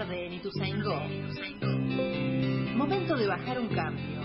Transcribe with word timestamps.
Tarde 0.00 0.26
en 0.26 0.32
Ituzaingó. 0.32 0.98
Momento 2.74 3.16
de 3.16 3.26
bajar 3.26 3.60
un 3.60 3.68
cambio. 3.68 4.20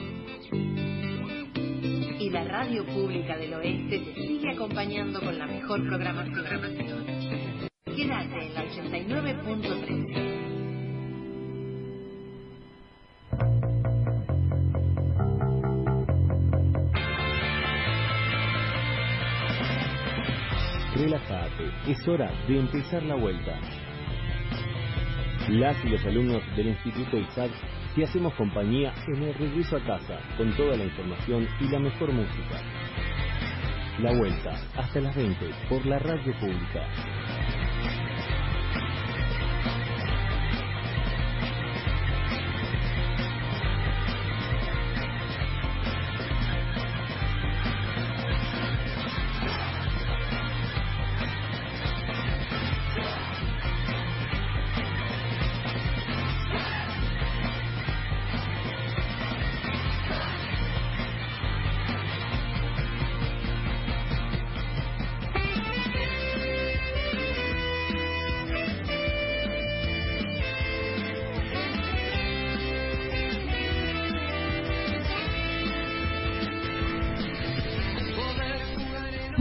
Y 2.17 2.29
la 2.29 2.45
radio 2.45 2.85
pública 2.85 3.35
del 3.35 3.55
oeste 3.55 3.99
te 3.99 4.13
sigue 4.15 4.51
acompañando 4.53 5.19
con 5.19 5.37
la 5.37 5.45
mejor 5.45 5.85
programación. 5.85 7.05
Quédate 7.93 8.45
en 8.45 8.53
la 8.53 8.63
89.3. 8.63 10.35
Relájate, 20.95 21.91
es 21.91 22.07
hora 22.07 22.31
de 22.47 22.59
empezar 22.59 23.03
la 23.03 23.15
vuelta. 23.15 23.84
Las 25.49 25.77
y 25.85 25.89
los 25.89 26.03
alumnos 26.03 26.41
del 26.55 26.69
Instituto 26.69 27.17
ISAC 27.17 27.51
te 27.95 28.03
hacemos 28.03 28.33
compañía 28.33 28.91
en 29.07 29.21
el 29.21 29.33
regreso 29.35 29.77
a 29.77 29.79
casa 29.81 30.19
con 30.37 30.51
toda 30.57 30.75
la 30.75 30.85
información 30.85 31.47
y 31.61 31.67
la 31.69 31.77
mejor 31.77 32.11
música. 32.11 32.61
La 33.99 34.11
vuelta 34.11 34.59
hasta 34.75 35.01
las 35.01 35.15
20 35.15 35.45
por 35.69 35.85
la 35.85 35.99
radio 35.99 36.33
pública. 36.39 36.87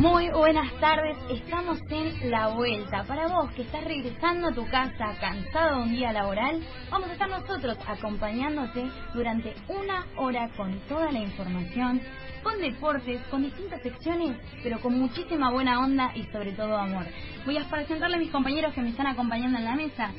Muy 0.05 0.29
buenas 0.29 0.71
tardes, 0.81 1.17
estamos 1.31 1.79
en 1.89 2.31
la 2.31 2.49
vuelta. 2.49 3.05
Para 3.05 3.27
vos 3.27 3.51
que 3.53 3.63
estás 3.63 3.83
regresando 3.85 4.49
a 4.49 4.53
tu 4.53 4.67
casa 4.69 5.17
cansado 5.19 5.79
de 5.79 5.83
un 5.85 5.93
día 5.93 6.13
laboral, 6.13 6.61
vamos 6.91 7.09
a 7.09 7.15
estar 7.15 7.31
nosotros 7.31 7.79
acompañándote 7.87 8.85
durante 9.15 9.55
una 9.67 10.05
hora 10.19 10.51
con 10.59 10.79
toda 10.91 11.11
la 11.11 11.21
información, 11.21 12.03
con 12.43 12.61
deportes, 12.61 13.23
con 13.31 13.45
distintas 13.45 13.81
secciones, 13.81 14.37
pero 14.63 14.79
con 14.79 14.99
muchísima 14.99 15.51
buena 15.51 15.81
onda 15.81 16.13
y 16.15 16.25
sobre 16.25 16.53
todo 16.53 16.77
amor. 16.77 17.07
Voy 17.47 17.57
a 17.57 17.65
presentarle 17.65 18.17
a 18.17 18.19
mis 18.19 18.31
compañeros 18.31 18.75
que 18.75 18.83
me 18.83 18.91
están 18.91 19.07
acompañando 19.07 19.57
en 19.57 19.65
la 19.65 19.75
mesa. 19.75 20.11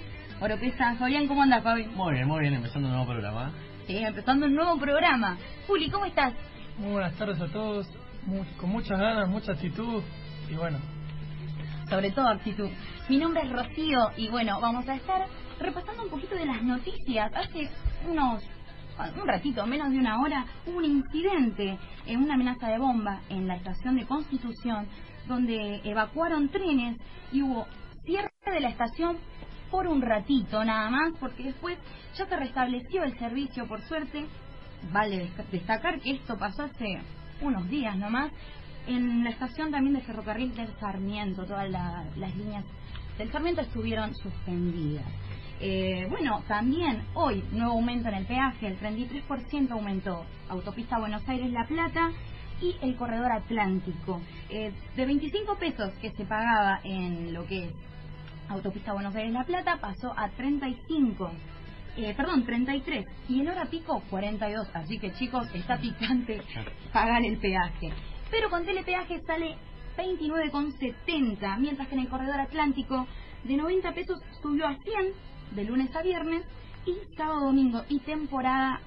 Oropesa, 0.42 0.96
Fabián, 0.96 1.28
¿cómo 1.28 1.44
andas, 1.44 1.62
Fabi? 1.62 1.86
Muy 1.86 2.16
bien, 2.16 2.28
muy 2.28 2.40
bien, 2.40 2.56
empezando 2.56 2.88
un 2.88 2.96
nuevo 2.96 3.12
programa. 3.12 3.52
Sí, 3.86 3.98
empezando 3.98 4.48
un 4.48 4.56
nuevo 4.56 4.80
programa. 4.80 5.38
Juli, 5.68 5.92
¿cómo 5.92 6.06
estás? 6.06 6.34
Muy 6.80 6.92
buenas 6.92 7.14
tardes 7.14 7.40
a 7.40 7.48
todos, 7.48 7.88
con 8.60 8.70
muchas 8.70 9.00
ganas, 9.00 9.28
mucha 9.30 9.52
actitud 9.52 10.02
y 10.50 10.56
bueno, 10.56 10.80
sobre 11.90 12.12
todo 12.12 12.28
actitud. 12.28 12.70
Mi 13.10 13.18
nombre 13.18 13.44
es 13.44 13.52
Rocío 13.52 14.12
y 14.18 14.30
bueno, 14.30 14.60
vamos 14.60 14.88
a 14.88 14.96
estar 14.96 15.28
repasando 15.60 16.04
un 16.04 16.10
poquito 16.10 16.36
de 16.36 16.46
las 16.46 16.62
noticias. 16.64 17.32
Hace 17.34 17.70
unos 18.10 18.44
un 19.22 19.28
ratito, 19.28 19.66
menos 19.68 19.92
de 19.92 20.00
una 20.00 20.22
hora, 20.22 20.46
hubo 20.66 20.78
un 20.78 20.86
incidente, 20.86 21.78
en 22.06 22.24
una 22.24 22.36
amenaza 22.36 22.70
de 22.70 22.78
bomba 22.80 23.20
en 23.30 23.46
la 23.46 23.58
estación 23.58 23.98
de 23.98 24.06
Constitución, 24.06 24.88
donde 25.28 25.82
evacuaron 25.84 26.48
trenes 26.50 26.98
y 27.34 27.42
hubo 27.42 27.68
cierre 28.06 28.32
de 28.46 28.60
la 28.62 28.70
estación 28.70 29.18
por 29.70 29.88
un 29.88 30.02
ratito 30.02 30.64
nada 30.64 30.90
más, 30.90 31.12
porque 31.20 31.44
después 31.44 31.78
ya 32.18 32.26
se 32.26 32.38
restableció 32.38 33.04
el 33.04 33.20
servicio, 33.20 33.68
por 33.68 33.82
suerte. 33.82 34.26
Vale 34.94 35.26
destac- 35.30 35.50
destacar 35.52 36.00
que 36.00 36.12
esto 36.12 36.38
pasó 36.38 36.64
hace 36.64 37.00
unos 37.42 37.68
días 37.70 37.98
nomás 37.98 38.32
en 38.88 39.24
la 39.24 39.32
estación 39.32 39.72
también 39.72 39.96
de 39.96 40.02
ferrocarril 40.02 40.56
del 40.56 40.70
Sarmiento, 40.80 41.46
todas 41.46 41.70
la- 41.70 42.06
las 42.18 42.36
líneas 42.36 42.64
del 43.18 43.32
Sarmiento 43.32 43.62
estuvieron 43.62 44.14
suspendidas. 44.16 45.06
Eh, 45.60 46.06
bueno, 46.10 46.44
también 46.48 47.02
hoy 47.14 47.44
nuevo 47.52 47.74
aumento 47.74 48.10
en 48.10 48.16
el 48.16 48.26
peaje, 48.26 48.68
el 48.68 48.78
33% 48.78 49.72
aumentó. 49.74 50.26
Autopista 50.50 51.00
Buenos 51.00 51.28
Aires-La 51.28 51.66
Plata 51.66 52.12
y 52.62 52.76
el 52.82 52.96
corredor 52.96 53.32
atlántico. 53.32 54.22
Eh, 54.50 54.72
de 54.96 55.06
25 55.06 55.56
pesos 55.58 55.92
que 56.02 56.12
se 56.12 56.26
pagaba 56.26 56.80
en 56.84 57.34
lo 57.34 57.46
que 57.48 57.66
es 57.66 57.72
Autopista 58.50 58.94
Buenos 58.94 59.16
Aires-La 59.16 59.44
Plata 59.46 59.78
pasó 59.82 60.14
a 60.18 60.30
35. 60.30 61.32
Eh, 61.98 62.14
perdón, 62.16 62.44
33. 62.46 63.06
Y 63.30 63.42
el 63.42 63.48
hora 63.50 63.66
pico, 63.66 64.02
42. 64.10 64.68
Así 64.74 65.00
que 65.00 65.14
chicos, 65.14 65.48
está 65.54 65.78
picante 65.78 66.42
pagar 66.92 67.24
el 67.24 67.38
peaje. 67.38 67.92
Pero 68.32 68.50
con 68.50 68.66
telepeaje 68.66 69.22
sale 69.26 69.56
29,70. 69.98 71.58
Mientras 71.60 71.88
que 71.88 71.96
en 71.96 72.02
el 72.02 72.10
corredor 72.10 72.40
atlántico 72.40 73.08
de 73.44 73.56
90 73.58 73.94
pesos 73.94 74.20
subió 74.42 74.68
a 74.68 74.76
100 74.76 75.14
de 75.52 75.64
lunes 75.64 75.96
a 75.96 76.02
viernes 76.02 76.44
y 76.86 77.16
sábado, 77.16 77.46
domingo 77.46 77.84
y 77.90 78.00
temporada 78.00 78.80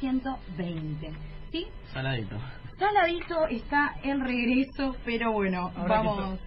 120. 0.00 1.10
¿Sí? 1.52 1.66
Saladito. 1.92 2.36
Saladito 2.78 3.46
está 3.48 3.94
el 4.02 4.20
regreso, 4.20 4.96
pero 5.04 5.32
bueno, 5.32 5.70
Habrá 5.76 6.00
que 6.02 6.06
vamos. 6.08 6.40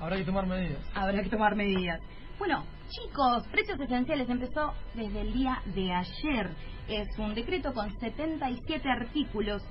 habrá 0.00 0.16
que 0.16 0.24
tomar 0.24 0.46
medidas. 0.46 0.78
Habrá 0.94 1.22
que 1.22 1.28
tomar 1.30 1.56
medidas. 1.56 2.00
Bueno, 2.38 2.64
chicos, 2.90 3.46
precios 3.52 3.78
esenciales 3.80 4.28
empezó 4.28 4.74
desde 4.94 5.20
el 5.20 5.32
día 5.32 5.62
de 5.74 5.92
ayer. 5.92 6.50
Es 6.88 7.08
un 7.18 7.34
decreto 7.34 7.72
con 7.72 7.88
77 8.00 8.88
artículos 8.88 9.62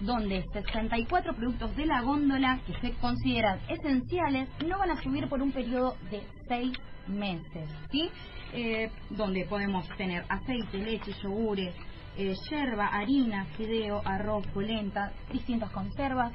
donde 0.00 0.44
64 0.52 1.34
productos 1.34 1.74
de 1.76 1.86
la 1.86 2.02
góndola 2.02 2.60
que 2.66 2.74
se 2.80 2.92
consideran 2.98 3.60
esenciales 3.68 4.48
no 4.66 4.78
van 4.78 4.90
a 4.90 5.02
subir 5.02 5.28
por 5.28 5.42
un 5.42 5.52
periodo 5.52 5.96
de 6.10 6.22
6 6.48 6.72
meses, 7.08 7.68
¿sí? 7.90 8.10
Eh, 8.52 8.90
donde 9.10 9.46
podemos 9.46 9.88
tener 9.96 10.24
aceite, 10.28 10.78
leche, 10.78 11.12
yogures, 11.22 11.74
eh, 12.16 12.34
yerba, 12.50 12.88
harina, 12.88 13.46
fideo, 13.56 14.02
arroz, 14.04 14.46
polenta, 14.48 15.12
distintas 15.32 15.70
conservas 15.70 16.32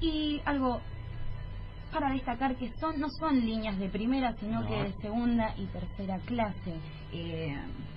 y 0.00 0.40
algo 0.44 0.80
para 1.94 2.10
destacar 2.12 2.56
que 2.56 2.70
son 2.80 3.00
no 3.00 3.08
son 3.18 3.40
líneas 3.40 3.78
de 3.78 3.88
primera, 3.88 4.34
sino 4.40 4.60
No. 4.62 4.68
que 4.68 4.74
de 4.82 4.92
segunda 5.00 5.54
y 5.56 5.64
tercera 5.66 6.18
clase. 6.26 6.74
Eh, 7.12 7.56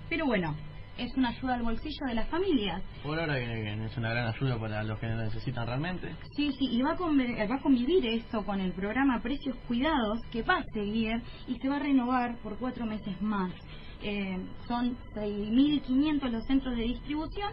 pero 0.10 0.26
bueno, 0.28 0.56
es 0.98 1.14
una 1.18 1.30
ayuda 1.30 1.56
al 1.56 1.64
bolsillo 1.64 2.06
de 2.08 2.16
las 2.16 2.28
familias. 2.30 2.82
Por 3.04 3.20
ahora 3.20 3.36
que, 3.36 3.86
es 3.86 3.98
una 3.98 4.10
gran 4.12 4.34
ayuda 4.34 4.58
para 4.60 4.84
los 4.84 4.98
que 5.00 5.08
lo 5.08 5.18
necesitan 5.18 5.68
realmente. 5.68 6.16
Sí, 6.36 6.52
sí, 6.58 6.70
y 6.72 6.82
va 6.82 6.94
a, 6.94 6.98
conve- 6.98 7.50
va 7.52 7.56
a 7.56 7.62
convivir 7.62 8.06
esto 8.08 8.44
con 8.46 8.60
el 8.62 8.72
programa 8.74 9.20
Precios 9.22 9.56
Cuidados, 9.68 10.20
que 10.32 10.42
va 10.44 10.58
a 10.60 10.64
seguir 10.74 11.22
y 11.48 11.56
se 11.60 11.68
va 11.70 11.76
a 11.76 11.80
renovar 11.80 12.38
por 12.38 12.58
cuatro 12.58 12.86
meses 12.86 13.20
más. 13.22 13.52
Eh, 14.02 14.38
son 14.68 14.96
6.500 15.16 16.30
los 16.32 16.46
centros 16.46 16.76
de 16.76 16.84
distribución, 16.84 17.52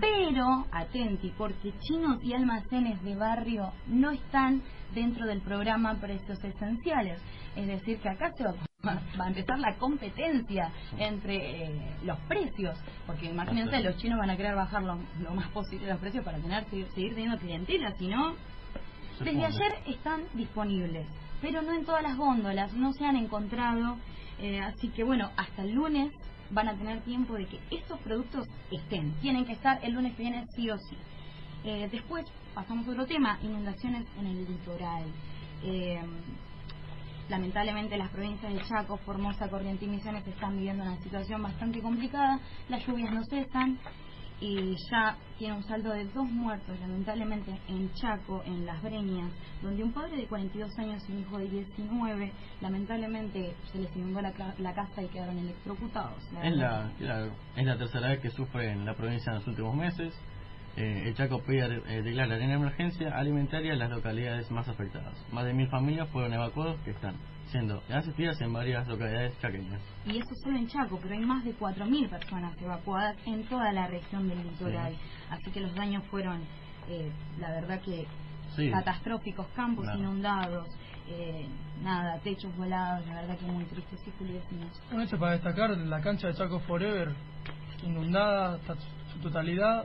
pero, 0.00 0.66
atenti, 0.72 1.32
porque 1.38 1.72
chinos 1.80 2.18
y 2.22 2.32
almacenes 2.34 3.02
de 3.02 3.14
barrio 3.16 3.70
no 3.86 4.10
están 4.10 4.62
dentro 4.94 5.26
del 5.26 5.40
programa 5.40 5.94
Precios 6.00 6.42
Esenciales. 6.42 7.20
Es 7.56 7.66
decir, 7.66 7.98
que 7.98 8.08
acá 8.08 8.30
se 8.36 8.44
va, 8.44 8.54
va 9.20 9.24
a 9.24 9.28
empezar 9.28 9.58
la 9.58 9.76
competencia 9.76 10.70
entre 10.98 11.64
eh, 11.64 11.96
los 12.04 12.18
precios, 12.20 12.76
porque 13.06 13.26
imagínense, 13.26 13.80
los 13.80 13.96
chinos 13.96 14.18
van 14.18 14.30
a 14.30 14.36
querer 14.36 14.54
bajar 14.54 14.82
lo, 14.82 14.98
lo 15.22 15.34
más 15.34 15.48
posible 15.48 15.88
los 15.88 15.98
precios 15.98 16.24
para 16.24 16.38
tener 16.38 16.64
seguir, 16.70 16.86
seguir 16.94 17.14
teniendo 17.14 17.38
clientela, 17.38 17.92
si 17.98 18.08
no, 18.08 18.34
Desde 19.20 19.44
ayer 19.44 19.72
están 19.86 20.24
disponibles, 20.34 21.06
pero 21.40 21.62
no 21.62 21.72
en 21.74 21.84
todas 21.84 22.02
las 22.02 22.16
góndolas, 22.16 22.72
no 22.74 22.92
se 22.92 23.04
han 23.04 23.16
encontrado, 23.16 23.96
eh, 24.40 24.60
así 24.60 24.88
que 24.88 25.04
bueno, 25.04 25.30
hasta 25.36 25.62
el 25.62 25.72
lunes 25.72 26.12
van 26.50 26.68
a 26.68 26.74
tener 26.74 27.00
tiempo 27.02 27.34
de 27.34 27.46
que 27.46 27.60
estos 27.70 27.98
productos 28.00 28.46
estén. 28.70 29.12
Tienen 29.20 29.44
que 29.44 29.52
estar 29.52 29.78
el 29.84 29.92
lunes 29.92 30.14
que 30.16 30.22
viene 30.22 30.46
sí 30.54 30.70
o 30.70 30.78
sí. 30.78 30.96
Eh, 31.64 31.88
después 31.90 32.26
pasamos 32.54 32.86
a 32.86 32.90
otro 32.92 33.06
tema, 33.06 33.38
inundaciones 33.42 34.06
en 34.18 34.26
el 34.26 34.44
litoral. 34.46 35.04
Eh, 35.62 36.00
lamentablemente 37.28 37.96
las 37.96 38.10
provincias 38.10 38.52
de 38.52 38.60
Chaco, 38.62 38.96
Formosa, 38.98 39.48
Corrientes 39.48 39.86
y 39.86 39.90
Misiones 39.90 40.26
están 40.26 40.56
viviendo 40.56 40.84
una 40.84 40.96
situación 41.02 41.42
bastante 41.42 41.80
complicada. 41.80 42.38
Las 42.68 42.86
lluvias 42.86 43.12
no 43.12 43.24
cesan 43.24 43.78
y 44.40 44.76
ya 44.90 45.16
tiene 45.38 45.54
un 45.54 45.64
saldo 45.64 45.90
de 45.92 46.04
dos 46.06 46.28
muertos, 46.28 46.78
lamentablemente, 46.80 47.58
en 47.68 47.92
Chaco, 47.94 48.42
en 48.44 48.66
Las 48.66 48.82
Breñas, 48.82 49.32
donde 49.62 49.82
un 49.82 49.92
padre 49.92 50.16
de 50.16 50.26
42 50.26 50.78
años 50.78 51.02
y 51.08 51.12
un 51.12 51.20
hijo 51.20 51.38
de 51.38 51.48
19, 51.48 52.32
lamentablemente 52.60 53.54
se 53.72 53.78
les 53.78 53.96
inundó 53.96 54.20
la, 54.20 54.32
la 54.58 54.74
casa 54.74 55.02
y 55.02 55.08
quedaron 55.08 55.38
electrocutados. 55.38 56.22
Es 56.42 56.56
la, 56.56 56.90
es 57.56 57.64
la 57.64 57.78
tercera 57.78 58.08
vez 58.08 58.20
que 58.20 58.30
sufre 58.30 58.72
en 58.72 58.84
la 58.84 58.94
provincia 58.94 59.30
en 59.30 59.38
los 59.38 59.46
últimos 59.46 59.74
meses. 59.74 60.14
Eh, 60.76 61.04
el 61.06 61.14
Chaco 61.14 61.40
pide 61.42 61.82
eh, 61.86 62.02
declarar 62.02 62.40
en 62.40 62.50
emergencia 62.50 63.16
alimentaria 63.16 63.72
en 63.74 63.78
las 63.78 63.90
localidades 63.90 64.50
más 64.50 64.66
afectadas. 64.68 65.14
Más 65.32 65.44
de 65.44 65.52
mil 65.52 65.68
familias 65.68 66.08
fueron 66.08 66.32
evacuadas 66.34 66.76
que 66.84 66.90
están 66.90 67.14
siendo 67.50 67.80
asistidas 67.90 68.40
en 68.40 68.52
varias 68.52 68.86
localidades 68.88 69.38
chaqueñas. 69.40 69.80
Y 70.06 70.18
eso 70.18 70.34
solo 70.42 70.56
en 70.58 70.66
Chaco, 70.66 70.98
pero 71.00 71.14
hay 71.14 71.20
más 71.24 71.44
de 71.44 71.54
4.000 71.54 72.08
personas 72.08 72.60
evacuadas 72.60 73.16
en 73.26 73.44
toda 73.44 73.72
la 73.72 73.86
región 73.86 74.28
del 74.28 74.42
litoral. 74.42 74.96
Así 75.30 75.50
que 75.52 75.60
los 75.60 75.72
daños 75.76 76.02
fueron, 76.10 76.40
eh, 76.88 77.10
la 77.38 77.50
verdad 77.52 77.80
que 77.80 78.06
Sí. 78.56 78.70
catastróficos, 78.70 79.46
campos 79.54 79.84
Claro. 79.84 79.98
inundados, 80.00 80.66
eh, 81.08 81.46
nada, 81.82 82.18
techos 82.20 82.56
volados, 82.56 83.06
la 83.06 83.20
verdad 83.20 83.36
que 83.38 83.46
muy 83.46 83.64
triste, 83.64 83.96
sí, 84.04 84.12
Julio. 84.18 84.40
Un 84.92 85.00
hecho 85.02 85.18
para 85.18 85.32
destacar, 85.32 85.70
la 85.76 86.00
cancha 86.00 86.28
de 86.28 86.34
Chaco 86.34 86.58
Forever, 86.60 87.12
inundada 87.84 88.54
hasta 88.54 88.74
su 89.12 89.18
totalidad, 89.20 89.84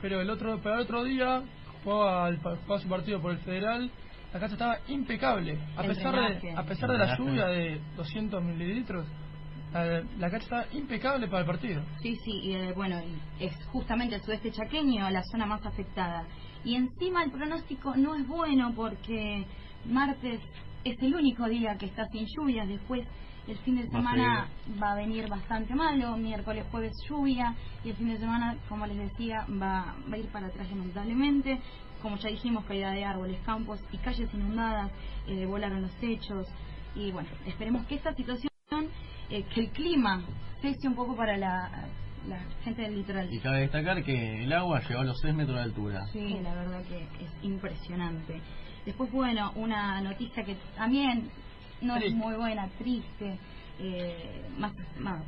pero 0.00 0.20
el 0.20 0.30
otro, 0.30 0.58
pero 0.62 0.76
el 0.76 0.80
otro 0.82 1.04
día 1.04 1.42
jugaba, 1.84 2.28
el, 2.28 2.38
jugaba 2.38 2.78
su 2.80 2.88
partido 2.88 3.20
por 3.20 3.32
el 3.32 3.38
Federal, 3.38 3.90
la 4.32 4.40
cancha 4.40 4.54
estaba 4.54 4.78
impecable, 4.88 5.58
a 5.76 5.82
El 5.82 5.88
pesar 5.88 6.12
drenaje. 6.14 6.46
de, 6.46 6.56
a 6.56 6.62
pesar 6.64 6.90
de 6.90 6.98
la 6.98 7.16
lluvia 7.16 7.46
de 7.46 7.80
200 7.96 8.42
mililitros, 8.42 9.06
la, 9.72 10.02
la 10.18 10.30
cancha 10.30 10.44
estaba 10.44 10.64
impecable 10.72 11.26
para 11.28 11.40
el 11.40 11.46
partido. 11.46 11.82
Sí, 12.02 12.16
sí, 12.24 12.32
y 12.42 12.54
eh, 12.54 12.72
bueno, 12.74 13.00
y 13.38 13.44
es 13.44 13.54
justamente 13.66 14.16
el 14.16 14.22
sudeste 14.22 14.50
chaqueño 14.52 15.08
la 15.10 15.22
zona 15.30 15.46
más 15.46 15.64
afectada. 15.64 16.24
Y 16.64 16.74
encima 16.76 17.22
el 17.24 17.30
pronóstico 17.30 17.96
no 17.96 18.14
es 18.14 18.26
bueno 18.26 18.72
porque 18.74 19.46
martes 19.86 20.40
es 20.84 20.96
el 21.02 21.14
único 21.14 21.46
día 21.48 21.76
que 21.78 21.86
está 21.86 22.06
sin 22.12 22.26
lluvias, 22.36 22.68
después 22.68 23.06
el 23.48 23.58
fin 23.58 23.76
de 23.76 23.88
semana 23.88 24.48
va 24.82 24.92
a 24.92 24.94
venir 24.96 25.28
bastante 25.28 25.74
malo, 25.74 26.16
miércoles, 26.16 26.64
jueves 26.70 26.92
lluvia 27.08 27.54
y 27.84 27.90
el 27.90 27.96
fin 27.96 28.08
de 28.08 28.18
semana, 28.18 28.56
como 28.68 28.86
les 28.86 28.98
decía, 28.98 29.46
va, 29.50 29.94
va 30.10 30.14
a 30.14 30.18
ir 30.18 30.26
para 30.26 30.48
atrás 30.48 30.68
lamentablemente. 30.70 31.60
Como 32.02 32.16
ya 32.16 32.30
dijimos, 32.30 32.64
caída 32.64 32.92
de 32.92 33.04
árboles, 33.04 33.38
campos 33.44 33.80
y 33.92 33.98
calles 33.98 34.32
inundadas, 34.32 34.90
eh, 35.26 35.44
volaron 35.46 35.82
los 35.82 35.92
techos 35.96 36.46
y 36.94 37.12
bueno, 37.12 37.28
esperemos 37.46 37.86
que 37.86 37.96
esta 37.96 38.14
situación, 38.14 38.50
eh, 39.28 39.44
que 39.54 39.60
el 39.60 39.70
clima 39.70 40.22
cese 40.60 40.88
un 40.88 40.94
poco 40.94 41.16
para 41.16 41.36
la, 41.36 41.88
la 42.28 42.40
gente 42.64 42.82
del 42.82 42.96
litoral. 42.96 43.32
Y 43.32 43.38
cabe 43.40 43.60
destacar 43.60 44.02
que 44.02 44.44
el 44.44 44.52
agua 44.52 44.80
llegó 44.88 45.00
a 45.00 45.04
los 45.04 45.18
6 45.20 45.34
metros 45.34 45.56
de 45.56 45.62
altura. 45.62 46.06
Sí, 46.12 46.38
la 46.42 46.54
verdad 46.54 46.82
que 46.84 47.02
es 47.02 47.30
impresionante. 47.42 48.40
Después, 48.84 49.10
bueno, 49.12 49.52
una 49.56 50.00
noticia 50.00 50.42
que 50.44 50.56
también 50.76 51.30
no 51.82 51.96
es 51.96 52.12
muy 52.14 52.34
buena, 52.36 52.68
triste. 52.78 53.38
eh, 53.82 54.42
más, 54.58 54.72
más 54.98 55.22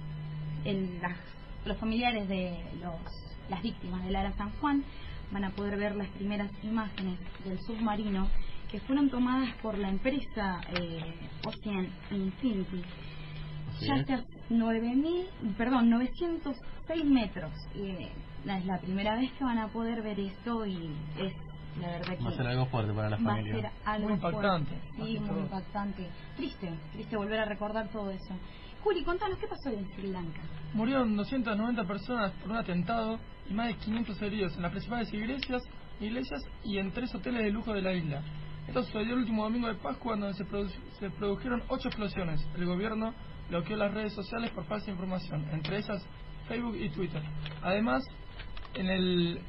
el- 0.66 1.00
las- 1.00 1.16
los 1.64 1.78
familiares 1.78 2.28
de 2.28 2.54
los, 2.82 3.00
las 3.48 3.62
víctimas 3.62 4.04
del 4.04 4.14
Ara 4.14 4.32
San 4.36 4.50
Juan 4.60 4.84
van 5.30 5.44
a 5.44 5.50
poder 5.52 5.78
ver 5.78 5.96
las 5.96 6.08
primeras 6.10 6.50
imágenes 6.62 7.18
del 7.46 7.58
submarino 7.60 8.28
que 8.70 8.78
fueron 8.80 9.08
tomadas 9.08 9.54
por 9.62 9.78
la 9.78 9.88
empresa 9.88 10.62
eh, 10.70 11.00
Ocean 11.44 11.88
Infinity. 12.10 12.82
Ya 13.80 13.94
hasta 13.94 14.24
9000, 14.50 15.26
perdón, 15.56 15.88
906 15.88 17.04
metros. 17.06 17.52
Eh, 17.74 18.10
es 18.46 18.66
la 18.66 18.78
primera 18.80 19.16
vez 19.16 19.32
que 19.32 19.44
van 19.44 19.58
a 19.58 19.68
poder 19.68 20.02
ver 20.02 20.20
esto 20.20 20.66
y 20.66 20.90
es 21.18 21.32
la 21.80 21.88
verdad 21.88 22.16
que 22.18 22.24
Va 22.24 22.30
a 22.30 22.36
ser 22.36 22.46
algo 22.46 22.66
fuerte 22.66 22.92
para 22.92 23.10
la 23.10 23.16
va 23.16 23.22
a 23.22 23.36
familia. 23.36 23.54
ser 23.54 23.70
algo 23.84 24.08
Muy 24.08 24.14
impactante, 24.16 24.70
fuerte. 24.70 24.90
Sí, 25.12 25.18
muy 25.18 25.28
todo. 25.28 25.40
impactante. 25.40 26.08
Triste, 26.36 26.70
triste 26.92 27.16
volver 27.16 27.40
a 27.40 27.44
recordar 27.44 27.88
todo 27.88 28.10
eso. 28.10 28.34
Juli, 28.82 29.04
contanos 29.04 29.38
qué 29.38 29.46
pasó 29.46 29.70
en 29.70 29.88
Sri 29.94 30.08
Lanka. 30.08 30.40
Murieron 30.74 31.16
290 31.16 31.84
personas 31.84 32.32
por 32.32 32.50
un 32.50 32.56
atentado 32.56 33.18
y 33.48 33.54
más 33.54 33.68
de 33.68 33.74
500 33.76 34.22
heridos 34.22 34.56
en 34.56 34.62
las 34.62 34.70
principales 34.72 35.12
iglesias, 35.14 35.62
iglesias 36.00 36.42
y 36.64 36.78
en 36.78 36.90
tres 36.92 37.14
hoteles 37.14 37.44
de 37.44 37.50
lujo 37.50 37.72
de 37.72 37.82
la 37.82 37.92
isla. 37.92 38.22
Esto 38.66 38.82
sucedió 38.84 39.14
el 39.14 39.20
último 39.20 39.44
domingo 39.44 39.68
de 39.68 39.74
Pascua 39.74 40.16
donde 40.16 40.34
se, 40.34 40.44
produ- 40.44 40.70
se 40.98 41.10
produjeron 41.10 41.62
ocho 41.68 41.88
explosiones. 41.88 42.44
El 42.56 42.64
gobierno 42.66 43.12
bloqueó 43.48 43.76
las 43.76 43.92
redes 43.92 44.12
sociales 44.14 44.50
por 44.50 44.64
falsa 44.66 44.90
información, 44.90 45.44
entre 45.52 45.78
ellas 45.78 46.04
Facebook 46.48 46.76
y 46.76 46.88
Twitter. 46.90 47.22
Además, 47.62 48.02
en 48.74 48.88
el 48.88 49.40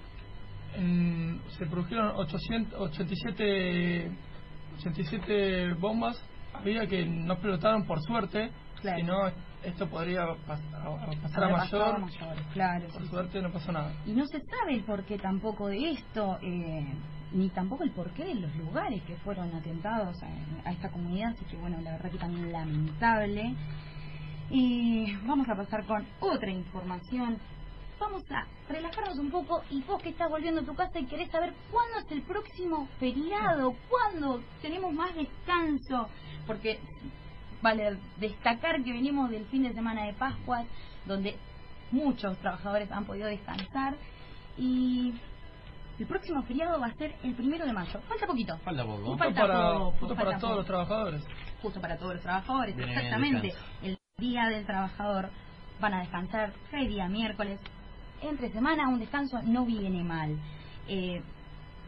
en- 0.75 1.41
se 1.57 1.65
produjeron 1.65 2.11
887 2.15 4.11
87 4.79 5.73
bombas 5.75 6.17
había 6.53 6.87
que 6.87 7.05
no 7.05 7.33
explotaron 7.33 7.85
por 7.85 8.01
suerte 8.01 8.51
Claro. 8.81 8.97
si 8.97 9.03
no 9.03 9.15
esto 9.63 9.87
podría 9.87 10.23
pas- 10.45 10.59
a- 10.73 11.21
pasar 11.21 11.43
a 11.45 11.49
mayor 11.57 11.95
a 11.95 11.97
mayores, 11.99 12.45
claro. 12.53 12.83
por 12.87 13.01
sí, 13.01 13.03
sí. 13.03 13.07
suerte 13.09 13.41
no 13.41 13.51
pasó 13.51 13.71
nada 13.71 13.93
Y 14.05 14.11
no 14.11 14.25
se 14.27 14.39
sabe 14.41 14.73
el 14.75 14.83
porqué 14.83 15.17
tampoco 15.17 15.67
de 15.67 15.91
esto, 15.91 16.37
eh, 16.41 16.85
ni 17.31 17.49
tampoco 17.49 17.83
el 17.85 17.91
porqué 17.91 18.25
de 18.25 18.35
los 18.35 18.53
lugares 18.57 19.01
que 19.03 19.15
fueron 19.17 19.53
atentados 19.55 20.21
a, 20.21 20.69
a 20.69 20.71
esta 20.73 20.89
comunidad, 20.89 21.29
así 21.31 21.45
que 21.45 21.55
bueno, 21.57 21.79
la 21.81 21.91
verdad 21.93 22.11
que 22.11 22.17
también 22.17 22.51
lamentable. 22.51 23.55
Y 24.49 25.15
vamos 25.25 25.47
a 25.49 25.55
pasar 25.55 25.85
con 25.85 26.05
otra 26.19 26.51
información. 26.51 27.37
Vamos 27.99 28.23
a 28.31 28.45
relajarnos 28.69 29.17
un 29.17 29.31
poco 29.31 29.63
y 29.69 29.81
vos 29.83 30.01
que 30.01 30.09
estás 30.09 30.29
volviendo 30.29 30.61
a 30.61 30.65
tu 30.65 30.75
casa 30.75 30.99
y 30.99 31.05
querés 31.05 31.29
saber 31.31 31.53
cuándo 31.71 31.99
es 31.99 32.11
el 32.11 32.21
próximo 32.23 32.87
feriado, 32.99 33.75
cuándo 33.89 34.41
tenemos 34.61 34.93
más 34.93 35.13
descanso, 35.15 36.09
porque 36.45 36.79
vale 37.61 37.97
destacar 38.17 38.83
que 38.83 38.91
venimos 38.91 39.29
del 39.29 39.45
fin 39.45 39.63
de 39.63 39.73
semana 39.73 40.05
de 40.05 40.13
Pascuas, 40.13 40.65
donde 41.05 41.37
muchos 41.91 42.37
trabajadores 42.39 42.91
han 42.91 43.05
podido 43.05 43.27
descansar 43.27 43.95
y 44.57 45.13
el 45.99 46.07
próximo 46.07 46.41
feriado 46.43 46.79
va 46.79 46.87
a 46.87 46.93
ser 46.95 47.15
el 47.23 47.35
primero 47.35 47.65
de 47.65 47.71
mayo. 47.73 48.01
Falta 48.09 48.25
poquito. 48.27 48.57
Falta 48.59 48.83
poco. 48.83 48.97
justo 49.05 49.17
Falta 49.17 49.41
para, 49.41 49.73
poco, 49.73 49.91
justo 49.99 50.15
para 50.15 50.29
todos 50.31 50.41
poco. 50.41 50.55
los 50.55 50.65
trabajadores 50.65 51.23
Justo 51.61 51.79
para 51.79 51.97
todos 51.97 52.13
los 52.15 52.21
trabajadores, 52.23 52.75
bien 52.75 52.89
exactamente. 52.89 53.47
descanso. 53.47 53.69
El 53.83 53.97
día 54.17 54.47
del 54.49 54.65
trabajador 54.65 55.29
van 55.79 55.93
a 55.93 55.99
descansar, 56.01 56.51
hay 56.73 56.87
día 56.87 57.07
miércoles. 57.07 57.59
Entre 58.23 58.51
semana 58.51 58.87
un 58.89 58.99
descanso 58.99 59.41
no 59.43 59.65
viene 59.65 60.03
mal. 60.03 60.35
Eh, 60.87 61.21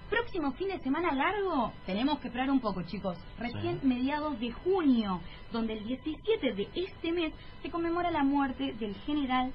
próximo 0.09 0.51
fin 0.53 0.67
de 0.69 0.79
semana 0.79 1.13
largo, 1.13 1.71
tenemos 1.85 2.19
que 2.19 2.27
esperar 2.27 2.49
un 2.51 2.59
poco, 2.59 2.83
chicos. 2.83 3.17
Recién 3.39 3.79
Sí. 3.81 3.87
mediados 3.87 4.39
de 4.39 4.51
junio, 4.51 5.21
donde 5.51 5.73
el 5.73 5.85
17 5.85 6.53
de 6.53 6.69
este 6.75 7.11
mes 7.11 7.33
se 7.61 7.69
conmemora 7.71 8.11
la 8.11 8.23
muerte 8.23 8.73
del 8.73 8.95
general 9.05 9.51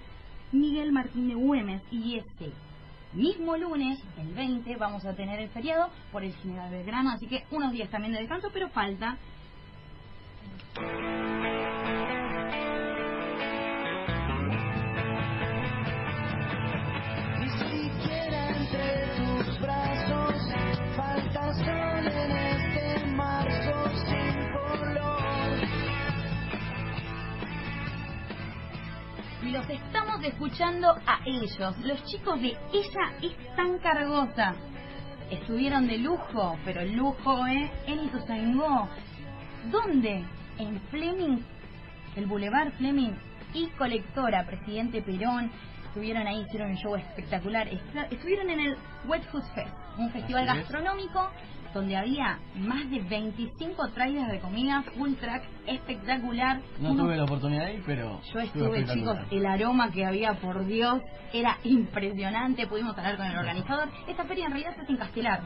Miguel 0.53 0.93
Martín 0.93 1.29
de 1.29 1.35
Güemes. 1.35 1.83
Y 1.91 2.17
este 2.19 2.53
mismo 3.13 3.57
lunes, 3.57 3.99
el 4.19 4.35
20, 4.35 4.77
vamos 4.77 5.05
a 5.05 5.15
tener 5.15 5.41
el 5.41 5.51
feriado 5.51 5.91
por 6.13 6.25
el 6.25 6.35
general 6.37 6.71
Belgrano. 6.71 7.11
Así 7.11 7.27
que 7.27 7.45
unos 7.51 7.73
días 7.73 7.91
también 7.91 8.13
de 8.15 8.21
descanso, 8.21 8.49
pero 8.53 8.69
falta. 8.71 9.19
Los 29.51 29.69
estamos 29.69 30.23
escuchando 30.23 30.95
a 31.07 31.21
ellos, 31.27 31.77
los 31.79 32.05
chicos 32.05 32.41
de 32.41 32.57
Ella 32.73 33.13
es 33.21 33.57
tan 33.57 33.79
cargosa. 33.79 34.55
Estuvieron 35.29 35.89
de 35.89 35.99
lujo, 35.99 36.57
pero 36.65 36.85
lujo, 36.85 37.47
¿eh? 37.49 37.71
En 37.87 38.05
Ituzaingó. 38.05 38.89
¿Dónde? 39.71 40.25
En 40.59 40.81
Fleming, 40.91 41.39
el 42.17 42.27
Boulevard 42.27 42.73
Fleming 42.75 43.13
y 43.53 43.67
Colectora, 43.71 44.47
Presidente 44.47 45.03
Perón. 45.03 45.51
Estuvieron 45.87 46.29
ahí, 46.29 46.43
hicieron 46.43 46.71
un 46.71 46.77
show 46.77 46.95
espectacular. 46.95 47.69
Estuvieron 48.11 48.51
en 48.51 48.61
el 48.61 48.77
Wet 49.07 49.25
Food 49.33 49.45
Fest, 49.55 49.75
un 49.99 50.11
festival 50.13 50.47
gastronómico 50.47 51.29
donde 51.73 51.97
había 51.97 52.39
más 52.57 52.89
de 52.91 53.01
25 53.01 53.89
trailers 53.91 54.31
de 54.33 54.41
comida, 54.41 54.83
full 54.97 55.15
track, 55.15 55.43
espectacular. 55.67 56.61
No 56.81 56.93
Uno- 56.93 57.05
tuve 57.05 57.17
la 57.17 57.25
oportunidad 57.25 57.67
de 57.67 57.75
ir, 57.75 57.83
pero. 57.87 58.21
Yo 58.33 58.41
estuve, 58.41 58.85
chicos, 58.87 59.19
el 59.31 59.47
aroma 59.47 59.91
que 59.91 60.05
había, 60.05 60.35
por 60.35 60.65
Dios, 60.67 61.01
era 61.33 61.59
impresionante. 61.65 62.67
Pudimos 62.67 62.97
hablar 62.99 63.17
con 63.17 63.27
el 63.27 63.39
organizador. 63.39 63.89
Esta 64.09 64.25
feria 64.25 64.47
en 64.47 64.53
realidad 64.53 64.75
se 64.75 64.81
hace 64.83 64.93
en 64.93 64.99
Castelar, 64.99 65.41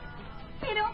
pero 0.61 0.85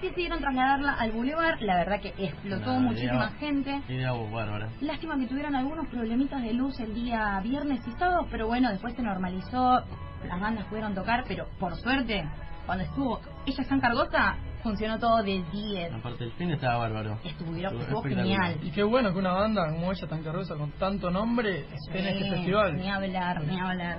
decidieron 0.00 0.38
trasladarla 0.40 0.92
al 0.94 1.12
Boulevard. 1.12 1.60
La 1.60 1.76
verdad 1.76 2.00
que 2.00 2.14
explotó 2.18 2.70
Una 2.70 2.80
muchísima 2.88 3.14
idea- 3.14 3.30
gente. 3.38 3.82
Idea 3.88 4.12
bárbara. 4.12 4.68
Lástima 4.80 5.18
que 5.18 5.26
tuvieron 5.26 5.54
algunos 5.54 5.86
problemitas 5.88 6.42
de 6.42 6.52
luz 6.54 6.78
el 6.80 6.94
día 6.94 7.40
viernes 7.42 7.80
y 7.86 7.90
sábado, 7.98 8.26
pero 8.30 8.46
bueno, 8.46 8.70
después 8.70 8.94
se 8.94 9.02
normalizó, 9.02 9.82
las 10.26 10.40
bandas 10.40 10.64
pudieron 10.66 10.94
tocar, 10.94 11.24
pero 11.28 11.46
por 11.58 11.74
suerte, 11.76 12.24
cuando 12.66 12.84
estuvo 12.84 13.20
ella 13.46 13.64
San 13.64 13.80
Cargosa, 13.80 14.36
funcionó 14.62 14.98
todo 14.98 15.22
de 15.22 15.42
10. 15.52 15.94
Aparte, 15.94 16.24
el 16.24 16.32
fin 16.32 16.50
estaba 16.50 16.78
bárbaro. 16.78 17.18
Estuvieron, 17.24 17.80
Estuvo 17.80 18.02
genial. 18.02 18.58
Y 18.62 18.70
qué 18.70 18.82
bueno 18.82 19.12
que 19.12 19.18
una 19.18 19.32
banda 19.32 19.70
como 19.70 19.92
ella 19.92 20.06
tan 20.08 20.22
carrosa 20.22 20.54
con 20.56 20.70
tanto 20.72 21.10
nombre 21.10 21.66
esté 21.72 21.98
en 22.00 22.06
este 22.06 22.24
Sí, 22.24 22.30
festival. 22.30 22.76
Ni 22.76 22.88
hablar, 22.90 23.44
ni 23.44 23.60
hablar. 23.60 23.98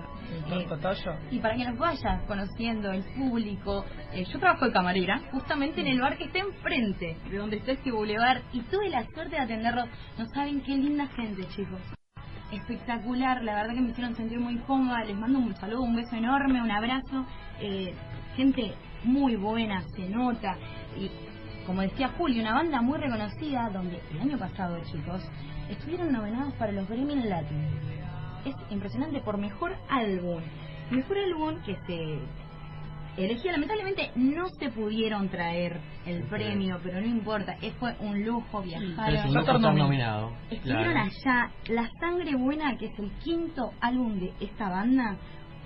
Eh, 0.52 0.68
talla. 0.80 1.20
y 1.32 1.40
para 1.40 1.56
que 1.56 1.66
nos 1.66 1.78
vaya 1.80 2.22
conociendo 2.28 2.92
el 2.92 3.04
público, 3.16 3.84
eh, 4.14 4.24
yo 4.32 4.40
trabajo 4.40 4.66
de 4.66 4.72
camarera, 4.72 5.20
justamente 5.32 5.82
en 5.82 5.88
el 5.88 6.00
bar 6.00 6.18
que 6.18 6.26
está 6.26 6.40
enfrente 6.40 7.18
de 7.32 7.38
donde 7.38 7.58
está 7.58 7.72
este 7.72 7.92
bulevar, 7.92 8.42
y 8.54 8.62
tuve 8.62 8.90
la 8.90 9.04
suerte 9.06 9.36
de 9.38 9.40
atenderlos. 9.42 9.88
No 10.20 10.26
saben 10.28 10.62
qué 10.62 10.76
linda 10.78 11.08
gente, 11.08 11.48
chicos. 11.56 11.80
Espectacular, 12.52 13.44
la 13.44 13.56
verdad 13.56 13.74
que 13.76 13.82
me 13.82 13.90
hicieron 13.90 14.16
sentir 14.16 14.40
muy 14.40 14.58
cómoda. 14.60 15.04
Les 15.04 15.16
mando 15.16 15.40
un 15.40 15.56
saludo, 15.56 15.82
un 15.82 15.96
beso 15.96 16.16
enorme, 16.16 16.62
un 16.62 16.72
abrazo. 16.72 17.26
Eh, 17.60 17.94
gente 18.36 18.74
muy 19.04 19.36
buena, 19.36 19.82
se 19.96 20.08
nota. 20.10 20.58
Y 20.98 21.10
como 21.66 21.82
decía 21.82 22.10
Julio, 22.18 22.42
una 22.42 22.54
banda 22.54 22.82
muy 22.82 22.98
reconocida 22.98 23.70
donde 23.72 24.00
el 24.12 24.20
año 24.22 24.38
pasado, 24.38 24.80
chicos, 24.92 25.22
estuvieron 25.70 26.12
nominados 26.12 26.54
para 26.56 26.72
los 26.72 26.88
Grammy 26.88 27.16
Latin 27.16 27.68
es 28.46 28.56
impresionante 28.70 29.20
por 29.22 29.38
mejor 29.38 29.76
álbum. 29.90 30.42
Mejor 30.92 31.18
álbum 31.18 31.56
que 31.66 31.76
se 31.86 32.20
elegía, 33.22 33.52
lamentablemente 33.52 34.12
no 34.16 34.48
se 34.50 34.70
pudieron 34.70 35.30
traer 35.30 35.80
el 36.06 36.24
premio, 36.24 36.80
pero 36.82 37.02
no 37.02 37.08
importa, 37.08 37.58
es 37.62 37.74
fue 37.76 37.96
un 38.00 38.24
lujo 38.26 38.64
Pero 38.64 39.18
es 39.18 39.26
un 39.26 39.34
lujo 39.34 39.40
estar 39.40 39.60
nominado. 39.60 39.78
nominado. 39.78 40.32
Estuvieron 40.50 40.94
Claro. 40.94 41.10
allá, 41.26 41.52
La 41.68 41.90
Sangre 42.00 42.36
Buena, 42.36 42.78
que 42.78 42.86
es 42.88 43.00
el 43.00 43.12
quinto 43.24 43.74
álbum 43.82 44.20
de 44.20 44.34
esta 44.40 44.70
banda, 44.70 45.18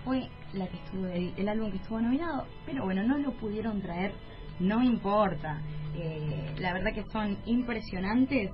fue 0.03 0.29
la 0.53 0.67
que 0.67 0.77
estuvo, 0.77 1.07
el, 1.07 1.33
el 1.37 1.49
álbum 1.49 1.71
que 1.71 1.77
estuvo 1.77 1.99
nominado, 1.99 2.45
pero 2.65 2.83
bueno, 2.83 3.03
no 3.03 3.17
lo 3.17 3.31
pudieron 3.33 3.81
traer, 3.81 4.13
no 4.59 4.83
importa. 4.83 5.61
Eh, 5.95 6.55
la 6.59 6.73
verdad 6.73 6.93
que 6.93 7.03
son 7.11 7.37
impresionantes, 7.45 8.49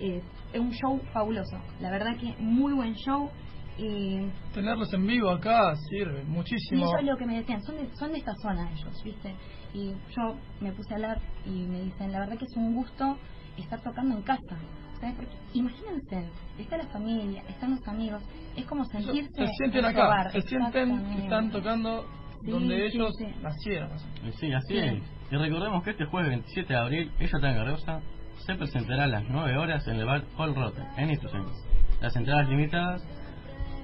eh, 0.00 0.22
es 0.52 0.60
un 0.60 0.72
show 0.72 1.00
fabuloso, 1.12 1.56
la 1.80 1.90
verdad 1.90 2.16
que 2.18 2.34
muy 2.38 2.72
buen 2.72 2.94
show. 2.94 3.30
Y, 3.78 4.20
Tenerlos 4.52 4.92
en 4.92 5.06
vivo 5.06 5.30
acá 5.30 5.74
sirve 5.88 6.22
y 6.22 6.26
muchísimo. 6.26 6.86
ellos 6.98 7.04
lo 7.04 7.16
que 7.16 7.26
me 7.26 7.38
decían, 7.38 7.62
son 7.62 7.76
de, 7.76 7.88
son 7.96 8.12
de 8.12 8.18
esta 8.18 8.34
zona 8.42 8.70
ellos, 8.72 9.02
¿viste? 9.02 9.34
Y 9.72 9.92
yo 10.14 10.36
me 10.60 10.72
puse 10.72 10.92
a 10.92 10.96
hablar 10.96 11.20
y 11.46 11.50
me 11.50 11.82
dicen, 11.82 12.12
la 12.12 12.20
verdad 12.20 12.36
que 12.36 12.44
es 12.44 12.56
un 12.56 12.74
gusto 12.74 13.16
estar 13.56 13.80
tocando 13.82 14.16
en 14.16 14.22
casa. 14.22 14.58
¿Sabes? 15.00 15.14
Porque 15.16 15.32
imagínense, 15.54 16.28
está 16.58 16.76
la 16.76 16.86
familia, 16.86 17.42
están 17.48 17.72
los 17.72 17.88
amigos, 17.88 18.22
es 18.56 18.64
como 18.66 18.84
sentirse 18.84 19.46
se 19.46 19.52
sienten 19.58 19.84
acá, 19.84 20.06
hogar, 20.06 20.32
se 20.32 20.42
sienten 20.42 21.04
que 21.14 21.22
están 21.22 21.50
tocando 21.50 22.06
Sí, 22.44 22.50
donde 22.50 22.76
sí, 22.90 22.96
ellos 22.96 23.12
sí. 23.18 23.26
nacieron. 23.42 23.90
Y 24.26 24.32
Sí, 24.32 24.52
así 24.52 24.72
Sí. 24.74 24.78
es. 24.78 25.02
Y 25.30 25.36
recordemos 25.36 25.82
que 25.84 25.90
este 25.90 26.06
jueves 26.06 26.30
27 26.30 26.72
de 26.72 26.78
abril, 26.78 27.12
ella 27.20 27.38
tan 27.40 27.54
garrosa 27.54 28.00
se 28.46 28.54
presentará 28.54 29.04
a 29.04 29.06
las 29.08 29.24
9 29.28 29.56
horas 29.58 29.86
en 29.86 29.96
el 29.96 30.06
bar 30.06 30.24
Hall 30.38 30.54
Rotten, 30.54 30.84
en 30.96 31.10
Ituzaingó. 31.10 31.52
Las 32.00 32.16
entradas 32.16 32.48
limitadas 32.48 33.02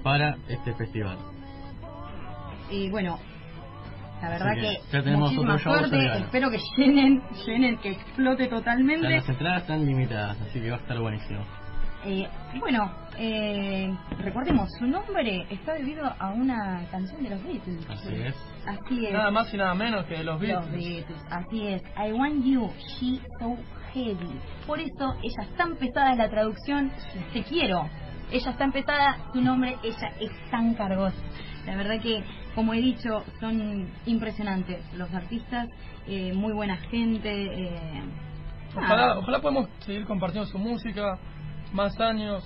para 0.03 0.37
este 0.49 0.73
festival. 0.75 1.19
Y 2.71 2.89
bueno, 2.91 3.19
la 4.23 4.29
verdad 4.31 4.49
Así 4.49 4.61
que 4.61 4.69
que, 4.69 4.93
ya 4.93 5.03
tenemos 5.03 5.33
muchísima 5.33 5.55
otro 5.55 5.65
show 5.65 5.73
de 5.83 5.89
suerte, 5.89 6.19
espero 6.19 6.51
que 6.51 6.59
llenen, 6.77 7.23
llenen, 7.47 7.79
que 7.79 7.91
explote 7.91 8.47
totalmente. 8.49 9.09
Las 9.09 9.29
entradas 9.29 9.63
están 9.63 9.85
limitadas, 9.85 10.41
así 10.41 10.61
que 10.61 10.71
va 10.71 10.77
a 10.77 10.81
estar 10.81 10.99
buenísimo. 10.99 11.45
Eh, 12.09 12.29
bueno, 12.61 12.89
eh, 13.19 13.93
recordemos, 14.19 14.71
su 14.79 14.87
nombre 14.87 15.45
está 15.51 15.73
debido 15.75 16.05
a 16.05 16.31
una 16.31 16.87
canción 16.91 17.21
de 17.23 17.31
los 17.31 17.43
Beatles. 17.43 17.91
Así 17.91 18.15
es. 18.15 18.35
Así 18.65 19.07
es. 19.07 19.13
Nada 19.13 19.31
más 19.33 19.53
y 19.53 19.57
nada 19.57 19.75
menos 19.75 20.05
que 20.07 20.23
los 20.23 20.41
Los 20.41 20.41
Beatles. 20.41 20.73
Beatles, 20.73 21.25
así 21.31 21.67
es. 21.67 21.83
I 21.97 22.13
want 22.13 22.45
you, 22.45 22.71
she 23.01 23.21
so 23.41 23.57
heavy. 23.93 24.41
Por 24.67 24.79
eso 24.79 25.17
ella 25.23 25.43
está 25.51 25.65
empezada 25.65 26.13
en 26.13 26.19
la 26.19 26.31
traducción, 26.31 26.93
te 27.33 27.43
quiero. 27.43 27.89
Ella 28.31 28.51
está 28.51 28.65
empezada, 28.65 29.17
su 29.33 29.41
nombre, 29.41 29.77
ella 29.83 30.13
es 30.21 30.31
tan 30.51 30.75
cargosa. 30.75 31.17
La 31.67 31.77
verdad 31.77 32.01
que, 32.01 32.23
como 32.57 32.75
he 32.75 32.79
dicho, 32.81 33.23
son 33.39 33.87
impresionantes 34.07 34.81
los 34.95 35.13
artistas, 35.15 35.69
eh, 36.09 36.33
muy 36.35 36.53
buena 36.53 36.77
gente. 36.91 37.31
Eh, 37.31 38.03
Ojalá, 38.75 39.19
ojalá 39.19 39.41
podamos 39.41 39.69
seguir 39.81 40.05
compartiendo 40.07 40.51
su 40.51 40.59
música 40.59 41.19
más 41.73 41.99
años, 42.01 42.45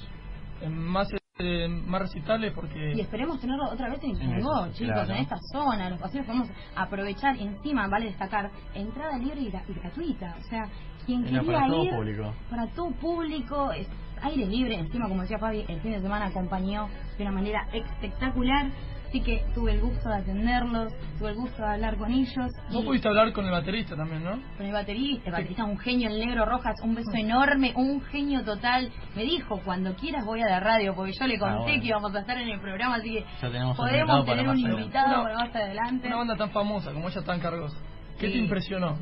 en 0.61 0.77
más 0.79 1.09
eh, 1.39 1.69
más 1.69 2.03
recitales 2.03 2.53
porque 2.55 2.93
Y 2.95 3.01
esperemos 3.01 3.41
tenerlo 3.41 3.65
otra 3.73 3.89
vez 3.89 3.99
en 4.05 4.11
eso, 4.11 4.69
chicos, 4.75 4.93
claro. 4.95 5.11
en 5.15 5.17
esta 5.23 5.39
zona, 5.53 5.89
los 5.89 5.99
paseos 5.99 6.27
podemos 6.27 6.49
aprovechar 6.77 7.35
encima, 7.39 7.89
vale 7.89 8.07
destacar, 8.07 8.51
entrada 8.75 9.17
libre 9.17 9.41
y 9.41 9.51
gra- 9.51 9.63
y 9.67 9.73
gratuita, 9.73 10.37
o 10.39 10.43
sea, 10.51 10.65
quien 11.07 11.23
Era 11.27 11.41
quería 11.41 11.53
para 11.61 11.67
todo 11.69 11.85
ir, 11.85 11.91
público. 11.95 12.35
para 12.51 12.67
todo 12.75 12.91
público, 12.91 13.73
es 13.73 13.89
aire 14.23 14.45
libre, 14.47 14.75
encima 14.79 15.09
como 15.09 15.23
decía 15.23 15.39
Fabi, 15.39 15.65
el 15.67 15.81
fin 15.81 15.93
de 15.93 16.01
semana 16.03 16.27
acompañó 16.27 16.89
de 17.17 17.23
una 17.23 17.33
manera 17.33 17.67
espectacular, 17.73 18.67
así 19.11 19.21
que 19.21 19.43
tuve 19.55 19.73
el 19.73 19.81
gusto 19.81 20.09
de 20.09 20.15
atenderlos, 20.17 20.93
tuve 21.19 21.31
el 21.31 21.35
gusto 21.37 21.63
de 21.63 21.69
hablar 21.69 21.97
con 21.99 22.11
ellos. 22.13 22.53
vos 22.73 22.83
y- 22.83 22.87
pudiste 22.87 23.09
hablar 23.09 23.33
con 23.33 23.45
el 23.45 23.51
baterista 23.51 23.97
también, 23.97 24.23
¿no? 24.25 24.39
con 24.57 24.65
el 24.67 24.73
baterista, 24.73 25.27
el 25.27 25.33
baterista 25.33 25.65
un 25.65 25.79
genio, 25.79 26.09
el 26.09 26.19
negro 26.19 26.47
Rojas, 26.47 26.77
un 26.83 26.95
beso 26.95 27.11
enorme, 27.15 27.73
un 27.77 28.01
genio 28.03 28.45
total. 28.45 28.91
Me 29.17 29.23
dijo, 29.25 29.61
cuando 29.65 29.95
quieras 29.95 30.25
voy 30.25 30.41
a 30.43 30.47
la 30.47 30.61
radio, 30.61 30.95
porque 30.95 31.13
yo 31.13 31.27
le 31.27 31.39
conté 31.39 31.55
Ah, 31.55 31.63
bueno. 31.63 31.83
que 31.83 31.89
íbamos 31.89 32.15
a 32.15 32.21
estar 32.21 32.39
en 32.39 32.49
el 32.49 32.61
programa, 32.61 32.95
así 32.97 33.11
que 33.11 33.21
Ya 33.43 33.51
tenemos 33.51 33.79
un 33.79 33.85
podemos 33.87 34.25
tener 34.25 34.47
más 34.47 34.57
un 34.57 34.71
invitado 34.71 35.09
Una- 35.09 35.23
para 35.23 35.35
más 35.47 35.55
adelante. 35.57 36.07
Una 36.07 36.17
banda 36.17 36.37
tan 36.37 36.51
famosa 36.51 36.93
como 36.93 37.09
ella 37.09 37.23
tan 37.23 37.41
cargosa. 37.41 37.77
¿Qué 38.19 38.27
Sí. 38.29 38.33
te 38.35 38.39
impresionó? 38.39 38.97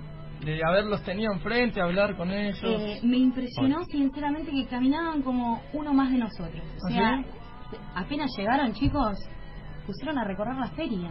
De 0.45 0.61
haberlos 0.65 1.03
tenido 1.03 1.33
enfrente, 1.33 1.81
hablar 1.83 2.17
con 2.17 2.31
ellos. 2.31 2.59
Eh, 2.63 3.01
me 3.03 3.17
impresionó 3.19 3.85
sinceramente 3.87 4.53
que 4.53 4.67
caminaban 4.67 5.21
como 5.23 5.61
uno 5.73 5.93
más 5.93 6.11
de 6.13 6.19
nosotros. 6.19 6.63
O 6.63 6.87
¿Ah, 6.87 6.93
sea, 6.93 7.25
apenas 7.97 8.31
llegaron 8.39 8.73
chicos, 8.73 9.19
pusieron 9.89 10.19
a 10.19 10.25
recorrer 10.25 10.55
la 10.57 10.69
feria. 10.69 11.09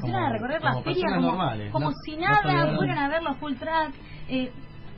Pusieron 0.00 0.22
a 0.24 0.30
recorrer 0.30 0.62
la 0.62 0.72
como 0.72 0.82
feria 0.84 1.04
como, 1.14 1.20
normales, 1.28 1.72
como 1.72 1.90
no- 1.90 1.96
si 2.04 2.16
no 2.16 2.20
nada, 2.22 2.42
soldados. 2.42 2.76
fueron 2.76 2.98
a 2.98 3.08
ver 3.08 3.22
los 3.22 3.36
full 3.36 3.54
track. 3.56 3.92
Eh, 4.28 4.50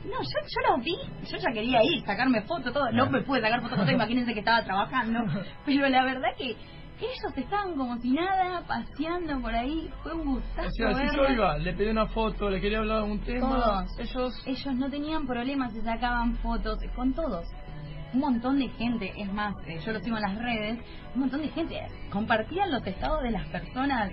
no, 0.05 0.11
yo, 0.13 0.47
yo 0.47 0.75
los 0.75 0.83
vi, 0.85 0.95
yo 1.29 1.37
ya 1.37 1.51
quería 1.53 1.79
ir, 1.83 2.03
sacarme 2.05 2.41
fotos, 2.43 2.73
todo. 2.73 2.89
No 2.91 3.09
me 3.09 3.21
pude 3.21 3.41
sacar 3.41 3.61
fotos, 3.61 3.77
con 3.77 3.85
todo, 3.85 3.95
imagínense 3.95 4.33
que 4.33 4.39
estaba 4.39 4.63
trabajando. 4.63 5.19
Pero 5.65 5.87
la 5.89 6.03
verdad 6.03 6.29
que 6.37 6.51
ellos 7.01 7.35
estaban 7.37 7.75
como 7.75 7.97
si 7.97 8.11
nada, 8.11 8.61
paseando 8.67 9.39
por 9.41 9.53
ahí. 9.55 9.89
Fue 10.03 10.13
un 10.13 10.35
gustazo 10.35 10.67
o 10.67 10.71
sea, 10.71 11.09
si 11.09 11.15
yo 11.17 11.27
iba, 11.29 11.57
le 11.57 11.73
pedí 11.73 11.89
una 11.89 12.07
foto, 12.07 12.49
le 12.49 12.61
quería 12.61 12.79
hablar 12.79 13.03
de 13.03 13.11
un 13.11 13.19
tema, 13.19 13.49
Todos. 13.49 13.99
ellos 13.99 14.33
Ellos 14.45 14.75
no 14.75 14.89
tenían 14.89 15.25
problemas, 15.25 15.73
se 15.73 15.81
sacaban 15.81 16.35
fotos 16.37 16.79
con 16.95 17.13
todos. 17.13 17.47
Un 18.13 18.19
montón 18.19 18.59
de 18.59 18.67
gente, 18.69 19.13
es 19.17 19.31
más, 19.31 19.55
eh, 19.67 19.79
yo 19.85 19.93
lo 19.93 19.99
sigo 20.01 20.17
en 20.17 20.21
las 20.23 20.35
redes, 20.37 20.79
un 21.15 21.21
montón 21.21 21.41
de 21.41 21.47
gente 21.49 21.79
compartían 22.09 22.71
los 22.71 22.85
estados 22.85 23.23
de 23.23 23.31
las 23.31 23.45
personas. 23.47 24.11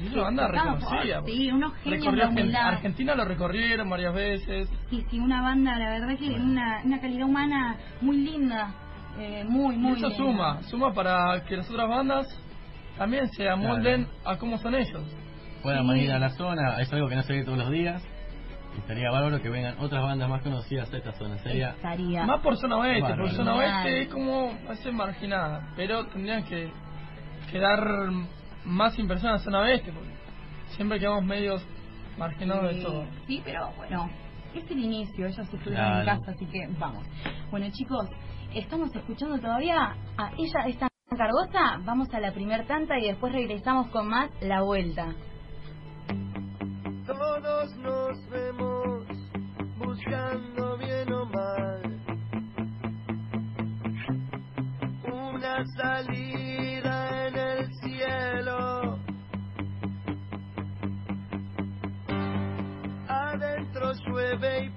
y 0.00 0.06
una 0.12 0.22
banda 0.24 0.48
reconocida. 0.48 1.22
Sí, 1.26 1.50
unos 1.50 1.74
genios 1.82 2.14
de 2.14 2.26
humildad. 2.26 2.68
Argentina 2.68 3.14
lo 3.16 3.24
recorrieron 3.24 3.90
varias 3.90 4.14
veces. 4.14 4.68
Sí, 4.90 5.04
sí, 5.10 5.18
una 5.18 5.42
banda, 5.42 5.76
la 5.76 5.90
verdad 5.90 6.16
que 6.18 6.30
una, 6.30 6.82
una 6.84 7.00
calidad 7.00 7.26
humana 7.26 7.76
muy 8.00 8.16
linda, 8.18 8.70
eh, 9.18 9.44
muy, 9.48 9.74
Y 9.74 9.78
muy 9.78 9.92
eso 9.98 10.08
linda. 10.08 10.16
suma, 10.16 10.62
suma 10.62 10.92
para 10.92 11.42
que 11.48 11.56
las 11.56 11.68
otras 11.68 11.88
bandas 11.88 12.26
también 12.96 13.26
se 13.30 13.48
amolden 13.48 14.06
a 14.24 14.36
cómo 14.36 14.56
son 14.58 14.74
ellos. 14.76 15.02
Puedan 15.62 15.82
Sí. 15.84 15.88
venir 15.92 16.12
a 16.12 16.18
la 16.20 16.30
zona, 16.30 16.80
es 16.80 16.92
algo 16.92 17.08
que 17.08 17.16
no 17.16 17.22
se 17.24 17.32
ve 17.32 17.44
todos 17.44 17.58
los 17.58 17.70
días. 17.70 18.00
Estaría 18.78 19.10
bárbaro 19.10 19.40
que 19.42 19.48
vengan 19.48 19.78
otras 19.80 20.02
bandas 20.02 20.28
más 20.28 20.42
conocidas 20.42 20.92
a 20.92 20.96
esta 20.96 21.12
zona. 21.12 21.38
Sería 21.38 21.70
Estaría. 21.70 22.24
Más 22.24 22.40
por 22.40 22.56
zona 22.56 22.76
oeste, 22.78 23.02
Bárbaro. 23.02 23.22
por 23.24 23.32
zona 23.32 23.54
oeste 23.56 24.02
es 24.02 24.08
como 24.08 24.52
hace 24.68 24.90
marginada, 24.92 25.72
pero 25.76 26.06
tendrían 26.06 26.44
que, 26.44 26.70
que 27.50 27.58
dar 27.58 27.80
más 28.64 28.98
impresión 28.98 29.30
a 29.30 29.34
la 29.34 29.38
zona 29.40 29.60
oeste, 29.60 29.92
porque 29.92 30.10
siempre 30.76 30.98
quedamos 30.98 31.24
medios 31.24 31.64
marginados 32.18 32.64
de 32.70 32.74
Sí, 32.74 32.82
todo. 32.84 33.04
Sí, 33.26 33.42
pero 33.44 33.72
bueno, 33.76 34.10
es 34.54 34.70
el 34.70 34.78
inicio, 34.78 35.26
ellos 35.26 35.38
estuvieron 35.38 35.74
Claro. 35.74 35.98
en 36.00 36.06
casa, 36.06 36.30
así 36.32 36.46
que 36.46 36.66
vamos. 36.78 37.06
Bueno, 37.50 37.66
chicos, 37.72 38.08
estamos 38.54 38.94
escuchando 38.94 39.38
todavía 39.38 39.94
a 40.16 40.30
ella, 40.36 40.66
esta 40.66 40.88
cargosa. 41.16 41.78
Vamos 41.84 42.08
a 42.12 42.20
la 42.20 42.32
primer 42.32 42.66
tanta 42.66 42.98
y 42.98 43.06
después 43.08 43.32
regresamos 43.32 43.88
con 43.88 44.08
más 44.08 44.30
La 44.40 44.62
Vuelta. 44.62 45.14
Todos 47.06 47.74
nos 47.78 48.28
vemos 48.30 48.67
bien 50.08 51.12
o 51.12 51.26
mal 51.26 52.00
una 55.04 55.66
salida 55.76 57.26
en 57.26 57.36
el 57.36 57.74
cielo. 57.74 58.98
Adentro 63.08 63.92
llueve 64.06 64.64
y 64.64 64.70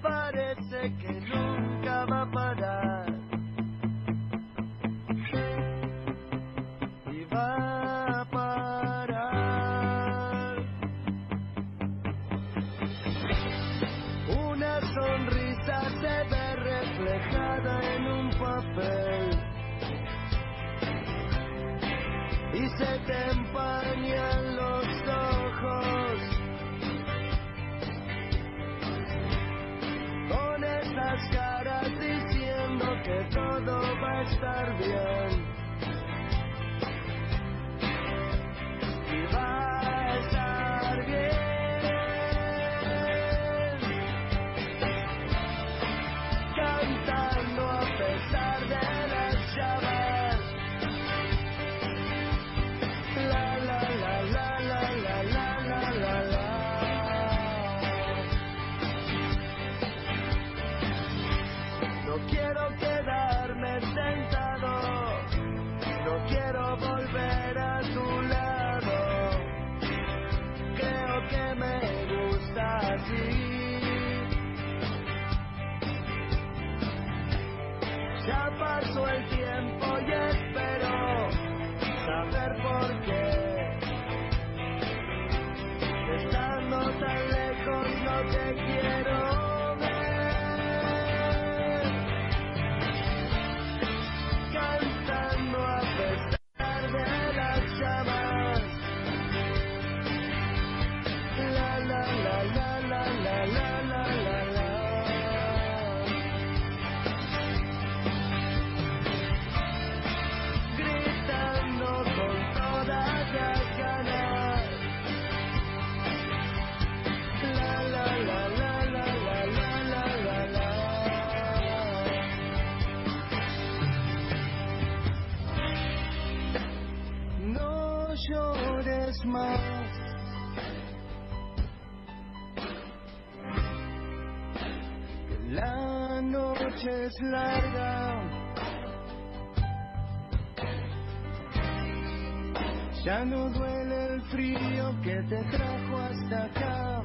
Ya 143.12 143.26
no 143.26 143.50
duele 143.50 144.14
el 144.14 144.22
frío 144.22 144.90
que 145.02 145.14
te 145.28 145.44
trajo 145.50 145.98
hasta 145.98 146.44
acá. 146.44 147.02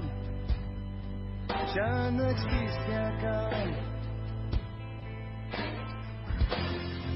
Ya 1.76 2.12
no 2.12 2.30
existe 2.30 2.96
acá. 2.96 3.50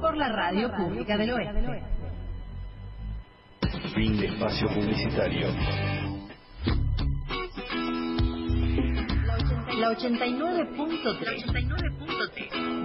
por 0.00 0.16
la 0.16 0.28
Radio 0.28 0.72
Pública 0.76 1.16
del 1.16 1.32
Oeste. 1.32 1.82
Fin 3.94 4.16
de 4.18 4.26
espacio 4.26 4.68
publicitario. 4.68 5.48
La 9.78 9.90
89.3, 9.90 11.52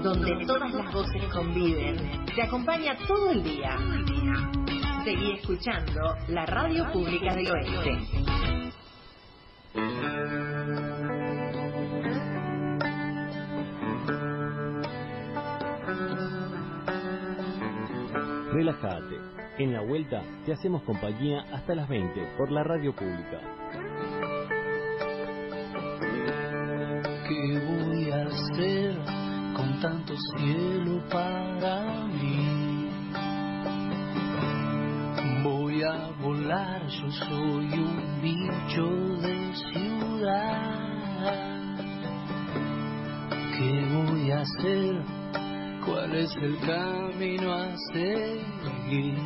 donde 0.04 0.46
todas 0.46 0.74
las 0.74 0.94
voces 0.94 1.24
conviven, 1.32 2.26
te 2.36 2.42
acompaña 2.42 2.96
todo 3.08 3.32
el 3.32 3.44
día. 3.44 3.78
Seguí 5.04 5.34
escuchando 5.34 6.16
la 6.28 6.46
Radio 6.46 6.92
Pública 6.92 7.34
del 7.36 7.52
Oeste. 7.52 8.30
Relájate. 18.52 19.16
En 19.58 19.74
la 19.74 19.82
vuelta 19.82 20.24
te 20.46 20.54
hacemos 20.54 20.84
compañía 20.84 21.46
hasta 21.54 21.76
las 21.76 21.88
20 21.88 22.36
por 22.38 22.52
la 22.52 22.64
radio 22.64 22.94
pública. 22.96 23.40
¿Qué 27.28 27.60
voy 27.66 28.12
a 28.12 28.26
hacer 28.26 29.19
tanto 29.82 30.14
cielo 30.36 31.02
para 31.10 32.06
mí? 32.08 32.90
Voy 35.44 35.82
a 35.84 36.10
volar, 36.22 36.86
yo 36.88 37.10
soy 37.12 37.66
un 37.80 38.22
bicho 38.22 38.88
de 39.22 39.54
ciudad. 39.56 40.80
¿Qué 43.58 43.86
voy 43.94 44.32
a 44.32 44.42
hacer? 44.42 45.02
¿Cuál 45.86 46.16
es 46.16 46.36
el 46.42 46.60
camino 46.60 47.54
a 47.54 47.76
seguir? 47.94 49.18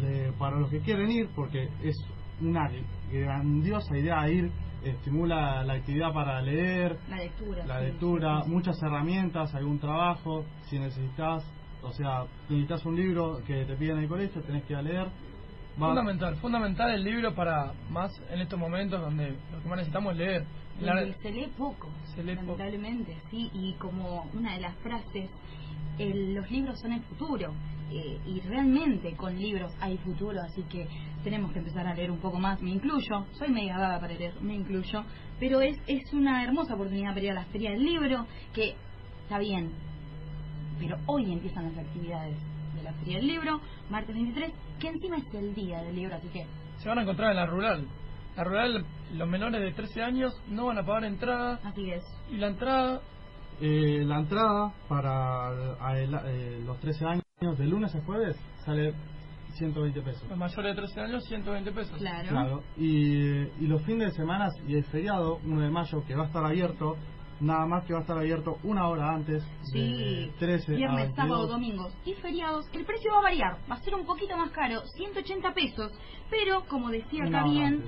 Le- 0.00 0.32
para 0.32 0.58
los 0.58 0.70
que 0.70 0.80
quieren 0.80 1.10
ir, 1.10 1.28
porque 1.34 1.68
es 1.82 1.96
una 2.40 2.68
grandiosa 3.10 3.96
idea 3.96 4.28
ir, 4.30 4.50
estimula 4.84 5.64
la 5.64 5.74
actividad 5.74 6.12
para 6.12 6.40
leer, 6.42 6.96
La 7.08 7.16
lectura. 7.16 7.66
la 7.66 7.80
lectura, 7.80 8.42
sí. 8.44 8.50
muchas 8.50 8.80
herramientas, 8.82 9.54
algún 9.54 9.78
trabajo, 9.78 10.44
si 10.68 10.78
necesitas, 10.78 11.44
o 11.82 11.92
sea, 11.92 12.24
necesitas 12.48 12.84
un 12.84 12.96
libro 12.96 13.38
que 13.46 13.64
te 13.64 13.74
piden 13.76 13.96
en 13.98 14.02
el 14.04 14.08
colegio, 14.08 14.42
tenés 14.42 14.64
que 14.64 14.72
ir 14.74 14.78
a 14.78 14.82
leer. 14.82 15.08
Fundamental, 15.78 16.36
fundamental 16.36 16.90
el 16.90 17.04
libro 17.04 17.34
para 17.34 17.72
más 17.90 18.10
en 18.30 18.40
estos 18.40 18.58
momentos 18.58 19.00
donde 19.00 19.36
lo 19.52 19.62
que 19.62 19.68
más 19.68 19.76
necesitamos 19.78 20.12
es 20.12 20.18
leer. 20.18 20.44
La- 20.80 21.04
se 21.22 21.30
lee 21.30 21.52
poco, 21.56 21.88
Se 22.14 22.22
lee 22.22 22.34
poco. 22.36 22.58
lamentablemente, 22.58 23.16
sí, 23.30 23.50
y 23.52 23.74
como 23.74 24.26
una 24.34 24.54
de 24.54 24.60
las 24.60 24.74
frases, 24.76 25.30
el- 25.98 26.34
los 26.34 26.50
libros 26.50 26.78
son 26.80 26.92
el 26.92 27.02
futuro, 27.02 27.52
eh, 27.90 28.18
y 28.26 28.40
realmente 28.40 29.14
con 29.16 29.36
libros 29.38 29.72
hay 29.80 29.96
futuro, 29.98 30.40
así 30.42 30.62
que 30.64 30.86
tenemos 31.22 31.52
que 31.52 31.58
empezar 31.60 31.86
a 31.86 31.94
leer 31.94 32.10
un 32.10 32.18
poco 32.18 32.38
más, 32.38 32.60
me 32.60 32.70
incluyo, 32.70 33.24
soy 33.32 33.48
media 33.50 33.78
vaga 33.78 34.00
para 34.00 34.14
leer, 34.14 34.34
me 34.42 34.54
incluyo, 34.54 35.04
pero 35.38 35.60
es, 35.60 35.76
es 35.86 36.12
una 36.12 36.42
hermosa 36.44 36.74
oportunidad 36.74 37.10
para 37.14 37.22
ir 37.24 37.30
a 37.32 37.34
la 37.34 37.44
Feria 37.46 37.70
del 37.70 37.82
Libro, 37.84 38.26
que 38.54 38.74
está 39.22 39.38
bien, 39.38 39.70
pero 40.78 40.96
hoy 41.06 41.32
empiezan 41.32 41.64
las 41.74 41.78
actividades 41.78 42.36
de 42.36 42.55
la 42.86 42.92
Feria 42.94 43.18
del 43.18 43.26
Libro, 43.26 43.60
martes 43.90 44.14
23, 44.14 44.52
que 44.80 44.88
encima 44.88 45.16
es 45.18 45.34
el 45.34 45.54
día 45.54 45.82
del 45.82 45.94
libro, 45.96 46.16
así 46.16 46.28
que 46.28 46.46
se 46.78 46.88
van 46.88 46.98
a 46.98 47.02
encontrar 47.02 47.30
en 47.30 47.36
la 47.36 47.46
rural. 47.46 47.86
La 48.36 48.44
rural, 48.44 48.84
los 49.14 49.28
menores 49.28 49.60
de 49.60 49.72
13 49.72 50.02
años 50.02 50.32
no 50.48 50.66
van 50.66 50.78
a 50.78 50.84
pagar 50.84 51.04
entrada 51.04 51.58
así 51.64 51.90
es. 51.90 52.02
y 52.30 52.36
la 52.36 52.48
entrada 52.48 53.00
Eh, 53.58 54.02
la 54.04 54.18
entrada 54.18 54.70
para 54.86 55.48
a- 55.80 55.98
eh, 55.98 56.60
los 56.66 56.78
13 56.80 57.06
años, 57.06 57.22
de 57.58 57.66
lunes 57.66 57.94
a 57.94 58.02
jueves, 58.02 58.36
sale 58.66 58.92
120 59.54 60.02
pesos. 60.02 60.28
los 60.28 60.36
mayores 60.38 60.76
de 60.76 60.82
13 60.82 61.00
años 61.00 61.24
120 61.24 61.72
pesos. 61.72 61.96
Claro. 61.98 62.28
Claro. 62.28 62.62
Y, 62.76 63.16
y 63.16 63.66
los 63.66 63.80
fines 63.84 64.10
de 64.10 64.14
semana 64.14 64.48
y 64.68 64.74
el 64.74 64.84
feriado, 64.84 65.40
1 65.44 65.62
de 65.62 65.70
mayo, 65.70 66.04
que 66.06 66.14
va 66.14 66.24
a 66.24 66.26
estar 66.26 66.44
abierto, 66.44 66.96
nada 67.40 67.66
más 67.66 67.84
que 67.84 67.92
va 67.92 68.00
a 68.00 68.02
estar 68.02 68.18
abierto 68.18 68.58
una 68.62 68.88
hora 68.88 69.10
antes, 69.14 69.42
Sí, 69.72 69.78
de 69.80 70.32
13 70.38 70.72
a 70.72 70.76
viernes, 70.76 70.96
22. 71.06 71.16
sábado, 71.16 71.46
domingos 71.46 71.94
y 72.04 72.14
feriados, 72.14 72.66
el 72.72 72.84
precio 72.84 73.12
va 73.12 73.18
a 73.18 73.22
variar, 73.22 73.58
va 73.70 73.74
a 73.76 73.80
ser 73.80 73.94
un 73.94 74.06
poquito 74.06 74.36
más 74.36 74.50
caro, 74.50 74.80
180 74.96 75.52
pesos, 75.54 75.92
pero 76.30 76.64
como 76.66 76.90
decía 76.90 77.24
acá 77.24 77.44
bien, 77.44 77.84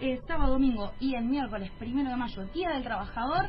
eh, 0.00 0.20
sábado, 0.26 0.52
domingo 0.52 0.92
y 1.00 1.14
el 1.14 1.24
miércoles 1.24 1.70
primero 1.78 2.10
de 2.10 2.16
mayo, 2.16 2.44
Día 2.54 2.70
del 2.70 2.82
Trabajador, 2.82 3.48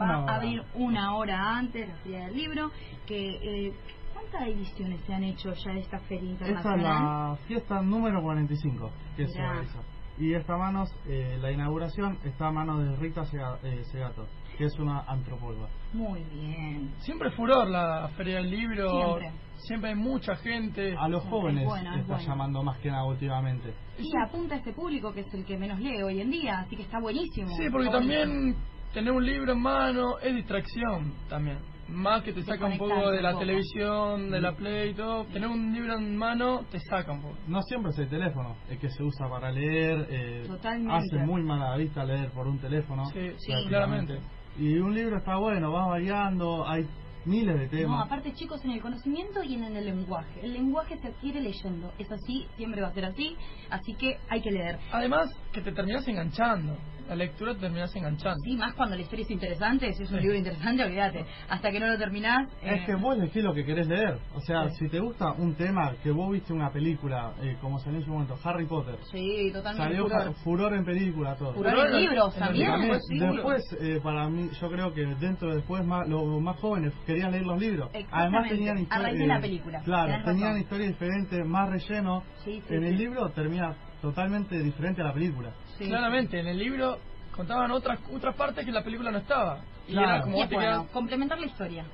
va 0.00 0.06
a 0.24 0.36
abrir 0.36 0.62
una 0.74 1.16
hora 1.16 1.56
antes 1.58 1.88
la 1.88 1.94
Feria 1.96 2.26
del 2.26 2.36
Libro, 2.36 2.70
que 3.06 3.66
eh, 3.68 3.72
¿cuántas 4.14 4.42
ediciones 4.48 5.00
se 5.06 5.12
han 5.14 5.24
hecho 5.24 5.52
ya 5.52 5.72
de 5.72 5.80
esta 5.80 5.98
feria 6.00 6.32
Esta 6.32 6.44
es 6.44 6.50
internacional? 6.50 7.30
la 7.30 7.36
fiesta 7.48 7.82
número 7.82 8.22
45 8.22 8.90
que 9.16 9.26
se 9.26 9.32
Mirá. 9.38 9.52
realiza. 9.52 9.78
Y 10.18 10.34
está 10.34 10.54
a 10.54 10.58
manos, 10.58 10.94
eh, 11.06 11.38
la 11.40 11.50
inauguración 11.50 12.18
está 12.24 12.48
a 12.48 12.52
manos 12.52 12.78
de 12.84 12.94
Rita 12.96 13.22
eh, 13.62 13.82
Segato, 13.90 14.26
que 14.60 14.66
es 14.66 14.78
una 14.78 15.00
antropóloga. 15.08 15.68
Muy 15.94 16.22
bien. 16.34 16.92
Siempre 16.98 17.30
furor 17.30 17.66
la 17.66 18.08
feria 18.14 18.36
del 18.36 18.50
libro. 18.50 18.90
Siempre. 18.90 19.32
Siempre 19.56 19.88
hay 19.90 19.96
mucha 19.96 20.36
gente. 20.36 20.94
A 20.98 21.08
los 21.08 21.24
Es 21.24 21.30
jóvenes 21.30 21.64
bueno, 21.64 21.94
es 21.94 22.00
está 22.02 22.14
bueno. 22.16 22.28
llamando 22.28 22.62
más 22.62 22.76
que 22.80 22.90
nada 22.90 23.04
últimamente. 23.04 23.72
Y 23.98 24.10
apunta 24.22 24.56
a 24.56 24.58
este 24.58 24.74
público 24.74 25.14
que 25.14 25.20
es 25.20 25.32
el 25.32 25.46
que 25.46 25.56
menos 25.56 25.80
lee 25.80 26.02
hoy 26.02 26.20
en 26.20 26.30
día, 26.30 26.60
así 26.60 26.76
que 26.76 26.82
está 26.82 27.00
buenísimo. 27.00 27.48
Sí, 27.56 27.70
porque 27.70 27.88
también 27.88 28.54
tener 28.92 29.12
un 29.12 29.24
libro 29.24 29.52
en 29.52 29.60
mano 29.62 30.18
es 30.18 30.34
distracción 30.34 31.14
también. 31.30 31.58
Más 31.88 32.22
que 32.22 32.32
te 32.32 32.42
saca 32.44 32.66
un 32.66 32.78
poco 32.78 33.10
de 33.10 33.20
la 33.20 33.30
poco. 33.32 33.40
televisión, 33.40 34.30
de 34.30 34.40
la 34.40 34.52
play 34.54 34.90
y 34.90 34.94
todo. 34.94 35.24
Tener 35.24 35.48
un 35.48 35.72
libro 35.72 35.98
en 35.98 36.16
mano 36.16 36.60
te 36.70 36.78
saca 36.80 37.10
un 37.12 37.20
poco. 37.22 37.36
No 37.48 37.60
siempre 37.62 37.90
es 37.90 37.98
el 37.98 38.08
teléfono 38.08 38.54
el 38.68 38.78
que 38.78 38.88
se 38.90 39.02
usa 39.02 39.28
para 39.28 39.50
leer. 39.50 40.06
eh, 40.08 40.44
Totalmente. 40.46 40.92
Hace 40.94 41.26
muy 41.26 41.42
mala 41.42 41.76
vista 41.76 42.04
leer 42.04 42.30
por 42.30 42.46
un 42.46 42.58
teléfono. 42.60 43.06
Sí, 43.06 43.30
Sí. 43.38 43.52
claramente. 43.68 44.20
Y 44.58 44.76
un 44.78 44.94
libro 44.94 45.18
está 45.18 45.36
bueno, 45.36 45.72
va 45.72 45.86
variando, 45.86 46.68
hay 46.68 46.86
miles 47.24 47.54
de 47.56 47.64
No, 47.64 47.70
temas. 47.70 48.06
aparte 48.06 48.32
chicos, 48.34 48.64
en 48.64 48.72
el 48.72 48.80
conocimiento 48.80 49.42
y 49.42 49.54
en 49.54 49.64
el 49.76 49.84
lenguaje. 49.84 50.40
El 50.42 50.52
lenguaje 50.52 50.98
se 50.98 51.08
adquiere 51.08 51.40
leyendo. 51.40 51.92
Es 51.98 52.10
así, 52.10 52.46
siempre 52.56 52.80
va 52.82 52.88
a 52.88 52.92
ser 52.94 53.04
así. 53.06 53.36
Así 53.70 53.94
que 53.94 54.18
hay 54.28 54.40
que 54.42 54.50
leer. 54.50 54.78
Además, 54.92 55.30
que 55.52 55.60
te 55.60 55.72
terminas 55.72 56.06
enganchando. 56.08 56.76
La 57.10 57.16
lectura 57.16 57.54
te 57.54 57.60
terminas 57.62 57.94
enganchando. 57.96 58.38
Sí, 58.44 58.56
más 58.56 58.72
cuando 58.74 58.94
la 58.94 59.02
historia 59.02 59.24
es 59.24 59.30
interesante. 59.32 59.92
Si 59.94 60.04
es 60.04 60.10
un 60.12 60.18
Sí. 60.18 60.22
libro 60.22 60.38
interesante, 60.38 60.84
olvídate. 60.84 61.24
Hasta 61.48 61.70
que 61.72 61.80
no 61.80 61.88
lo 61.88 61.98
terminás. 61.98 62.48
Es 62.62 62.82
eh, 62.82 62.86
que 62.86 62.94
vos 62.94 63.16
elegís 63.16 63.42
lo 63.42 63.52
que 63.52 63.64
querés 63.64 63.88
leer. 63.88 64.16
O 64.36 64.40
sea, 64.40 64.68
Sí. 64.70 64.84
si 64.84 64.88
te 64.90 65.00
gusta 65.00 65.32
un 65.32 65.56
tema 65.56 65.92
que 66.04 66.12
vos 66.12 66.30
viste 66.30 66.52
una 66.52 66.70
película, 66.70 67.32
eh, 67.42 67.56
como 67.60 67.80
salió 67.80 67.98
en 67.98 68.04
su 68.04 68.12
momento, 68.12 68.38
Harry 68.44 68.64
Potter. 68.66 68.94
Sí, 69.10 69.50
totalmente. 69.52 69.82
Salió 69.88 70.04
furor. 70.04 70.34
furor 70.44 70.74
en 70.74 70.84
película, 70.84 71.34
todo. 71.34 71.52
Furor 71.54 71.72
Furor 71.72 71.86
en 71.88 71.94
en- 71.96 72.00
libros 72.00 72.34
en 72.34 72.40
también. 72.40 72.70
También, 72.70 72.92
Después, 72.92 73.08
sí. 73.08 73.18
después, 73.18 73.76
eh, 73.80 74.00
para 74.04 74.28
mí, 74.28 74.48
yo 74.60 74.70
creo 74.70 74.94
que 74.94 75.06
dentro 75.16 75.48
de 75.50 75.56
después 75.56 75.84
más, 75.84 76.06
los 76.08 76.40
más 76.40 76.56
jóvenes 76.60 76.92
querían 77.06 77.32
leer 77.32 77.44
los 77.44 77.58
libros. 77.60 77.90
Además 78.12 78.48
tenían 78.48 78.76
a 78.76 78.80
historias. 78.82 79.02
raíz 79.02 79.18
de 79.18 79.26
la 79.26 79.40
película, 79.40 79.80
Claro, 79.82 80.24
tenían 80.24 80.58
historias 80.58 80.88
diferentes, 80.90 81.44
más 81.44 81.68
relleno. 81.70 82.22
Sí, 82.44 82.62
sí, 82.68 82.74
en 82.74 82.82
sí. 82.82 82.86
el 82.88 82.96
libro 82.98 83.28
termina 83.30 83.74
totalmente 84.00 84.58
diferente 84.62 85.02
a 85.02 85.06
la 85.06 85.12
película. 85.12 85.50
Sí. 85.84 85.88
Claramente, 85.88 86.38
en 86.38 86.46
el 86.46 86.58
libro 86.58 86.98
contaban 87.34 87.70
otras 87.70 87.98
otras 88.12 88.36
partes 88.36 88.64
que 88.64 88.70
en 88.70 88.74
la 88.74 88.84
película 88.84 89.10
no 89.10 89.18
estaba. 89.18 89.60
Y 89.88 89.92
Claro. 89.92 90.08
era 90.08 90.20
como 90.22 90.36
Y 90.36 90.42
es 90.42 90.50
bueno, 90.50 90.86
complementar 90.92 91.40
la 91.40 91.46
historia. 91.46 91.84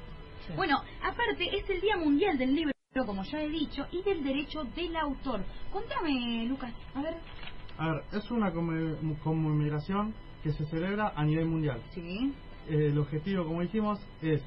Sí. 0.46 0.52
Bueno, 0.56 0.82
aparte 1.02 1.56
es 1.56 1.70
el 1.70 1.80
Día 1.80 1.96
Mundial 1.96 2.36
del 2.36 2.54
Libro, 2.54 2.72
como 3.06 3.22
ya 3.24 3.40
he 3.40 3.48
dicho, 3.48 3.86
y 3.92 4.02
del 4.02 4.24
derecho 4.24 4.64
del 4.74 4.96
autor. 4.96 5.44
Contame, 5.72 6.44
Lucas, 6.46 6.72
a 6.94 7.02
ver. 7.02 7.14
A 7.78 7.90
ver, 7.90 8.02
es 8.12 8.30
una 8.30 8.52
conmemoración 9.22 10.14
que 10.42 10.52
se 10.52 10.64
celebra 10.66 11.12
a 11.14 11.24
nivel 11.24 11.46
mundial. 11.46 11.80
Sí. 11.90 12.32
Eh, 12.68 12.88
el 12.88 12.98
objetivo, 12.98 13.44
como 13.44 13.62
dijimos, 13.62 14.00
es 14.22 14.42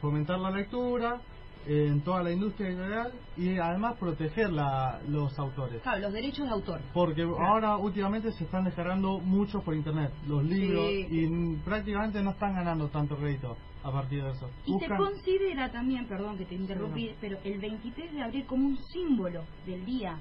fomentar 0.00 0.38
la 0.38 0.50
lectura 0.50 1.20
en 1.66 2.02
toda 2.02 2.22
la 2.22 2.32
industria 2.32 2.68
editorial 2.68 3.12
y 3.36 3.58
además 3.58 3.96
proteger 3.98 4.52
la, 4.52 5.00
los 5.08 5.38
autores. 5.38 5.82
Claro, 5.82 6.00
los 6.00 6.12
derechos 6.12 6.46
de 6.46 6.52
autor. 6.52 6.80
Porque 6.92 7.22
ahora 7.22 7.76
últimamente 7.76 8.32
se 8.32 8.44
están 8.44 8.64
descargando 8.64 9.18
muchos 9.18 9.62
por 9.62 9.74
internet, 9.74 10.12
los 10.26 10.44
libros, 10.44 10.86
y 10.88 11.56
prácticamente 11.64 12.22
no 12.22 12.30
están 12.30 12.54
ganando 12.54 12.88
tanto 12.88 13.16
crédito 13.16 13.56
a 13.82 13.92
partir 13.92 14.22
de 14.22 14.30
eso. 14.30 14.50
Y 14.66 14.78
se 14.78 14.88
considera 14.88 15.70
también, 15.70 16.06
perdón 16.06 16.38
que 16.38 16.44
te 16.44 16.54
interrumpí, 16.54 17.14
pero 17.20 17.38
el 17.44 17.58
23 17.58 18.12
de 18.12 18.22
abril 18.22 18.46
como 18.46 18.66
un 18.66 18.78
símbolo 18.92 19.44
del 19.66 19.84
día 19.84 20.18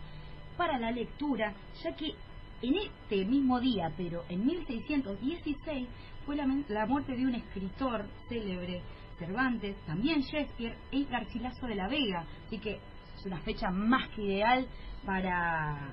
para 0.57 0.77
la 0.79 0.91
lectura, 0.91 1.53
ya 1.83 1.95
que 1.95 2.13
en 2.61 2.75
este 2.75 3.25
mismo 3.25 3.59
día, 3.59 3.91
pero 3.97 4.23
en 4.29 4.45
1616, 4.45 5.87
fue 6.25 6.35
la, 6.35 6.47
la 6.69 6.85
muerte 6.85 7.15
de 7.15 7.25
un 7.25 7.35
escritor 7.35 8.05
célebre 8.29 8.81
Cervantes, 9.17 9.75
también 9.85 10.21
Shakespeare 10.21 10.75
y 10.91 11.05
Garcilaso 11.05 11.67
de 11.67 11.75
la 11.75 11.87
Vega. 11.87 12.25
Así 12.47 12.59
que 12.59 12.79
es 13.17 13.25
una 13.25 13.39
fecha 13.39 13.69
más 13.69 14.09
que 14.09 14.23
ideal 14.23 14.67
para... 15.05 15.89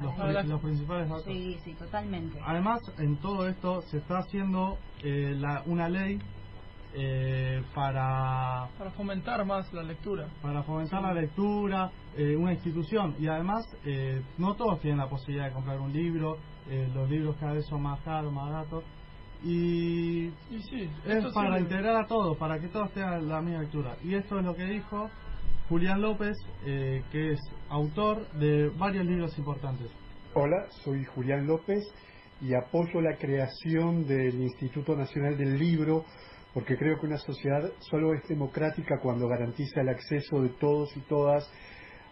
Los, 0.00 0.60
principales 0.60 1.08
datos. 1.08 1.24
Sí, 1.24 1.58
sí, 1.64 1.74
totalmente. 1.74 2.38
Además, 2.44 2.80
en 2.98 3.16
todo 3.16 3.48
esto 3.48 3.82
se 3.82 3.98
está 3.98 4.18
haciendo 4.18 4.78
eh, 5.02 5.34
la, 5.36 5.62
una 5.66 5.88
ley 5.88 6.20
eh, 6.94 7.62
para... 7.74 8.68
Para 8.78 8.90
fomentar 8.92 9.44
más 9.44 9.72
la 9.72 9.82
lectura. 9.82 10.28
Para 10.40 10.62
fomentar 10.62 11.02
la 11.02 11.12
lectura, 11.12 11.90
eh, 12.16 12.34
una 12.36 12.52
institución. 12.52 13.14
Y 13.18 13.26
además, 13.26 13.64
eh, 13.84 14.22
no 14.38 14.54
todos 14.54 14.80
tienen 14.80 14.98
la 14.98 15.08
posibilidad 15.08 15.46
de 15.46 15.52
comprar 15.52 15.80
un 15.80 15.92
libro, 15.92 16.38
los 16.94 17.08
libros 17.08 17.34
cada 17.40 17.54
vez 17.54 17.64
son 17.66 17.80
más 17.80 17.98
caros, 18.00 18.30
más 18.30 18.50
baratos. 18.50 18.84
Y, 19.44 20.30
sí, 20.50 20.90
es 21.06 21.24
para 21.32 21.60
integrar 21.60 21.96
a 21.96 22.06
todos, 22.06 22.36
para 22.38 22.58
que 22.58 22.68
todos 22.68 22.92
tengan 22.92 23.28
la 23.28 23.40
misma 23.40 23.62
lectura. 23.62 23.96
Y 24.02 24.14
esto 24.14 24.38
es 24.38 24.44
lo 24.44 24.54
que 24.54 24.64
dijo 24.64 25.08
Julián 25.68 26.00
López, 26.00 26.36
eh, 26.64 27.02
que 27.12 27.32
es 27.32 27.40
autor 27.68 28.28
de 28.32 28.68
varios 28.70 29.06
libros 29.06 29.38
importantes. 29.38 29.90
Hola, 30.34 30.66
soy 30.82 31.04
Julián 31.04 31.46
López 31.46 31.84
y 32.40 32.54
apoyo 32.54 33.00
la 33.00 33.16
creación 33.16 34.06
del 34.06 34.40
Instituto 34.40 34.96
Nacional 34.96 35.36
del 35.36 35.58
Libro 35.58 36.04
porque 36.54 36.76
creo 36.76 36.98
que 36.98 37.06
una 37.06 37.18
sociedad 37.18 37.70
solo 37.78 38.14
es 38.14 38.26
democrática 38.28 38.98
cuando 39.00 39.28
garantiza 39.28 39.80
el 39.80 39.90
acceso 39.90 40.42
de 40.42 40.48
todos 40.60 40.96
y 40.96 41.00
todas 41.02 41.48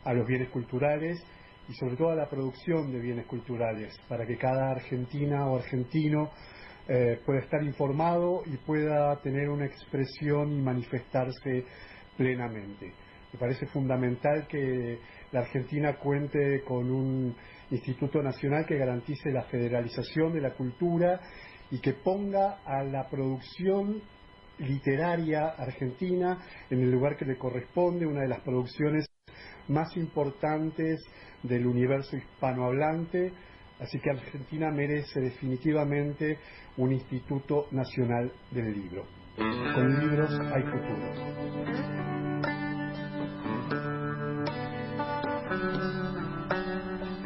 a 0.04 0.12
los 0.12 0.26
bienes 0.26 0.50
culturales 0.50 1.24
y 1.68 1.72
sobre 1.74 1.96
todo 1.96 2.10
a 2.10 2.14
la 2.14 2.28
producción 2.28 2.92
de 2.92 3.00
bienes 3.00 3.26
culturales, 3.26 3.98
para 4.08 4.24
que 4.24 4.36
cada 4.36 4.70
argentina 4.70 5.46
o 5.46 5.56
argentino 5.56 6.30
eh, 6.88 7.20
pueda 7.24 7.40
estar 7.40 7.62
informado 7.62 8.42
y 8.46 8.56
pueda 8.58 9.20
tener 9.20 9.48
una 9.48 9.66
expresión 9.66 10.52
y 10.52 10.62
manifestarse 10.62 11.64
plenamente. 12.16 12.92
Me 13.32 13.38
parece 13.38 13.66
fundamental 13.66 14.46
que 14.48 14.98
la 15.32 15.40
Argentina 15.40 15.96
cuente 15.96 16.62
con 16.64 16.90
un 16.90 17.34
Instituto 17.70 18.22
Nacional 18.22 18.64
que 18.66 18.78
garantice 18.78 19.30
la 19.32 19.42
federalización 19.42 20.32
de 20.32 20.40
la 20.40 20.54
cultura 20.54 21.20
y 21.70 21.80
que 21.80 21.94
ponga 21.94 22.60
a 22.64 22.84
la 22.84 23.08
producción 23.08 24.00
literaria 24.58 25.48
argentina 25.48 26.38
en 26.70 26.80
el 26.80 26.90
lugar 26.90 27.16
que 27.16 27.24
le 27.24 27.36
corresponde, 27.36 28.06
una 28.06 28.22
de 28.22 28.28
las 28.28 28.40
producciones 28.40 29.06
más 29.68 29.96
importantes 29.96 31.00
del 31.42 31.66
universo 31.66 32.16
hispanohablante, 32.16 33.32
Así 33.80 33.98
que 34.00 34.10
Argentina 34.10 34.70
merece 34.70 35.20
definitivamente 35.20 36.38
un 36.78 36.92
Instituto 36.92 37.66
Nacional 37.72 38.32
del 38.50 38.72
Libro. 38.72 39.04
Con 39.36 40.00
libros 40.00 40.30
hay 40.30 40.62
futuro. 40.62 42.16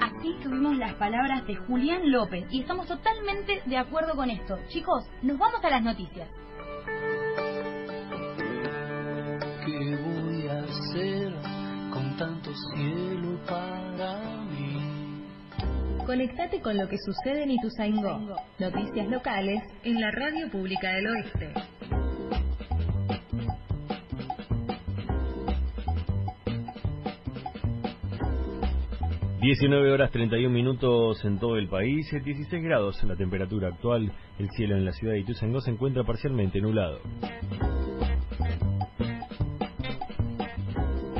Así 0.00 0.36
tuvimos 0.42 0.76
las 0.76 0.94
palabras 0.94 1.46
de 1.46 1.54
Julián 1.54 2.10
López 2.10 2.44
y 2.50 2.62
estamos 2.62 2.88
totalmente 2.88 3.62
de 3.66 3.76
acuerdo 3.76 4.16
con 4.16 4.28
esto. 4.28 4.58
Chicos, 4.68 5.08
nos 5.22 5.38
vamos 5.38 5.64
a 5.64 5.70
las 5.70 5.82
noticias. 5.84 6.28
¿Qué 9.64 9.96
voy 9.96 10.48
a 10.48 10.58
hacer 10.58 11.32
con 11.92 12.16
tanto 12.16 12.50
cielo 12.74 13.38
para 13.46 14.40
Conectate 16.10 16.60
con 16.60 16.76
lo 16.76 16.88
que 16.88 16.98
sucede 16.98 17.44
en 17.44 17.52
Ituzaingó. 17.52 18.34
Noticias 18.58 19.08
locales 19.08 19.62
en 19.84 20.00
la 20.00 20.10
Radio 20.10 20.50
Pública 20.50 20.92
del 20.94 21.06
Oeste. 21.06 21.52
...19 29.40 29.92
horas 29.92 30.10
31 30.10 30.52
minutos 30.52 31.24
en 31.24 31.38
todo 31.38 31.56
el 31.56 31.68
país... 31.68 32.12
...16 32.12 32.60
grados 32.60 33.00
la 33.04 33.14
temperatura 33.14 33.68
actual... 33.68 34.12
...el 34.40 34.50
cielo 34.50 34.76
en 34.76 34.84
la 34.84 34.92
ciudad 34.92 35.14
de 35.14 35.20
Ituzaingó 35.20 35.60
se 35.60 35.70
encuentra 35.70 36.02
parcialmente 36.02 36.60
nublado. 36.60 36.98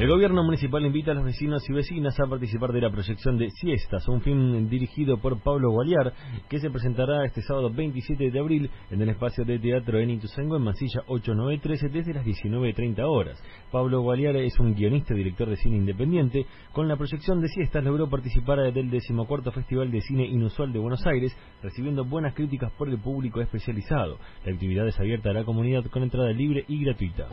El 0.01 0.09
gobierno 0.09 0.43
municipal 0.43 0.83
invita 0.87 1.11
a 1.11 1.15
los 1.15 1.25
vecinos 1.25 1.63
y 1.69 1.75
vecinas 1.75 2.19
a 2.19 2.27
participar 2.27 2.73
de 2.73 2.81
la 2.81 2.91
proyección 2.91 3.37
de 3.37 3.51
Siestas, 3.51 4.09
un 4.09 4.23
film 4.23 4.67
dirigido 4.67 5.19
por 5.19 5.43
Pablo 5.43 5.73
Gualiar, 5.73 6.15
que 6.49 6.59
se 6.59 6.71
presentará 6.71 7.27
este 7.27 7.43
sábado 7.43 7.69
27 7.71 8.31
de 8.31 8.39
abril 8.39 8.71
en 8.91 9.03
el 9.03 9.11
espacio 9.11 9.45
de 9.45 9.59
teatro 9.59 9.99
en 9.99 10.09
Ituzaingó 10.09 10.57
en 10.57 10.63
Mansilla 10.63 11.03
8913 11.07 11.91
desde 11.91 12.15
las 12.15 12.25
19.30 12.25 13.03
horas. 13.03 13.45
Pablo 13.71 14.01
Gualiar 14.01 14.37
es 14.37 14.59
un 14.59 14.75
guionista 14.75 15.13
y 15.13 15.19
director 15.19 15.51
de 15.51 15.57
cine 15.57 15.77
independiente. 15.77 16.47
Con 16.73 16.89
la 16.89 16.97
proyección 16.97 17.43
de 17.43 17.49
Siestas 17.49 17.85
logró 17.85 18.09
participar 18.09 18.73
del 18.73 18.89
decimocuarto 18.89 19.53
Festival 19.53 19.91
de 19.91 20.01
Cine 20.01 20.25
Inusual 20.25 20.73
de 20.73 20.79
Buenos 20.79 21.07
Aires, 21.07 21.37
recibiendo 21.63 22.07
buenas 22.07 22.33
críticas 22.33 22.73
por 22.73 22.89
el 22.89 22.99
público 22.99 23.43
especializado. 23.43 24.17
La 24.47 24.53
actividad 24.55 24.89
es 24.89 24.99
abierta 24.99 25.29
a 25.29 25.35
la 25.35 25.45
comunidad 25.45 25.85
con 25.91 26.03
entrada 26.03 26.33
libre 26.33 26.65
y 26.69 26.83
gratuita. 26.83 27.29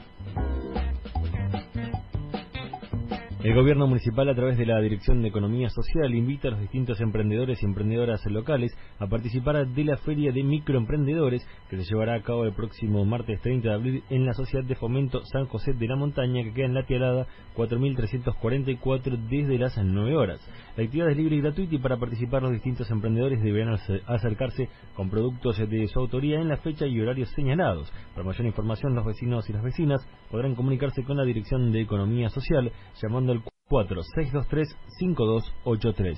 El 3.47 3.55
gobierno 3.55 3.88
municipal, 3.88 4.27
a 4.27 4.36
través 4.36 4.57
de 4.57 4.65
la 4.65 4.81
Dirección 4.81 5.21
de 5.21 5.29
Economía 5.29 5.69
Social, 5.69 6.13
invita 6.13 6.49
a 6.49 6.51
los 6.51 6.60
distintos 6.60 6.99
emprendedores 6.99 7.63
y 7.63 7.65
emprendedoras 7.65 8.25
locales 8.25 8.77
a 8.99 9.07
participar 9.07 9.65
de 9.65 9.83
la 9.86 9.95
Feria 9.95 10.33
de 10.33 10.43
Microemprendedores 10.43 11.47
que 11.69 11.77
se 11.77 11.86
llevará 11.86 12.15
a 12.15 12.23
cabo 12.23 12.43
el 12.43 12.51
próximo 12.51 13.05
martes 13.05 13.39
30 13.39 13.69
de 13.69 13.73
abril 13.73 14.03
en 14.10 14.25
la 14.25 14.33
Sociedad 14.33 14.65
de 14.65 14.75
Fomento 14.75 15.23
San 15.31 15.45
José 15.45 15.71
de 15.71 15.88
la 15.88 15.95
Montaña, 15.95 16.43
que 16.43 16.51
queda 16.51 16.65
en 16.65 16.73
la 16.73 16.86
Tialada 16.86 17.25
4344 17.53 19.15
desde 19.29 19.57
las 19.57 19.77
9 19.77 20.17
horas. 20.17 20.45
La 20.75 20.83
actividad 20.83 21.12
es 21.12 21.15
libre 21.15 21.38
y 21.38 21.41
gratuita 21.41 21.75
y 21.75 21.79
para 21.79 21.95
participar 21.95 22.41
los 22.41 22.51
distintos 22.51 22.91
emprendedores 22.91 23.41
deberán 23.41 23.77
acercarse 24.07 24.67
con 24.93 25.10
productos 25.10 25.57
de 25.57 25.88
su 25.88 25.99
autoría 25.99 26.41
en 26.41 26.49
la 26.49 26.57
fecha 26.57 26.86
y 26.86 26.99
horarios 26.99 27.29
señalados. 27.29 27.89
Para 28.13 28.27
mayor 28.27 28.45
información, 28.45 28.93
los 28.93 29.05
vecinos 29.05 29.49
y 29.49 29.53
las 29.53 29.63
vecinas 29.63 30.05
podrán 30.29 30.53
comunicarse 30.53 31.05
con 31.05 31.15
la 31.15 31.23
Dirección 31.23 31.71
de 31.71 31.79
Economía 31.79 32.27
Social 32.27 32.73
llamando 33.01 33.37
4623-5283. 33.69 36.17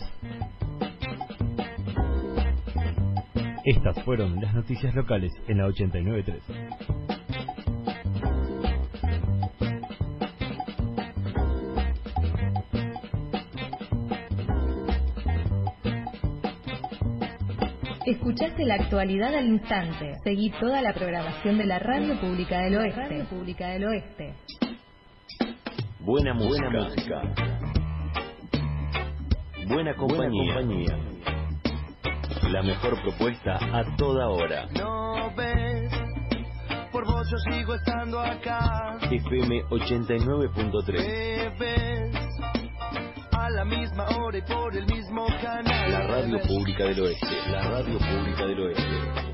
Estas 3.65 4.01
fueron 4.03 4.39
las 4.41 4.53
noticias 4.53 4.93
locales 4.95 5.33
en 5.47 5.57
la 5.57 5.65
893. 5.65 6.41
Escuchaste 18.05 18.65
la 18.65 18.75
actualidad 18.75 19.35
al 19.35 19.47
instante. 19.47 20.15
Seguí 20.23 20.51
toda 20.59 20.81
la 20.81 20.93
programación 20.93 21.59
de 21.59 21.65
la 21.65 21.77
Radio 21.77 22.19
Pública 22.19 22.61
del 22.61 22.77
Oeste. 22.77 23.01
Radio 23.01 23.25
Pública 23.25 23.67
del 23.67 23.85
Oeste. 23.85 24.33
Buena 25.99 26.33
música. 26.33 26.69
Buena, 26.69 26.85
música. 26.85 27.21
Buena 29.67 29.93
compañía. 29.95 30.53
Buena 30.53 30.61
compañía. 30.61 30.97
La 32.49 32.63
mejor 32.63 33.01
propuesta 33.01 33.59
a 33.61 33.95
toda 33.97 34.29
hora. 34.29 34.65
No 34.71 35.31
ves, 35.35 35.91
por 36.91 37.05
vos 37.05 37.29
yo 37.29 37.37
sigo 37.51 37.75
estando 37.75 38.19
acá. 38.19 38.97
FM 39.11 39.63
89.3. 39.65 41.59
ves, 41.59 42.15
a 43.31 43.49
la 43.49 43.65
misma 43.65 44.05
hora 44.17 44.37
y 44.37 44.41
por 44.41 44.75
el 44.75 44.85
mismo 44.87 45.27
canal. 45.41 45.91
La 45.91 46.07
radio 46.07 46.39
pública 46.47 46.85
del 46.85 47.01
oeste. 47.01 47.27
La 47.51 47.61
radio 47.69 47.99
pública 47.99 48.45
del 48.45 48.59
oeste. 48.61 49.28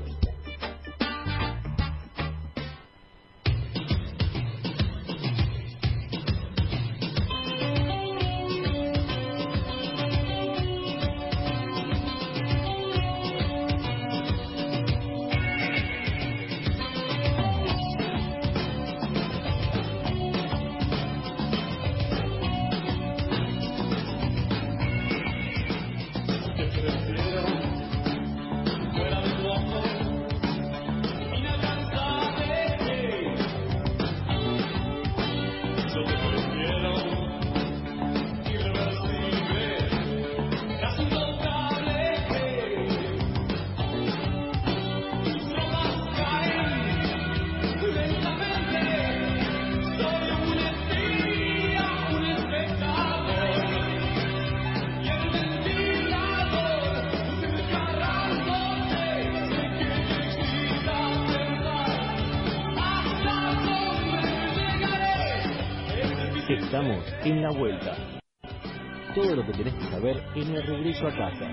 Estamos 66.76 67.06
en 67.24 67.42
la 67.42 67.50
vuelta. 67.52 67.96
Todo 69.14 69.34
lo 69.34 69.46
que 69.46 69.52
tenés 69.52 69.72
que 69.76 69.84
saber 69.84 70.22
en 70.34 70.54
el 70.54 70.62
regreso 70.62 71.08
a 71.08 71.16
casa. 71.16 71.50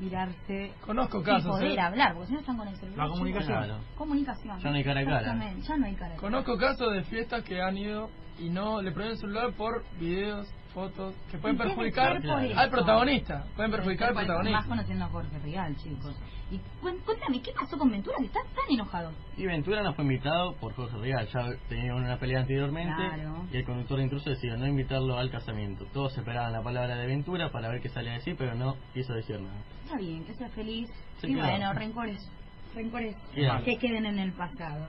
mirarse 0.00 0.72
Conozco 0.84 1.20
y 1.20 1.24
casos, 1.24 1.50
poder 1.50 1.72
¿eh? 1.72 1.80
hablar, 1.80 2.14
porque 2.14 2.28
si 2.28 2.32
no 2.34 2.40
están 2.40 2.56
con 2.56 2.68
el 2.68 2.76
celular. 2.76 3.06
La 3.06 3.12
comunicación. 3.12 3.80
Comunicación. 3.96 4.60
Ya 4.60 4.70
no 4.70 4.76
hay 4.76 4.84
cara 4.84 5.00
a 5.00 5.04
cara. 5.04 5.22
Ya 5.22 5.76
no 5.76 5.86
hay 5.86 5.94
cara 5.94 6.06
a 6.06 6.16
cara. 6.16 6.20
Conozco 6.20 6.56
casos 6.56 6.92
de 6.92 7.04
fiestas 7.04 7.42
que 7.44 7.60
han 7.60 7.76
ido 7.76 8.10
y 8.42 8.50
no 8.50 8.82
le 8.82 8.90
prohíben 8.92 9.12
el 9.14 9.18
celular 9.20 9.52
por 9.52 9.84
videos, 9.98 10.52
fotos 10.74 11.14
que 11.30 11.38
pueden 11.38 11.56
perjudicar 11.58 12.20
al 12.56 12.70
protagonista. 12.70 13.44
Pueden 13.56 13.70
perjudicar 13.70 14.08
al 14.08 14.14
Más 14.14 14.24
protagonista. 14.24 14.64
conociendo 14.68 15.04
a 15.04 15.08
Jorge 15.08 15.38
Real, 15.38 15.76
chicos. 15.76 16.14
Y 16.50 16.60
cuéntame, 16.82 17.40
¿qué 17.40 17.50
pasó 17.58 17.78
con 17.78 17.90
Ventura? 17.90 18.16
Que 18.18 18.26
está 18.26 18.40
tan 18.40 18.74
enojado. 18.74 19.10
Y 19.38 19.46
Ventura 19.46 19.82
no 19.82 19.94
fue 19.94 20.04
invitado 20.04 20.54
por 20.56 20.74
Jorge 20.74 20.98
Real. 20.98 21.26
Ya 21.32 21.46
tenían 21.68 21.94
una 21.96 22.18
pelea 22.18 22.40
anteriormente 22.40 22.94
Claro. 22.94 23.46
y 23.50 23.56
el 23.56 23.64
conductor 23.64 23.96
de 23.98 24.04
intruso 24.04 24.28
decidió 24.30 24.56
no 24.58 24.66
invitarlo 24.66 25.16
al 25.18 25.30
casamiento. 25.30 25.86
Todos 25.94 26.16
esperaban 26.18 26.52
la 26.52 26.62
palabra 26.62 26.96
de 26.96 27.06
Ventura 27.06 27.50
para 27.50 27.68
ver 27.70 27.80
qué 27.80 27.88
salía 27.88 28.12
a 28.12 28.14
decir, 28.16 28.34
pero 28.38 28.54
no 28.54 28.76
quiso 28.92 29.14
decir 29.14 29.40
nada. 29.40 29.54
Está 29.84 29.96
bien, 29.96 30.24
que 30.24 30.34
sea 30.34 30.48
feliz. 30.50 30.90
Sí, 31.20 31.28
y 31.28 31.34
claro. 31.34 31.50
bueno, 31.52 31.72
rencores. 31.74 32.30
Rencores 32.74 33.16
que 33.64 33.76
queden 33.78 34.06
en 34.06 34.18
el 34.18 34.32
pasado. 34.32 34.86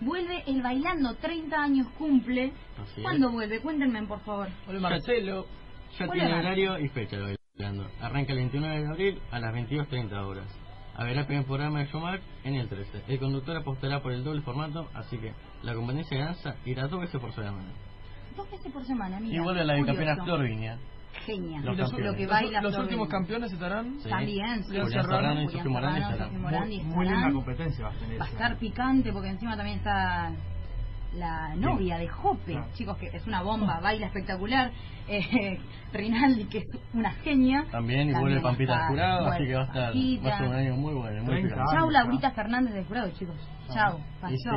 Vuelve 0.00 0.42
el 0.46 0.62
bailando, 0.62 1.14
30 1.16 1.56
años 1.56 1.88
cumple. 1.98 2.52
Así 2.80 2.92
es. 2.96 3.02
¿Cuándo 3.02 3.30
vuelve? 3.30 3.60
Cuéntenme, 3.60 4.02
por 4.06 4.20
favor. 4.20 4.48
Vuelve 4.64 4.80
Marcelo. 4.80 5.46
Ya 5.98 6.04
Hola, 6.04 6.12
tiene 6.12 6.34
horario 6.34 6.78
y 6.78 6.88
fecha 6.88 7.16
de 7.16 7.36
bailando. 7.56 7.90
Arranca 8.00 8.32
el 8.32 8.38
29 8.38 8.80
de 8.80 8.86
abril 8.88 9.20
a 9.30 9.40
las 9.40 9.54
22.30 9.54 10.12
horas. 10.24 10.46
Habrá 10.94 11.26
primer 11.26 11.44
programa 11.44 11.80
de 11.80 11.86
Showmark 11.86 12.22
en 12.44 12.54
el 12.56 12.68
13. 12.68 13.04
El 13.08 13.18
conductor 13.18 13.56
apostará 13.56 14.02
por 14.02 14.12
el 14.12 14.24
doble 14.24 14.42
formato, 14.42 14.88
así 14.94 15.16
que 15.18 15.32
la 15.62 15.74
competencia 15.74 16.18
de 16.18 16.24
danza 16.24 16.56
irá 16.64 16.88
dos 16.88 17.00
veces 17.00 17.20
por 17.20 17.32
semana. 17.34 17.72
Dos 18.36 18.50
veces 18.50 18.72
por 18.72 18.84
semana, 18.84 19.20
mira. 19.20 19.36
y 19.36 19.38
vuelve 19.38 19.64
la 19.64 19.74
bicampeona. 19.74 20.24
Flor 20.24 20.42
Viña. 20.42 20.78
Genial. 21.26 21.64
Los 21.64 21.74
Y 21.74 21.78
los, 21.78 21.90
campeones. 21.90 22.12
Lo 22.12 22.16
que 22.16 22.22
los- 22.24 22.30
baila 22.32 22.60
los 22.62 22.72
Flor 22.74 22.84
últimos 22.84 23.08
campeones 23.08 23.52
estarán. 23.52 24.00
Sí. 24.00 24.08
También, 24.08 24.62
Julián 24.62 24.84
Julián 24.86 25.04
Serrano 25.04 25.42
y 25.42 25.46
estarán. 25.46 26.40
Muy, 26.40 27.06
linda 27.08 27.32
competencia 27.32 27.84
va 27.84 27.90
a 27.90 27.94
tener. 27.98 28.20
Va 28.20 28.24
a 28.24 28.28
estar 28.28 28.56
picante 28.58 29.12
porque 29.12 29.28
encima 29.28 29.56
también 29.56 29.78
está 29.78 30.32
la 31.14 31.54
novia 31.56 31.96
de 31.96 32.06
Jope, 32.06 32.52
Claro. 32.52 32.66
chicos, 32.74 32.98
que 32.98 33.06
es 33.06 33.26
una 33.26 33.42
bomba, 33.42 33.80
baila 33.80 34.06
espectacular. 34.06 34.70
Eh, 35.08 35.58
Rinaldi, 35.92 36.44
que 36.44 36.58
es 36.58 36.66
una 36.92 37.10
genia. 37.12 37.64
También 37.70 38.10
y 38.10 38.12
vuelve 38.12 38.40
Pampita 38.42 38.74
al 38.84 38.88
jurado, 38.88 39.26
así 39.28 39.44
que 39.46 39.54
va 39.54 39.62
a 39.62 39.64
estar 39.64 39.92
Pampita. 39.92 40.28
va 40.28 40.34
a 40.34 40.38
ser 40.38 40.48
un 40.48 40.54
año 40.54 40.76
muy 40.76 40.94
bueno, 40.94 41.16
muy 41.22 41.30
30 41.32 41.48
picante. 41.54 41.72
Chau, 41.74 41.90
Laurita 41.90 42.30
Fernández 42.32 42.74
del 42.74 42.84
jurado, 42.84 43.10
chicos. 43.12 43.36
Chau, 43.72 43.98
Y 43.98 44.20
pasó. 44.20 44.50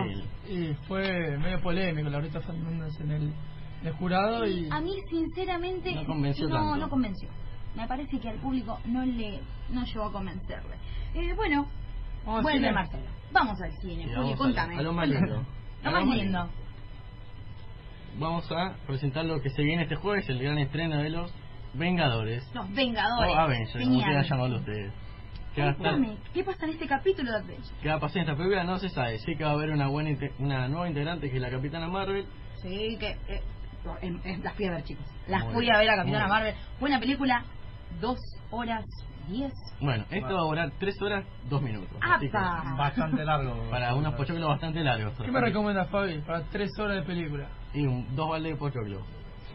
sí, 0.46 0.54
Y 0.54 0.74
fue 0.88 1.38
medio 1.38 1.62
polémico 1.62 2.10
Laurita 2.10 2.42
Fernández 2.42 3.00
en 3.00 3.12
el, 3.12 3.34
el 3.84 3.94
jurado 3.94 4.46
y 4.48 4.68
A 4.72 4.80
mí, 4.82 4.94
sinceramente, 5.10 5.94
No 5.96 6.06
convenció 6.06 6.48
no, 6.48 6.56
tanto. 6.56 6.76
no 6.78 6.90
convenció. 6.90 7.30
Me 7.76 7.88
parece 7.88 8.20
que 8.20 8.30
al 8.30 8.38
público 8.40 8.80
no 8.86 9.04
le 9.06 9.40
no 9.70 9.84
llegó 9.86 10.06
a 10.06 10.12
convencerle. 10.12 10.76
Eh, 11.16 11.34
bueno, 11.36 11.66
Vamos 12.26 12.44
vuelve. 12.44 12.72
Marcelo. 12.72 13.04
Vamos 13.32 13.62
al 13.62 13.72
cine, 13.82 14.08
contame. 14.38 14.78
a 14.78 14.82
lo 14.82 14.94
más 14.94 15.08
lindo. 15.08 15.46
Lo 15.84 15.92
más 15.92 16.06
lindo. 16.06 16.48
Vamos 18.20 18.52
a 18.52 18.76
presentar 18.86 19.26
lo 19.26 19.42
que 19.42 19.50
se 19.50 19.64
viene 19.64 19.84
este 19.84 19.96
jueves, 19.96 20.28
el 20.30 20.38
gran 20.44 20.58
estreno 20.60 20.98
de 20.98 21.10
los 21.10 21.34
Vengadores. 21.74 22.44
Los 22.54 22.66
O 22.66 22.70
Vengadores. 22.74 23.36
Avengers, 23.38 23.84
como 23.86 24.04
quieran 24.04 24.24
llamarlo 24.26 24.58
ustedes. 24.60 24.94
¿Qué 25.56 25.62
Contame, 25.64 26.18
¿qué 26.34 26.44
pasa 26.44 26.66
en 26.66 26.72
este 26.72 26.88
capítulo 26.88 27.32
de 27.32 27.38
Avengers? 27.38 27.74
qué 27.82 27.90
va 27.90 27.96
a 27.96 28.00
pasar 28.00 28.18
en 28.18 28.24
esta 28.24 28.36
película? 28.36 28.64
No 28.64 28.78
se 28.78 28.90
sabe. 28.90 29.18
Sí 29.20 29.36
que 29.36 29.44
va 29.44 29.52
a 29.52 29.54
haber 29.54 29.72
una 29.72 29.88
buena 29.88 30.12
una 30.40 30.68
nueva 30.68 30.88
integrante 30.88 31.30
que 31.30 31.38
es 31.38 31.42
la 31.42 31.50
Capitana 31.50 31.88
Marvel. 31.88 32.26
Sí, 32.62 32.98
que... 33.00 33.18
eh, 33.28 33.42
em, 34.02 34.20
las 34.44 34.54
fui 34.56 34.66
a 34.66 34.72
ver, 34.72 34.84
chicos. 34.84 35.06
Las 35.28 35.44
Muy 35.46 35.54
fui 35.54 35.62
bien, 35.64 35.76
a 35.76 35.80
ver 35.80 35.90
a 35.90 35.96
Capitana. 35.98 36.28
Marvel. 36.28 36.56
Buena 36.80 37.00
película. 37.00 37.44
Dos 38.00 38.18
horas 38.50 38.86
diez. 39.28 39.54
Bueno, 39.80 40.06
esto 40.10 40.34
va 40.34 40.40
a 40.40 40.44
durar 40.44 40.72
3 40.80 41.02
horas 41.02 41.26
2 41.50 41.62
minutos. 41.62 41.98
¡Apa! 42.02 42.76
Bastante 42.78 43.24
largo. 43.24 43.70
para 43.70 43.96
unos 43.96 44.14
pochoclos 44.16 44.48
bastante 44.48 44.84
largos. 44.84 45.14
¿Qué 45.24 45.32
me 45.32 45.42
recomiendas, 45.42 45.90
Fabi? 45.90 46.20
Para 46.20 46.44
tres 46.44 46.72
horas 46.80 46.98
de 46.98 47.04
película. 47.04 47.48
Y 47.74 47.86
un, 47.86 48.16
dos 48.16 48.30
baldes 48.30 48.54
de 48.54 48.58
pochoclos. 48.58 49.02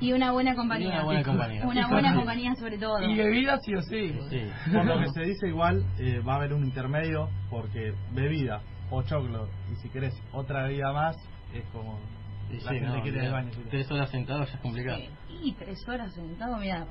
Y 0.01 0.12
una 0.12 0.33
buena 0.33 0.55
compañía. 0.55 0.89
Y 0.89 0.91
una 0.91 1.05
buena 1.05 1.22
compañía. 1.22 1.66
Una 1.66 1.89
buena 1.89 2.14
compañía 2.14 2.55
sobre 2.57 2.79
todo. 2.79 3.01
Y 3.03 3.16
bebida 3.16 3.59
sí 3.61 3.74
o 3.74 3.83
sí. 3.83 4.18
Sí. 4.29 4.51
Por 4.72 4.85
lo 4.85 4.99
que 4.99 5.09
se 5.09 5.22
dice 5.22 5.49
igual, 5.49 5.85
eh, 5.99 6.20
va 6.20 6.35
a 6.35 6.37
haber 6.37 6.53
un 6.53 6.64
intermedio 6.64 7.31
porque 7.51 7.95
bebida, 8.12 8.61
pochoclo, 8.91 9.49
y 9.72 9.77
si 9.77 9.89
querés 9.89 10.14
otra 10.33 10.64
bebida 10.64 10.93
más, 10.93 11.16
es 11.55 11.64
como 11.72 11.99
Y 12.51 12.55
la 12.55 12.61
sí, 12.61 12.67
gente 12.69 12.87
no, 12.87 13.03
quiere 13.03 13.19
ir 13.19 13.25
al 13.25 13.27
ya 13.29 13.33
baño. 13.33 13.53
sí. 13.53 13.63
Tres 13.71 13.91
horas 13.91 14.11
sentado 14.11 14.45
ya 14.45 14.53
es 14.55 14.61
complicado. 14.61 14.99
Sí, 14.99 15.09
Y 15.43 15.53
tres 15.55 15.89
horas 15.89 16.13
sentado, 16.15 16.57
mira. 16.59 16.87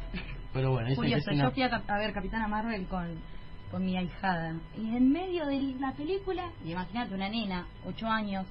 Pero 0.54 0.72
bueno, 0.72 0.90
que 0.90 0.96
Curioso, 0.96 1.32
es 1.32 1.38
yo 1.38 1.52
fui 1.52 1.64
a, 1.64 1.98
ver 1.98 2.14
Capitana 2.14 2.48
Marvel 2.48 2.86
con, 2.88 3.20
con 3.72 3.84
mi 3.86 3.98
ahijada. 3.98 4.56
Y 4.78 4.96
en 4.96 5.12
medio 5.12 5.46
de 5.46 5.62
la 5.80 5.94
película, 5.94 6.52
y 6.64 6.72
imagínate 6.72 7.14
una 7.14 7.30
nena, 7.30 7.68
ocho 7.86 8.08
años, 8.08 8.46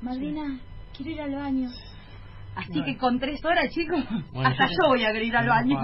Madrina, 0.00 0.58
quiero 0.96 1.10
ir 1.12 1.20
al 1.20 1.34
baño. 1.34 1.68
Así 2.54 2.68
Bueno. 2.70 2.84
que 2.84 2.96
con 2.98 3.18
tres 3.18 3.40
horas, 3.44 3.68
chicos, 3.70 4.04
Bueno, 4.32 4.50
hasta 4.50 4.66
yo- 4.66 4.72
yo 4.82 4.88
voy 4.88 5.04
a 5.04 5.08
querer 5.12 5.22
ir 5.24 5.36
al 5.36 5.48
baño. 5.48 5.78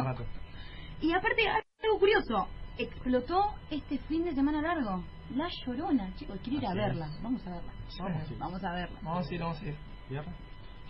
Y 1.01 1.13
aparte, 1.13 1.49
algo 1.49 1.99
curioso, 1.99 2.49
explotó 2.77 3.55
este 3.71 3.99
fin 3.99 4.25
de 4.25 4.35
semana 4.35 4.61
largo. 4.61 5.03
La 5.35 5.49
Llorona, 5.65 6.13
chicos, 6.17 6.39
quiero 6.43 6.59
ir 6.59 6.67
a 6.67 6.75
verla. 6.75 7.07
es. 7.07 7.23
Vamos 7.23 7.47
a 7.47 7.51
verla. 7.51 7.73
Vamos, 8.01 8.23
sí. 8.29 8.35
Vamos 8.39 8.65
a 8.65 8.73
verla. 8.75 8.99
Vamos 9.03 9.29
a 9.31 9.35
ir, 9.35 9.41
vamos 9.41 9.63
a 9.63 9.65
ir. 9.67 9.75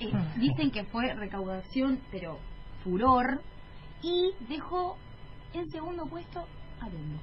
Eh, 0.00 0.12
dicen 0.36 0.70
que 0.70 0.84
fue 0.84 1.12
recaudación, 1.14 2.00
pero 2.10 2.38
furor, 2.84 3.40
y 4.02 4.30
dejó 4.48 4.96
en 5.52 5.68
segundo 5.70 6.04
puesto 6.06 6.40
a 6.80 6.88
Dumbo. 6.88 7.18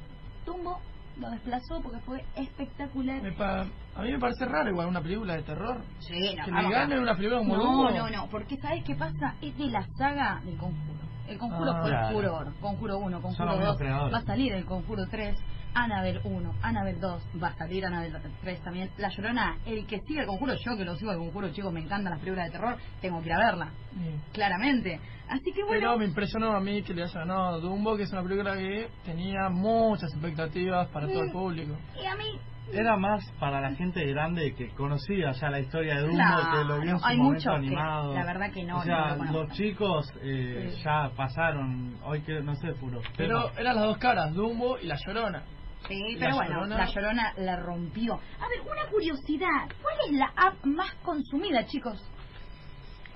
Dumbo 0.45 0.79
lo 1.17 1.29
desplazó 1.31 1.79
porque 1.81 1.99
fue 1.99 2.25
espectacular. 2.35 3.21
Pa- 3.37 3.65
a 3.95 4.01
mí 4.01 4.11
me 4.11 4.19
parece 4.19 4.45
raro 4.45 4.69
igual 4.69 4.87
una 4.87 5.01
película 5.01 5.35
de 5.37 5.43
terror. 5.43 5.81
Sí, 5.99 6.35
no, 6.37 6.43
que 6.45 6.51
le 6.51 6.57
a- 6.57 6.69
gane 6.69 6.99
una 6.99 7.15
película 7.15 7.39
como 7.39 7.55
No, 7.55 7.63
Dumbo. 7.63 7.89
no, 7.91 8.09
no, 8.09 8.27
porque 8.29 8.57
¿sabes 8.57 8.83
qué 8.83 8.95
pasa? 8.95 9.35
Es 9.41 9.57
de 9.57 9.67
la 9.67 9.85
saga 9.97 10.41
del 10.43 10.57
Conjuro. 10.57 10.99
El 11.29 11.37
Conjuro 11.39 11.71
Ah, 11.71 11.81
fue 11.81 11.89
claro. 11.89 12.13
furor. 12.15 12.53
Conjuro 12.59 12.97
1, 12.99 13.11
Son 13.11 13.21
Conjuro 13.21 13.49
mismos 13.51 13.67
2. 13.69 13.77
creadores. 13.77 14.13
Va 14.13 14.17
a 14.19 14.25
salir 14.25 14.53
el 14.53 14.65
Conjuro 14.65 15.03
3. 15.09 15.35
Annabelle 15.75 16.21
1, 16.23 16.53
Annabelle 16.61 16.99
2, 16.99 17.23
va 17.43 17.49
a 17.49 17.55
salir 17.55 17.85
Annabelle 17.85 18.17
3 18.41 18.61
también. 18.61 18.89
La 18.97 19.09
Llorona, 19.09 19.57
el 19.65 19.85
que 19.85 19.99
sigue 20.07 20.21
el 20.21 20.25
Conjuro, 20.25 20.53
yo 20.55 20.77
que 20.77 20.85
lo 20.85 20.95
sigo 20.95 21.11
el 21.11 21.17
Conjuro, 21.17 21.49
chicos, 21.51 21.73
me 21.73 21.81
encantan 21.81 22.11
las 22.11 22.19
películas 22.19 22.45
de 22.47 22.51
terror, 22.53 22.77
tengo 23.01 23.19
que 23.21 23.27
ir 23.27 23.33
a 23.33 23.37
verla, 23.37 23.69
Sí. 23.91 24.15
claramente. 24.33 24.99
Así 25.27 25.51
que 25.51 25.63
bueno, 25.63 25.79
Pero 25.79 25.97
me 25.97 26.05
impresionó 26.05 26.55
a 26.55 26.59
mí 26.61 26.81
que 26.83 26.93
le 26.93 27.03
haya 27.03 27.19
ganado 27.19 27.59
Dumbo, 27.59 27.97
que 27.97 28.03
es 28.03 28.11
una 28.13 28.23
película 28.23 28.53
que 28.55 28.87
tenía 29.03 29.49
muchas 29.49 30.11
expectativas 30.13 30.87
para 30.89 31.07
todo 31.07 31.21
el 31.21 31.27
Sí. 31.27 31.33
público. 31.33 31.75
y 32.01 32.05
a 32.05 32.15
mí 32.15 32.23
era 32.73 32.95
más 32.97 33.23
para 33.39 33.61
la 33.61 33.75
gente 33.75 34.03
grande 34.05 34.55
que 34.55 34.69
conocía 34.69 35.31
ya 35.33 35.49
la 35.49 35.59
historia 35.59 35.95
de 35.95 36.01
Dumbo, 36.07 36.51
que 36.51 36.63
lo 36.65 36.79
vio 36.81 36.91
en 36.91 36.99
su 36.99 37.05
hay 37.05 37.17
momento 37.17 37.43
que 37.49 37.55
animado. 37.55 38.13
la 38.15 38.25
verdad 38.25 38.51
que 38.51 38.63
no, 38.63 38.77
O 38.79 38.83
sea, 38.83 38.97
no 38.97 39.07
lo 39.09 39.17
conozco. 39.17 39.39
los 39.43 39.51
chicos 39.57 40.13
eh, 40.21 40.71
Sí. 40.75 40.81
ya 40.83 41.11
pasaron, 41.17 41.97
hoy 42.03 42.21
que 42.21 42.39
no 42.41 42.55
sé, 42.55 42.71
puro. 42.79 43.01
Pero 43.17 43.51
eran 43.57 43.75
las 43.75 43.83
dos 43.85 43.97
caras, 43.97 44.33
Dumbo 44.33 44.77
y 44.79 44.85
la 44.87 44.95
Llorona. 45.05 45.43
Sí, 45.87 46.15
La 46.15 46.19
pero 46.19 46.35
bueno, 46.35 46.55
Llorona- 46.61 46.77
la 46.77 46.85
Llorona 46.85 47.33
la 47.37 47.55
rompió. 47.57 48.13
A 48.15 48.47
ver, 48.47 48.61
una 48.61 48.85
curiosidad. 48.91 49.67
¿Cuál 49.81 49.95
es 50.07 50.11
la 50.17 50.31
app 50.35 50.65
más 50.65 50.93
consumida, 51.03 51.65
chicos? 51.65 52.01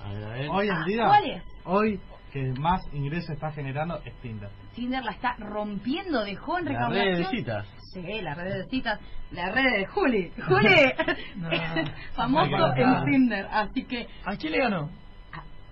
A 0.04 0.14
ver, 0.14 0.24
a 0.24 0.30
ver. 0.30 0.50
Hoy 0.50 0.68
en 0.68 0.76
Ah, 0.76 0.86
día, 0.86 1.06
¿cuál 1.08 1.26
es? 1.30 1.44
hoy 1.66 2.00
que 2.32 2.44
más 2.54 2.82
ingresos 2.94 3.32
está 3.32 3.52
generando 3.52 4.00
es 4.06 4.14
Tinder. 4.22 4.50
Tinder 4.76 5.04
la 5.04 5.12
está 5.12 5.36
rompiendo, 5.40 6.24
dejó 6.24 6.60
en 6.60 6.66
La 6.66 6.88
red 6.90 7.18
de 7.18 7.26
citas. 7.26 7.68
Sí, 7.92 8.22
la 8.22 8.36
red 8.36 8.54
de 8.54 8.66
citas, 8.70 9.00
la 9.32 9.50
red 9.52 9.64
de 9.80 9.86
Juli. 9.88 10.32
Juli, 10.48 10.94
No. 11.38 11.50
famoso 12.14 12.58
No, 12.58 12.76
en. 12.76 13.06
Tinder. 13.06 13.48
Así 13.52 13.84
que 13.86 14.08
¿A 14.26 14.36
quién 14.38 14.52
le 14.54 14.60
ganó? 14.60 14.90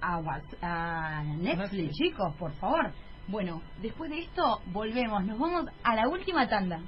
a, 0.02 0.16
a 0.16 0.42
a 1.20 1.24
Netflix, 1.24 1.58
Netflix. 1.58 1.96
chicos, 1.96 2.36
por 2.40 2.52
favor. 2.56 2.92
Bueno, 3.28 3.62
después 3.82 4.10
de 4.10 4.20
esto 4.20 4.62
volvemos, 4.68 5.26
nos 5.26 5.38
vamos 5.38 5.66
a 5.84 5.96
la 5.96 6.08
última 6.08 6.48
tanda. 6.48 6.80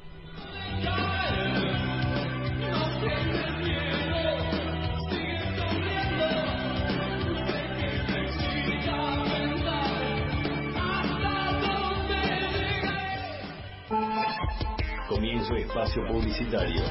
Comienzo 15.09 15.55
espacio 15.55 16.07
publicitario. 16.07 16.83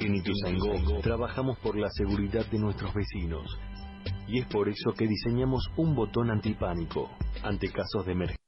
En 0.00 0.14
Ituzaingó 0.14 1.00
trabajamos 1.02 1.58
por 1.58 1.76
la 1.76 1.90
seguridad 1.90 2.46
de 2.46 2.58
nuestros 2.58 2.94
vecinos. 2.94 3.44
Y 4.26 4.40
es 4.40 4.46
por 4.46 4.68
eso 4.68 4.92
que 4.92 5.06
diseñamos 5.06 5.70
un 5.76 5.94
botón 5.94 6.30
antipánico. 6.30 7.10
Ante 7.42 7.70
casos 7.70 8.04
de 8.06 8.12
emergencia, 8.12 8.40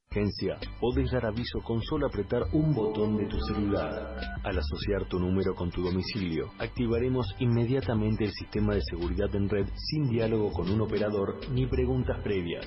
podés 0.80 1.10
dar 1.10 1.26
aviso 1.26 1.60
con 1.64 1.82
solo 1.82 2.06
apretar 2.06 2.44
un 2.52 2.72
botón 2.74 3.16
de 3.16 3.26
tu 3.26 3.40
celular. 3.40 4.16
Al 4.44 4.58
asociar 4.58 5.08
tu 5.08 5.18
número 5.18 5.54
con 5.54 5.70
tu 5.70 5.82
domicilio, 5.82 6.50
activaremos 6.58 7.34
inmediatamente 7.38 8.24
el 8.24 8.32
sistema 8.32 8.74
de 8.74 8.82
seguridad 8.82 9.34
en 9.34 9.48
red 9.48 9.66
sin 9.74 10.08
diálogo 10.08 10.52
con 10.52 10.70
un 10.70 10.82
operador 10.82 11.40
ni 11.50 11.66
preguntas 11.66 12.20
previas. 12.22 12.66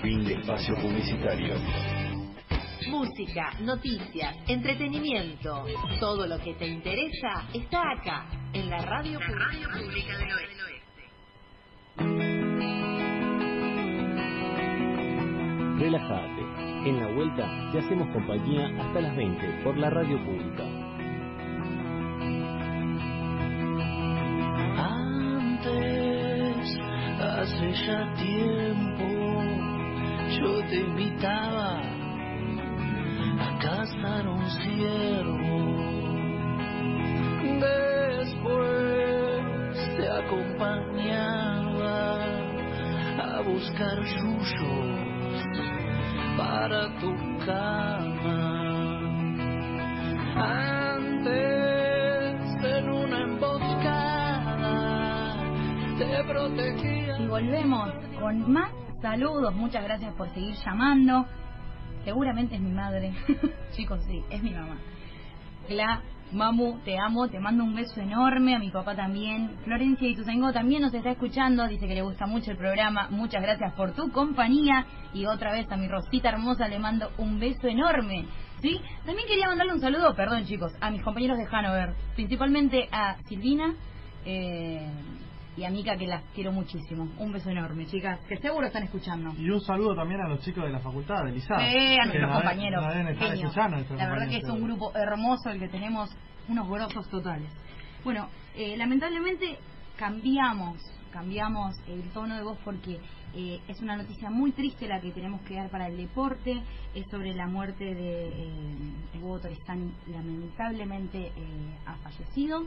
Fin 0.01 0.23
de 0.23 0.35
espacio 0.35 0.75
publicitario. 0.75 1.55
Música, 2.89 3.51
noticias, 3.61 4.35
entretenimiento. 4.47 5.65
Todo 5.99 6.27
lo 6.27 6.37
que 6.39 6.53
te 6.53 6.67
interesa 6.67 7.49
está 7.53 7.81
acá, 7.91 8.27
en 8.53 8.69
la 8.69 8.77
radio, 8.77 9.19
pública 9.19 10.17
del 10.17 10.31
oeste. 10.31 10.47
Relájate. 15.79 16.36
En 16.87 16.99
la 17.01 17.07
vuelta 17.07 17.43
te 17.73 17.79
hacemos 17.79 18.07
compañía 18.13 18.71
hasta 18.79 19.01
las 19.01 19.13
20 19.17 19.45
por 19.61 19.75
la 19.75 19.89
radio 19.89 20.23
pública. 20.23 20.63
Antes, 24.77 26.79
hace 27.19 27.73
ya 27.85 28.13
tiempo, 28.13 29.03
yo 30.39 30.63
te 30.69 30.79
invitaba 30.79 31.81
a 33.41 33.59
cazar 33.59 34.25
un 34.29 34.49
ciervo. 34.49 35.75
Después 38.23 39.75
te 39.97 40.07
acompañaba 40.07 42.15
a 43.17 43.41
buscar 43.41 44.05
yuyos 44.05 45.16
para 46.37 46.87
tu 46.99 47.13
cama. 47.45 48.53
Antes, 50.85 52.35
en 52.63 52.89
una 52.89 53.21
emboscada, 53.23 54.65
te 55.97 56.23
protegía. 56.23 57.19
Y 57.19 57.27
volvemos 57.27 57.91
con 58.19 58.51
más 58.51 58.71
saludos. 59.01 59.55
Muchas 59.55 59.83
gracias 59.83 60.13
por 60.13 60.29
seguir 60.33 60.53
llamando. 60.63 61.25
Seguramente 62.05 62.55
es 62.55 62.61
mi 62.61 62.71
madre. 62.71 63.13
Chicos, 63.71 64.03
sí, 64.05 64.23
es 64.29 64.43
mi 64.43 64.51
mamá. 64.51 64.77
La 65.69 66.03
Mamu, 66.31 66.79
te 66.83 66.97
amo, 66.97 67.29
te 67.29 67.39
mando 67.39 67.63
un 67.63 67.73
beso 67.73 68.01
enorme, 68.01 68.55
a 68.55 68.59
mi 68.59 68.69
papá 68.69 68.95
también. 68.95 69.51
Florencia 69.63 70.09
Ituzaingó 70.09 70.51
también 70.51 70.81
nos 70.81 70.93
está 70.93 71.11
escuchando, 71.11 71.67
dice 71.67 71.87
que 71.87 71.95
le 71.95 72.01
gusta 72.01 72.25
mucho 72.25 72.51
el 72.51 72.57
programa. 72.57 73.07
Muchas 73.09 73.41
gracias 73.41 73.73
por 73.73 73.93
tu 73.93 74.11
compañía. 74.11 74.85
Y 75.13 75.25
otra 75.25 75.53
vez 75.53 75.71
a 75.71 75.77
mi 75.77 75.87
Rosita 75.87 76.29
hermosa 76.29 76.67
le 76.67 76.79
mando 76.79 77.11
un 77.17 77.39
beso 77.39 77.67
enorme. 77.67 78.25
¿Sí? 78.61 78.81
También 79.05 79.27
quería 79.27 79.47
mandarle 79.47 79.73
un 79.73 79.79
saludo, 79.79 80.15
perdón 80.15 80.45
chicos, 80.45 80.73
a 80.81 80.89
mis 80.89 81.03
compañeros 81.03 81.37
de 81.37 81.47
Hanover, 81.49 81.93
principalmente 82.15 82.89
a 82.91 83.15
Silvina 83.27 83.75
eh, 84.25 84.89
y 85.57 85.65
a 85.65 85.69
Mica, 85.71 85.97
que 85.97 86.05
las 86.05 86.23
quiero 86.35 86.51
muchísimo. 86.51 87.09
Un 87.17 87.31
beso 87.31 87.49
enorme, 87.49 87.87
chicas, 87.87 88.19
que 88.29 88.37
seguro 88.37 88.67
están 88.67 88.83
escuchando. 88.83 89.33
Y 89.37 89.49
un 89.49 89.59
saludo 89.59 89.95
también 89.95 90.21
a 90.21 90.27
los 90.27 90.39
chicos 90.41 90.63
de 90.63 90.69
la 90.69 90.79
facultad, 90.79 91.25
de 91.25 91.31
Lizar. 91.31 91.59
Sí, 91.59 91.97
a 91.99 92.05
nuestros 92.05 92.31
compañeros. 92.31 92.83
La 92.83 92.91
deben 92.91 93.07
estar 93.07 93.27
genios. 93.29 93.49
escuchando, 93.49 93.77
nuestros 93.77 93.99
La 93.99 94.09
verdad 94.09 94.29
que 94.29 94.37
es 94.37 94.49
un 94.49 94.63
grupo 94.63 94.95
hermoso 94.95 95.49
el 95.49 95.59
que 95.59 95.67
tenemos, 95.67 96.09
unos 96.47 96.69
grosos 96.69 97.09
totales. 97.09 97.49
Bueno, 98.03 98.29
eh, 98.55 98.77
lamentablemente 98.77 99.57
cambiamos, 99.97 100.77
cambiamos 101.11 101.75
el 101.87 102.03
tono 102.11 102.35
de 102.35 102.43
voz 102.43 102.57
porque 102.63 102.99
eh, 103.35 103.59
es 103.67 103.81
una 103.81 103.97
noticia 103.97 104.29
muy 104.29 104.51
triste 104.51 104.87
la 104.87 105.01
que 105.01 105.11
tenemos 105.11 105.41
que 105.41 105.55
dar 105.55 105.69
para 105.69 105.87
el 105.87 105.97
deporte, 105.97 106.61
es 106.95 107.05
sobre 107.11 107.33
la 107.33 107.47
muerte 107.47 107.83
de 107.83 108.29
eh, 108.29 109.19
Hugo 109.21 109.39
Toristán, 109.39 109.91
lamentablemente 110.07 111.27
eh, 111.27 111.31
ha 111.85 111.95
fallecido, 111.97 112.63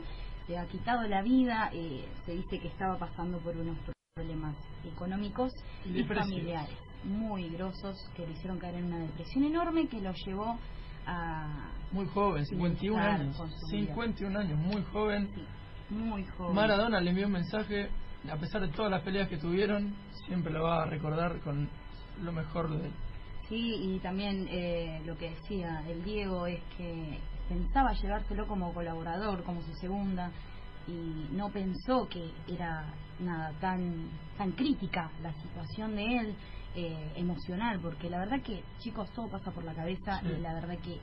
se 0.51 0.57
ha 0.57 0.65
quitado 0.65 1.07
la 1.07 1.21
vida, 1.21 1.69
eh, 1.71 2.05
se 2.25 2.33
dice 2.33 2.59
que 2.59 2.67
estaba 2.67 2.97
pasando 2.97 3.37
por 3.39 3.55
unos 3.55 3.77
problemas 4.15 4.55
económicos 4.83 5.53
Y 5.85 6.03
familiares 6.03 6.75
muy 7.05 7.49
grosos 7.49 7.97
que 8.15 8.27
le 8.27 8.33
hicieron 8.33 8.59
caer 8.59 8.75
en 8.75 8.85
una 8.85 8.99
depresión 8.99 9.45
enorme 9.45 9.87
que 9.87 10.01
lo 10.01 10.11
llevó 10.13 10.59
a 11.07 11.71
Muy 11.93 12.05
joven, 12.07 12.45
51 12.45 12.97
finalizar 12.97 13.21
años. 13.21 13.37
con 13.37 13.49
su 13.49 13.67
vida. 13.67 13.85
51 13.87 14.39
años, 14.39 14.59
muy 14.59 14.83
joven. 14.91 15.29
muy 15.89 16.25
joven. 16.37 16.53
Maradona 16.55 16.99
le 16.99 17.09
envió 17.11 17.27
un 17.27 17.33
mensaje, 17.33 17.89
a 18.29 18.35
pesar 18.35 18.61
de 18.61 18.67
todas 18.73 18.91
las 18.91 19.01
peleas 19.03 19.29
que 19.29 19.37
tuvieron, 19.37 19.95
siempre 20.27 20.51
lo 20.51 20.63
va 20.63 20.83
a 20.83 20.85
recordar 20.85 21.39
con 21.39 21.69
lo 22.21 22.31
mejor 22.33 22.69
de 22.77 22.87
él. 22.87 22.93
Sí, 23.47 23.73
y 23.81 23.99
también 23.99 24.47
eh, 24.49 25.01
lo 25.05 25.17
que 25.17 25.29
decía 25.31 25.81
el 25.87 26.03
Diego 26.03 26.45
es 26.45 26.61
que 26.77 27.19
pensaba 27.51 27.91
llevárselo 27.93 28.47
como 28.47 28.73
colaborador, 28.73 29.43
como 29.43 29.61
su 29.61 29.73
segunda, 29.75 30.31
y 30.87 31.27
no 31.35 31.49
pensó 31.49 32.07
que 32.07 32.31
era 32.47 32.85
nada 33.19 33.51
tan 33.59 34.09
tan 34.37 34.51
crítica 34.53 35.11
la 35.21 35.33
situación 35.33 35.95
de 35.95 36.17
él 36.17 36.35
eh, 36.75 37.11
emocional, 37.17 37.79
porque 37.81 38.09
la 38.09 38.19
verdad 38.19 38.41
que 38.41 38.63
chicos 38.79 39.09
todo 39.11 39.27
pasa 39.27 39.51
por 39.51 39.63
la 39.65 39.73
cabeza 39.73 40.21
Sí. 40.21 40.27
y 40.37 40.41
la 40.41 40.53
verdad 40.53 40.77
que 40.79 40.93
eh, 40.93 40.99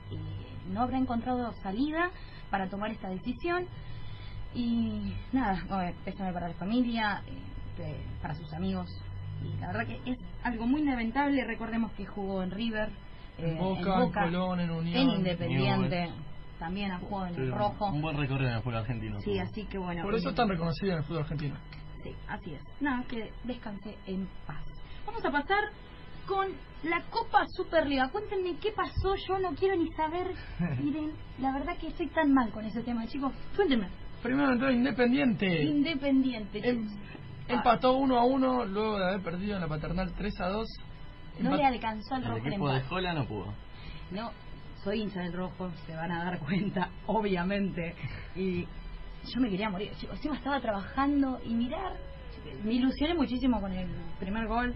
no 0.72 0.80
habrá 0.82 0.96
encontrado 0.98 1.52
salida 1.62 2.10
para 2.50 2.68
tomar 2.68 2.90
esta 2.90 3.08
decisión 3.10 3.66
y 4.54 5.12
nada, 5.32 5.62
bueno, 5.68 5.92
pésame 6.04 6.32
para 6.32 6.48
la 6.48 6.54
familia, 6.54 7.22
eh, 7.26 7.82
eh, 7.82 8.00
para 8.22 8.34
sus 8.34 8.50
amigos. 8.54 8.88
Y 9.44 9.60
la 9.60 9.68
verdad 9.68 9.86
que 9.86 10.10
es 10.12 10.18
algo 10.42 10.66
muy 10.66 10.82
lamentable. 10.82 11.44
Recordemos 11.44 11.92
que 11.92 12.06
jugó 12.06 12.42
en 12.42 12.50
River, 12.50 12.88
eh, 13.38 13.50
En 13.52 13.58
Boca, 13.58 14.02
en 14.02 14.10
Colón, 14.10 14.60
en 14.60 14.70
Unión. 14.70 14.96
en 14.96 15.10
Independiente. 15.10 16.08
También 16.58 16.90
ha 16.92 16.98
jugado 16.98 17.26
en 17.28 17.34
Sí, 17.34 17.40
el 17.42 17.52
Rojo. 17.52 17.86
Un 17.86 18.02
buen 18.02 18.16
recorrido 18.16 18.50
en 18.50 18.56
el 18.56 18.62
fútbol 18.62 18.76
argentino. 18.76 19.20
Sí, 19.20 19.38
así 19.38 19.64
que 19.64 19.78
bueno. 19.78 20.02
Por 20.02 20.14
eso 20.14 20.30
es 20.30 20.34
tan 20.34 20.48
reconocido 20.48 20.92
en 20.92 20.98
el 20.98 21.04
fútbol 21.04 21.22
argentino. 21.22 21.56
Sí, 22.02 22.14
así 22.28 22.54
es. 22.54 22.62
Nada, 22.80 23.04
que 23.08 23.32
descanse 23.44 23.96
en 24.06 24.28
paz. 24.46 24.64
Vamos 25.06 25.24
a 25.24 25.30
pasar 25.30 25.64
con 26.26 26.46
la 26.84 27.02
Copa 27.10 27.44
Superliga. 27.48 28.08
Cuéntenme 28.10 28.56
qué 28.56 28.72
pasó, 28.72 29.14
yo 29.26 29.38
no 29.38 29.54
quiero 29.54 29.76
ni 29.76 29.90
saber. 29.92 30.28
Miren, 30.82 31.12
la 31.40 31.52
verdad 31.52 31.76
que 31.78 31.88
estoy 31.88 32.08
tan 32.08 32.32
mal 32.32 32.50
con 32.50 32.64
ese 32.64 32.82
tema, 32.82 33.06
chicos. 33.06 33.32
Cuéntenme. 33.56 33.88
Primero 34.22 34.52
entró 34.52 34.70
Independiente. 34.70 35.62
Independiente. 35.64 36.58
Em- 36.68 36.88
chicos. 36.88 36.98
empató 37.48 37.96
1 37.96 38.18
a 38.18 38.24
1 38.24 38.64
luego 38.66 38.98
de 38.98 39.04
haber 39.06 39.22
perdido 39.22 39.54
en 39.56 39.62
la 39.62 39.68
paternal 39.68 40.12
3 40.16 40.40
a 40.40 40.48
2. 40.48 40.66
No 41.40 41.56
le 41.56 41.64
alcanzó 41.64 42.14
al 42.16 42.22
El 42.22 42.28
rojo 42.28 42.40
el 42.40 42.46
equipo 42.48 42.68
de. 42.72 42.80
Jola 42.82 43.14
no 43.14 43.26
pudo. 43.26 43.54
No, 44.10 44.30
soy 44.84 45.02
hincha 45.02 45.20
del 45.20 45.32
rojo, 45.32 45.70
se 45.86 45.94
van 45.94 46.10
a 46.12 46.24
dar 46.24 46.38
cuenta, 46.46 46.88
obviamente. 47.06 47.94
Y 48.36 48.62
yo 48.62 49.40
me 49.40 49.50
quería 49.50 49.70
morir. 49.70 49.90
Chicos, 49.98 50.16
encima 50.16 50.36
estaba 50.36 50.60
trabajando 50.60 51.38
y 51.44 51.54
mirar. 51.54 51.92
Me 52.64 52.72
ilusioné 52.74 53.14
muchísimo 53.14 53.60
con 53.60 53.72
el 53.72 53.88
primer 54.18 54.46
gol. 54.46 54.74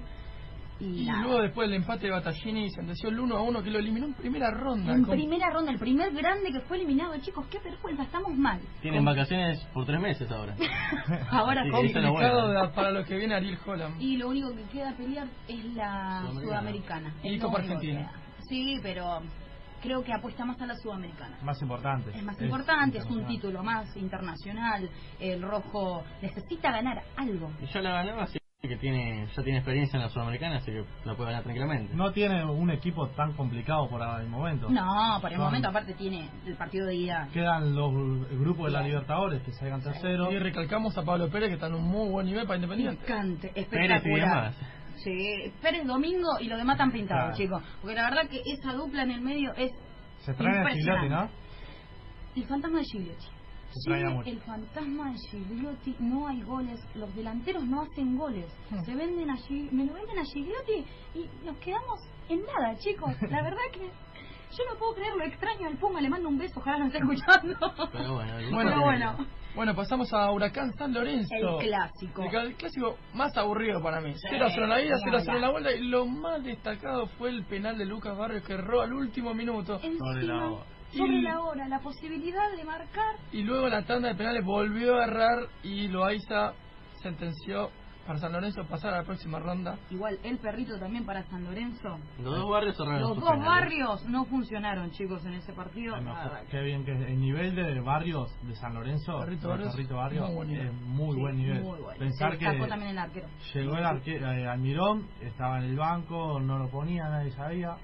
Y, 0.81 1.03
Y 1.03 1.07
luego 1.07 1.41
después 1.43 1.69
del 1.69 1.77
empate 1.77 2.07
de 2.07 2.11
Battaglini 2.11 2.69
sentenció 2.71 3.09
el 3.09 3.21
1 3.21 3.37
a 3.37 3.43
1 3.43 3.63
que 3.63 3.71
lo 3.71 3.79
eliminó 3.79 4.07
en 4.07 4.15
primera 4.15 4.51
ronda. 4.51 4.93
En 4.93 5.05
con- 5.05 5.15
primera 5.15 5.49
ronda, 5.51 5.71
el 5.71 5.79
primer 5.79 6.13
grande 6.13 6.51
que 6.51 6.61
fue 6.63 6.77
eliminado, 6.79 7.17
chicos, 7.21 7.47
qué 7.49 7.61
vergüenza, 7.61 8.03
estamos 8.03 8.35
mal. 8.37 8.61
Tienen 8.81 9.05
vacaciones 9.05 9.65
por 9.73 9.87
tres 9.87 10.01
meses 10.01 10.29
ahora. 10.31 10.57
Ahora 11.31 11.63
es 11.63 11.69
lo 11.69 11.77
complicado 11.77 12.73
para 12.75 12.91
lo 12.91 13.05
que 13.05 13.15
viene 13.17 13.35
Ariel 13.37 13.59
Holland. 13.65 14.01
Y 14.03 14.17
lo 14.17 14.29
único 14.31 14.51
que 14.57 14.65
queda 14.73 14.93
pelear 14.97 15.29
es 15.47 15.65
la 15.75 16.23
Sudamericana. 16.23 16.41
sudamericana. 16.43 17.15
Y 17.23 17.39
Copa 17.39 17.59
Argentina. 17.61 18.13
Sí, 18.49 18.81
pero 18.83 19.21
creo 19.83 20.03
que 20.05 20.13
apuesta 20.13 20.45
más 20.45 20.61
a 20.63 20.67
la 20.67 20.77
sudamericana. 20.77 21.37
Más 21.43 21.61
importante. 21.61 22.11
Es 22.17 22.23
más 22.23 22.41
importante, 22.41 22.99
es 22.99 23.07
un 23.07 23.27
título 23.27 23.63
más 23.63 23.95
internacional. 23.97 24.89
El 25.21 25.43
rojo 25.43 26.05
necesita 26.23 26.71
ganar 26.71 27.03
algo. 27.17 27.51
Y 27.61 27.67
ya 27.67 27.81
la 27.81 27.91
ganó, 28.03 28.21
así 28.21 28.39
que 28.63 28.77
tiene, 28.77 29.27
ya 29.37 29.43
tiene 29.43 29.59
experiencia 29.59 29.97
en 29.97 30.05
la 30.05 30.09
Sudamericana, 30.09 30.59
así 30.59 30.71
que 30.71 30.85
la 31.05 31.17
puede 31.17 31.31
ganar 31.31 31.43
tranquilamente. 31.43 31.97
No 31.97 32.13
tiene 32.13 32.45
un 32.45 32.71
equipo 32.71 33.09
tan 33.09 33.33
complicado 33.33 33.89
por 33.89 34.01
el 34.21 34.29
momento. 34.29 34.71
No, 34.71 35.19
por 35.21 35.31
el 35.33 35.37
Son- 35.37 35.47
momento 35.47 35.69
aparte 35.69 35.95
tiene 35.95 36.31
el 36.47 36.55
partido 36.55 36.87
de 36.87 36.95
ida. 36.95 37.29
Quedan 37.33 37.75
los 37.75 37.93
el 38.31 38.39
grupo 38.39 38.67
de 38.67 38.71
la 38.71 38.83
Libertadores 38.83 39.43
que 39.43 39.51
salgan 39.51 39.83
tercero. 39.83 40.31
Y 40.31 40.39
recalcamos 40.39 40.97
a 40.97 41.03
Pablo 41.03 41.29
Pérez 41.29 41.49
que 41.49 41.55
está 41.55 41.67
en 41.67 41.75
un 41.75 41.83
muy 41.83 42.09
buen 42.09 42.25
nivel 42.25 42.47
para 42.47 42.55
Independiente. 42.57 43.05
Pérez 43.69 44.03
y 44.07 44.11
demás. 44.11 44.55
Sí, 44.97 45.53
Pérez 45.61 45.87
Domingo 45.87 46.39
y 46.41 46.45
lo 46.49 46.57
demás 46.57 46.79
tan 46.79 46.91
pintados, 46.93 47.37
Claro. 47.37 47.37
chicos. 47.37 47.63
Porque 47.81 47.95
la 47.97 48.05
verdad 48.11 48.29
que 48.29 48.41
esa 48.47 48.73
dupla 48.75 49.03
en 49.03 49.11
el 49.13 49.21
medio 49.21 49.53
es 49.55 49.73
Se 50.21 50.35
traen 50.35 50.67
a 50.67 50.71
Gigliotti, 50.71 51.09
¿no? 51.09 51.29
el 52.37 52.47
fantasma 52.47 52.79
de 52.79 52.85
Gigliotti. 52.85 53.27
Trae 53.87 54.05
mucho. 54.11 54.29
el 54.31 54.39
fantasma 54.41 55.11
de 55.13 55.19
Gigliotti, 55.31 55.97
no 55.99 56.29
hay 56.29 56.43
goles, 56.43 56.79
los 56.95 57.15
delanteros 57.15 57.65
no 57.65 57.83
hacen 57.83 58.17
goles. 58.19 58.47
Hmm. 58.71 58.85
Se 58.85 58.95
venden 58.95 59.31
a 59.31 59.35
me 59.71 59.85
lo 59.87 59.95
venden 59.95 60.19
a 60.19 60.25
Gigliotti 60.25 60.85
y 61.15 61.31
nos 61.45 61.57
quedamos 61.59 62.01
en 62.29 62.41
nada, 62.45 62.77
chicos. 62.79 63.11
La 63.31 63.43
verdad 63.43 63.61
que 63.73 63.81
yo 63.81 64.65
no 64.71 64.79
puedo 64.79 64.95
creer 64.95 65.15
lo 65.17 65.25
extraño 65.25 65.67
al 65.67 65.79
Puma, 65.79 66.01
le 66.03 66.11
mando 66.11 66.29
un 66.29 66.37
beso, 66.39 66.61
ojalá 66.61 66.79
no 66.79 66.87
esté 66.87 66.99
escuchando. 66.99 67.57
Pero 67.93 68.15
bueno, 68.15 68.39
el 68.39 68.51
Bueno, 68.55 68.71
Pero 68.71 68.83
bueno, 68.83 69.17
Bueno, 69.55 69.75
pasamos 69.75 70.11
a 70.15 70.31
Huracán 70.31 70.73
San 70.79 70.95
Lorenzo. 70.95 71.35
el 71.61 71.67
clásico. 71.69 72.23
El, 72.25 72.35
el 72.47 72.55
clásico 72.55 72.97
más 73.13 73.37
aburrido 73.37 73.83
para 73.83 74.01
mí. 74.01 74.15
Sí, 74.15 74.29
0 74.31 74.47
a 74.47 74.51
0 74.51 74.65
en 74.65 74.71
la 74.71 74.81
ida, 74.83 74.95
ni 74.97 75.03
0 75.05 75.17
a 75.17 75.21
0 75.21 75.37
en 75.37 75.43
la 75.43 75.51
vuelta. 75.51 75.73
Y 75.73 75.83
lo 75.89 76.07
más 76.07 76.43
destacado 76.43 77.07
fue 77.19 77.29
el 77.31 77.45
penal 77.45 77.77
de 77.77 77.85
Lucas 77.85 78.17
Barrios 78.17 78.45
que 78.45 78.55
erró 78.55 78.81
al 78.81 78.93
último 78.95 79.35
minuto. 79.35 79.79
Sobre 79.79 80.23
la 80.23 80.47
hora. 80.47 80.65
sobre 80.93 81.13
Y- 81.19 81.23
la 81.23 81.41
hora, 81.41 81.69
la 81.69 81.79
posibilidad 81.81 82.51
de 82.57 82.65
marcar 82.65 83.17
Y 83.33 83.43
luego 83.43 83.69
la 83.69 83.83
tanda 83.85 84.09
de 84.09 84.15
penales 84.15 84.45
volvió 84.45 84.97
a 84.99 85.05
errar 85.05 85.47
y 85.63 85.89
Loaiza 85.89 86.53
sentenció 87.03 87.71
para 88.07 88.19
San 88.19 88.33
Lorenzo 88.33 88.65
pasar 88.65 88.95
a 88.95 88.99
la 88.99 89.05
próxima 89.05 89.39
ronda. 89.39 89.79
Igual, 89.91 90.19
el 90.25 90.39
perrito 90.39 90.79
también 90.79 91.05
para 91.05 91.23
San 91.25 91.45
Lorenzo. 91.45 91.99
Los 92.19 92.37
dos 92.37 92.51
barrios 92.51 92.77
cerraron 92.77 93.01
Los 93.01 93.15
dos 93.17 93.25
penales. 93.31 93.47
barrios 93.47 94.05
no 94.09 94.25
funcionaron, 94.25 94.91
chicos, 94.91 95.25
en 95.25 95.35
ese 95.35 95.53
partido. 95.53 95.95
Ay, 95.95 96.47
Qué 96.51 96.61
bien 96.63 96.85
que 96.85 96.93
el 96.93 97.21
nivel 97.21 97.55
de 97.55 97.81
barrios 97.81 98.31
de 98.43 98.55
San 98.57 98.75
Lorenzo, 98.75 99.19
Perrito 99.21 99.43
de 99.43 99.49
Barrios, 99.49 99.73
Perrito 99.75 99.97
Barrios, 99.97 100.27
muy 100.29 100.35
buen 100.37 100.49
nivel. 100.49 100.67
es 100.67 100.73
muy 100.83 101.15
Sí, 101.15 101.21
buen 101.21 101.37
nivel. 101.37 101.63
muy 101.63 101.81
bueno. 101.81 101.99
Pensar 101.99 102.39
que 102.39 102.45
también 102.69 102.91
el 102.91 102.99
arquero. 102.99 103.29
llegó 103.55 103.77
el 103.77 103.85
arquero 103.87 104.33
eh, 104.33 104.49
Almirón, 104.49 105.07
estaba 105.21 105.59
en 105.59 105.65
el 105.65 105.77
banco, 105.77 106.41
no 106.41 106.59
lo 106.59 106.69
ponía, 106.71 107.05
nadie 107.09 107.31
sabía, 107.33 107.77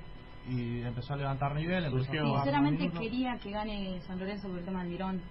y 0.48 0.80
empezó 0.82 1.14
a 1.14 1.16
levantar 1.16 1.54
nivel. 1.54 1.84
Empezó 1.84 2.10
a 2.10 2.42
Sinceramente 2.42 2.90
quería 2.90 3.38
que 3.38 3.50
gane 3.50 4.00
San 4.02 4.18
Lorenzo 4.18 4.48
por 4.48 4.58
el 4.58 4.64
tema 4.64 4.80
del 4.82 4.90
Mirón. 4.92 5.22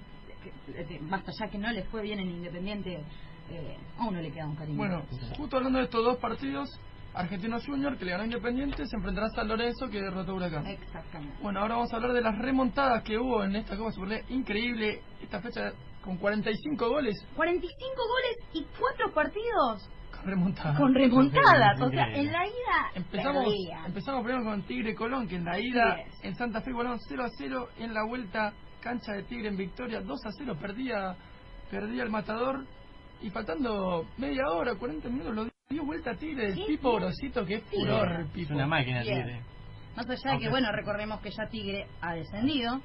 Que- 0.43 0.85
que- 0.85 0.99
Basta 1.09 1.31
ya 1.39 1.47
que 1.49 1.57
no 1.57 1.71
les 1.71 1.85
fue 1.89 2.03
bien 2.03 2.19
en 2.19 2.29
Independiente. 2.29 3.03
Eh, 3.49 3.77
a 3.97 4.07
uno 4.07 4.21
le 4.21 4.31
queda 4.31 4.47
un 4.47 4.55
cariño. 4.55 4.77
Bueno, 4.77 5.03
justo 5.37 5.57
hablando 5.57 5.79
de 5.79 5.85
estos 5.85 6.03
dos 6.03 6.17
partidos, 6.17 6.69
Argentinos 7.13 7.65
Junior, 7.65 7.97
que 7.97 8.05
le 8.05 8.11
ganó 8.11 8.25
Independiente, 8.25 8.85
se 8.85 8.95
enfrentará 8.95 9.27
a 9.27 9.29
San 9.31 9.47
Lorenzo, 9.47 9.89
que 9.89 10.01
derrotó 10.01 10.33
a 10.33 10.35
Huracán. 10.35 10.67
Exactamente. 10.67 11.35
Bueno, 11.41 11.61
ahora 11.61 11.75
vamos 11.75 11.91
a 11.91 11.95
hablar 11.95 12.13
de 12.13 12.21
las 12.21 12.37
remontadas 12.37 13.03
que 13.03 13.17
hubo 13.17 13.43
en 13.43 13.55
esta 13.55 13.75
Copa 13.75 13.91
Superliga. 13.91 14.23
Increíble, 14.29 15.01
esta 15.21 15.41
fecha 15.41 15.71
con 16.03 16.17
45 16.17 16.87
goles 16.87 17.17
45 17.35 17.93
goles 17.97 18.37
y 18.53 18.65
4 18.79 19.13
partidos 19.13 19.89
con 20.11 20.25
remontadas. 20.25 20.77
con 20.77 20.93
remontadas. 20.93 21.81
O 21.81 21.89
sea, 21.89 22.07
en 22.07 22.31
la 22.31 22.47
ida 22.47 22.91
Empezamos, 22.95 23.45
empezamos 23.85 24.23
primero 24.23 24.45
con 24.45 24.61
Tigre 24.63 24.95
Colón, 24.95 25.27
que 25.27 25.35
en 25.35 25.45
la 25.45 25.59
ida 25.59 25.97
en 26.23 26.35
Santa 26.35 26.61
Fe 26.61 26.69
igualaron 26.69 26.99
0 26.99 27.23
a 27.23 27.29
0, 27.37 27.69
en 27.79 27.93
la 27.93 28.05
vuelta 28.05 28.53
cancha 28.79 29.13
de 29.13 29.23
Tigre 29.23 29.49
en 29.49 29.57
Victoria 29.57 30.01
2 30.01 30.25
a 30.25 30.31
0, 30.31 30.57
perdía, 30.61 31.15
perdía 31.69 32.03
el 32.03 32.09
matador 32.09 32.65
y 33.21 33.29
faltando 33.29 34.05
media 34.17 34.43
hora, 34.49 34.75
40 34.75 35.09
minutos 35.09 35.35
lo 35.35 35.47
dio 35.69 35.85
vuelta 35.85 36.11
a 36.11 36.15
Tigre, 36.15 36.47
el 36.47 36.55
Sí, 36.55 36.63
Pipo 36.67 36.91
bien. 36.91 37.01
Grosito, 37.03 37.45
que 37.45 37.55
es 37.55 37.63
furor 37.63 38.11
el 38.11 38.21
Es 38.25 38.31
Pipo. 38.31 38.53
una 38.53 38.67
máquina, 38.67 39.01
Bien. 39.01 39.23
Tigre. 39.23 39.41
Más 39.95 40.09
allá 40.09 40.31
de 40.33 40.39
que, 40.39 40.49
bueno, 40.49 40.71
recordemos 40.71 41.19
que 41.21 41.31
ya 41.31 41.47
Tigre 41.49 41.87
ha 42.01 42.13
descendido. 42.13 42.79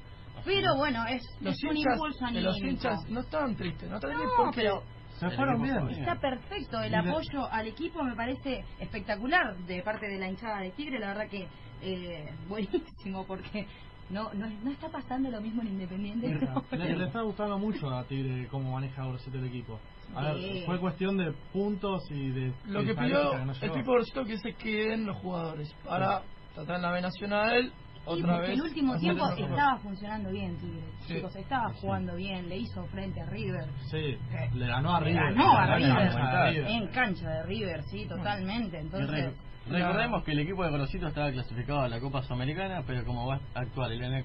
Pero 0.45 0.75
bueno, 0.77 1.05
es, 1.07 1.21
Los 1.41 1.53
es 1.55 1.63
un 1.63 1.77
hinchas, 1.77 1.93
impulso 1.93 2.19
los 2.25 2.29
anímico. 2.55 2.67
hinchas 2.67 3.09
no 3.09 3.19
estaban 3.21 3.55
tristes, 3.55 3.89
no 3.89 3.95
estaban 3.95 4.17
No, 4.17 4.21
tristes 4.23 4.37
porque 4.43 4.61
pero 4.61 4.83
Se 5.19 5.29
fueron 5.37 5.61
bien. 5.61 5.89
Está 5.89 6.15
perfecto, 6.19 6.81
el 6.81 6.95
apoyo 6.95 7.45
al 7.51 7.67
equipo 7.67 8.03
me 8.03 8.15
parece 8.15 8.65
espectacular 8.79 9.55
de 9.67 9.81
parte 9.83 10.07
de 10.07 10.17
la 10.17 10.27
hinchada 10.27 10.59
de 10.59 10.71
Tigre, 10.71 10.99
la 10.99 11.09
verdad 11.09 11.29
que 11.29 11.47
eh, 11.83 12.25
buenísimo 12.49 13.25
porque 13.27 13.67
no, 14.13 14.33
no 14.33 14.47
no 14.47 14.71
está 14.71 14.89
pasando 14.89 15.29
lo 15.29 15.41
mismo 15.41 15.61
en 15.61 15.69
Independiente. 15.69 16.39
Le, 16.71 16.95
le 16.97 17.05
está 17.05 17.21
gustando 17.21 17.57
mucho 17.57 17.89
a 17.89 18.03
Tigre 18.05 18.47
cómo 18.49 18.71
maneja 18.73 19.05
Grosito 19.05 19.37
el 19.39 19.45
equipo. 19.47 19.79
A 20.15 20.21
ver, 20.33 20.37
Sí. 20.37 20.63
fue 20.65 20.79
cuestión 20.79 21.17
de 21.17 21.31
puntos 21.51 22.03
y 22.11 22.29
de. 22.29 22.53
lo 22.67 22.81
de 22.81 22.85
que 22.87 22.95
pidió 22.95 23.31
que 23.31 23.45
no 23.45 23.51
el. 23.53 23.71
Pipo 23.71 23.91
Grosito 23.93 24.23
que 24.25 24.37
se 24.37 24.53
queden 24.53 25.05
los 25.07 25.17
jugadores 25.17 25.73
para 25.83 26.21
tratar 26.53 26.75
en 26.77 26.81
la 26.83 26.91
B 26.91 27.01
Nacional 27.01 27.73
otra 28.05 28.39
vez. 28.39 28.49
el 28.51 28.61
último 28.61 28.97
tiempo 28.97 29.25
estaba 29.31 29.77
funcionando 29.79 30.29
bien, 30.29 30.57
Tigre. 30.57 30.83
Sí. 31.07 31.15
Chicos, 31.15 31.35
estaba 31.35 31.73
jugando 31.73 32.15
bien, 32.15 32.47
le 32.49 32.57
hizo 32.57 32.83
frente 32.87 33.21
a 33.21 33.25
River. 33.25 33.65
Sí, 33.89 34.17
le 34.53 34.67
ganó 34.67 34.95
a 34.95 34.99
Le 34.99 35.05
River. 35.07 35.23
ganó 35.33 35.57
a 35.57 35.77
Le 35.77 35.87
ganó 35.87 35.99
River, 35.99 36.21
a 36.21 36.49
River. 36.51 36.67
en 36.67 36.87
cancha 36.89 37.29
de 37.29 37.43
River, 37.43 37.81
sí, 37.89 38.05
totalmente. 38.07 38.77
Entonces, 38.79 39.33
recordemos 39.69 40.23
que 40.23 40.31
el 40.31 40.39
equipo 40.39 40.63
de 40.63 40.69
Gorosito 40.71 41.07
estaba 41.07 41.31
clasificado 41.31 41.81
a 41.81 41.87
la 41.89 41.99
Copa 41.99 42.23
Sudamericana, 42.23 42.83
pero 42.85 43.03
como 43.05 43.27
va 43.27 43.39
a 43.55 43.59
actuar 43.59 43.91
el 43.91 44.03
N 44.03 44.23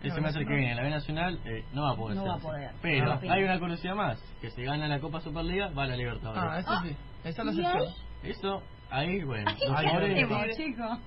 ese 0.00 0.08
No, 0.08 0.14
semestre 0.14 0.44
no. 0.44 0.48
que 0.48 0.54
viene 0.56 0.70
en 0.70 0.76
la 0.78 0.82
B 0.82 0.90
Nacional, 0.90 1.40
eh, 1.44 1.64
no 1.74 1.82
va 1.82 1.90
a 1.92 1.96
poder 1.96 2.16
No 2.16 2.22
ser 2.22 2.30
va 2.30 2.34
a 2.36 2.38
poder. 2.38 2.70
Pero 2.80 3.04
No, 3.20 3.32
hay 3.32 3.44
una 3.44 3.58
curiosidad 3.58 3.94
más, 3.94 4.18
que 4.40 4.50
si 4.50 4.62
gana 4.62 4.88
la 4.88 4.98
Copa 4.98 5.20
Superliga, 5.20 5.68
va 5.70 5.82
a 5.82 5.86
la 5.88 5.96
Libertadores. 5.96 6.42
Ah, 6.42 6.58
eso 6.60 6.88
sí. 6.88 6.96
Esa 7.24 7.44
la 7.44 7.52
¿y 7.52 7.60
excepción. 7.60 7.82
ahí? 8.22 8.30
Eso, 8.30 8.62
ahí, 8.90 9.22
bueno. 9.24 9.50
¿Qué 9.58 9.66
los 9.68 9.82
favores 9.82 10.08
de 10.08 10.22
hacemos, 10.22 10.42
Tigre- 10.42 10.56
chicos? 10.56 10.98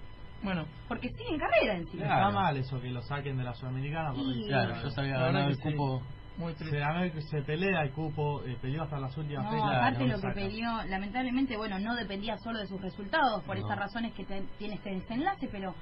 Bueno, 0.44 0.66
Porque 0.88 1.10
siguen 1.10 1.40
carrera 1.40 1.76
encima. 1.78 2.04
Está 2.04 2.30
mal 2.32 2.58
eso 2.58 2.80
que 2.82 2.90
lo 2.92 3.02
saquen 3.02 3.38
de 3.38 3.44
la 3.46 3.54
Sudamericana. 3.56 4.14
porque- 4.14 4.46
Claro, 4.48 4.76
yo 4.84 4.90
sabía 4.92 5.14
La 5.14 5.20
ganar 5.28 5.34
verdad 5.34 5.50
el 5.52 5.58
que 5.58 5.70
sí. 5.72 5.76
cupo. 5.76 6.02
Muy 6.38 6.54
Se, 6.54 6.60
triste. 6.60 6.78
el- 6.82 7.24
se 7.30 7.42
pelea 7.44 7.82
el 7.84 7.92
cupo, 7.92 8.44
eh, 8.44 8.58
peleó 8.62 8.84
hasta 8.84 9.00
las 9.00 9.16
últimas 9.18 9.52
No, 9.52 9.68
aparte 9.68 10.08
lo 10.08 10.20
que 10.20 10.28
peleó, 10.30 10.84
lamentablemente, 10.88 11.56
bueno, 11.58 11.78
no 11.80 11.96
dependía 11.96 12.38
solo 12.38 12.60
de 12.60 12.68
sus 12.68 12.82
resultados, 12.82 13.44
por 13.44 13.58
No. 13.60 13.66
esas 13.66 13.78
razones 13.78 14.14
que 14.14 14.26
te- 14.26 14.44
tiene 14.58 14.76
este 14.76 14.92
desenlace, 14.92 15.48
pero 15.52 15.76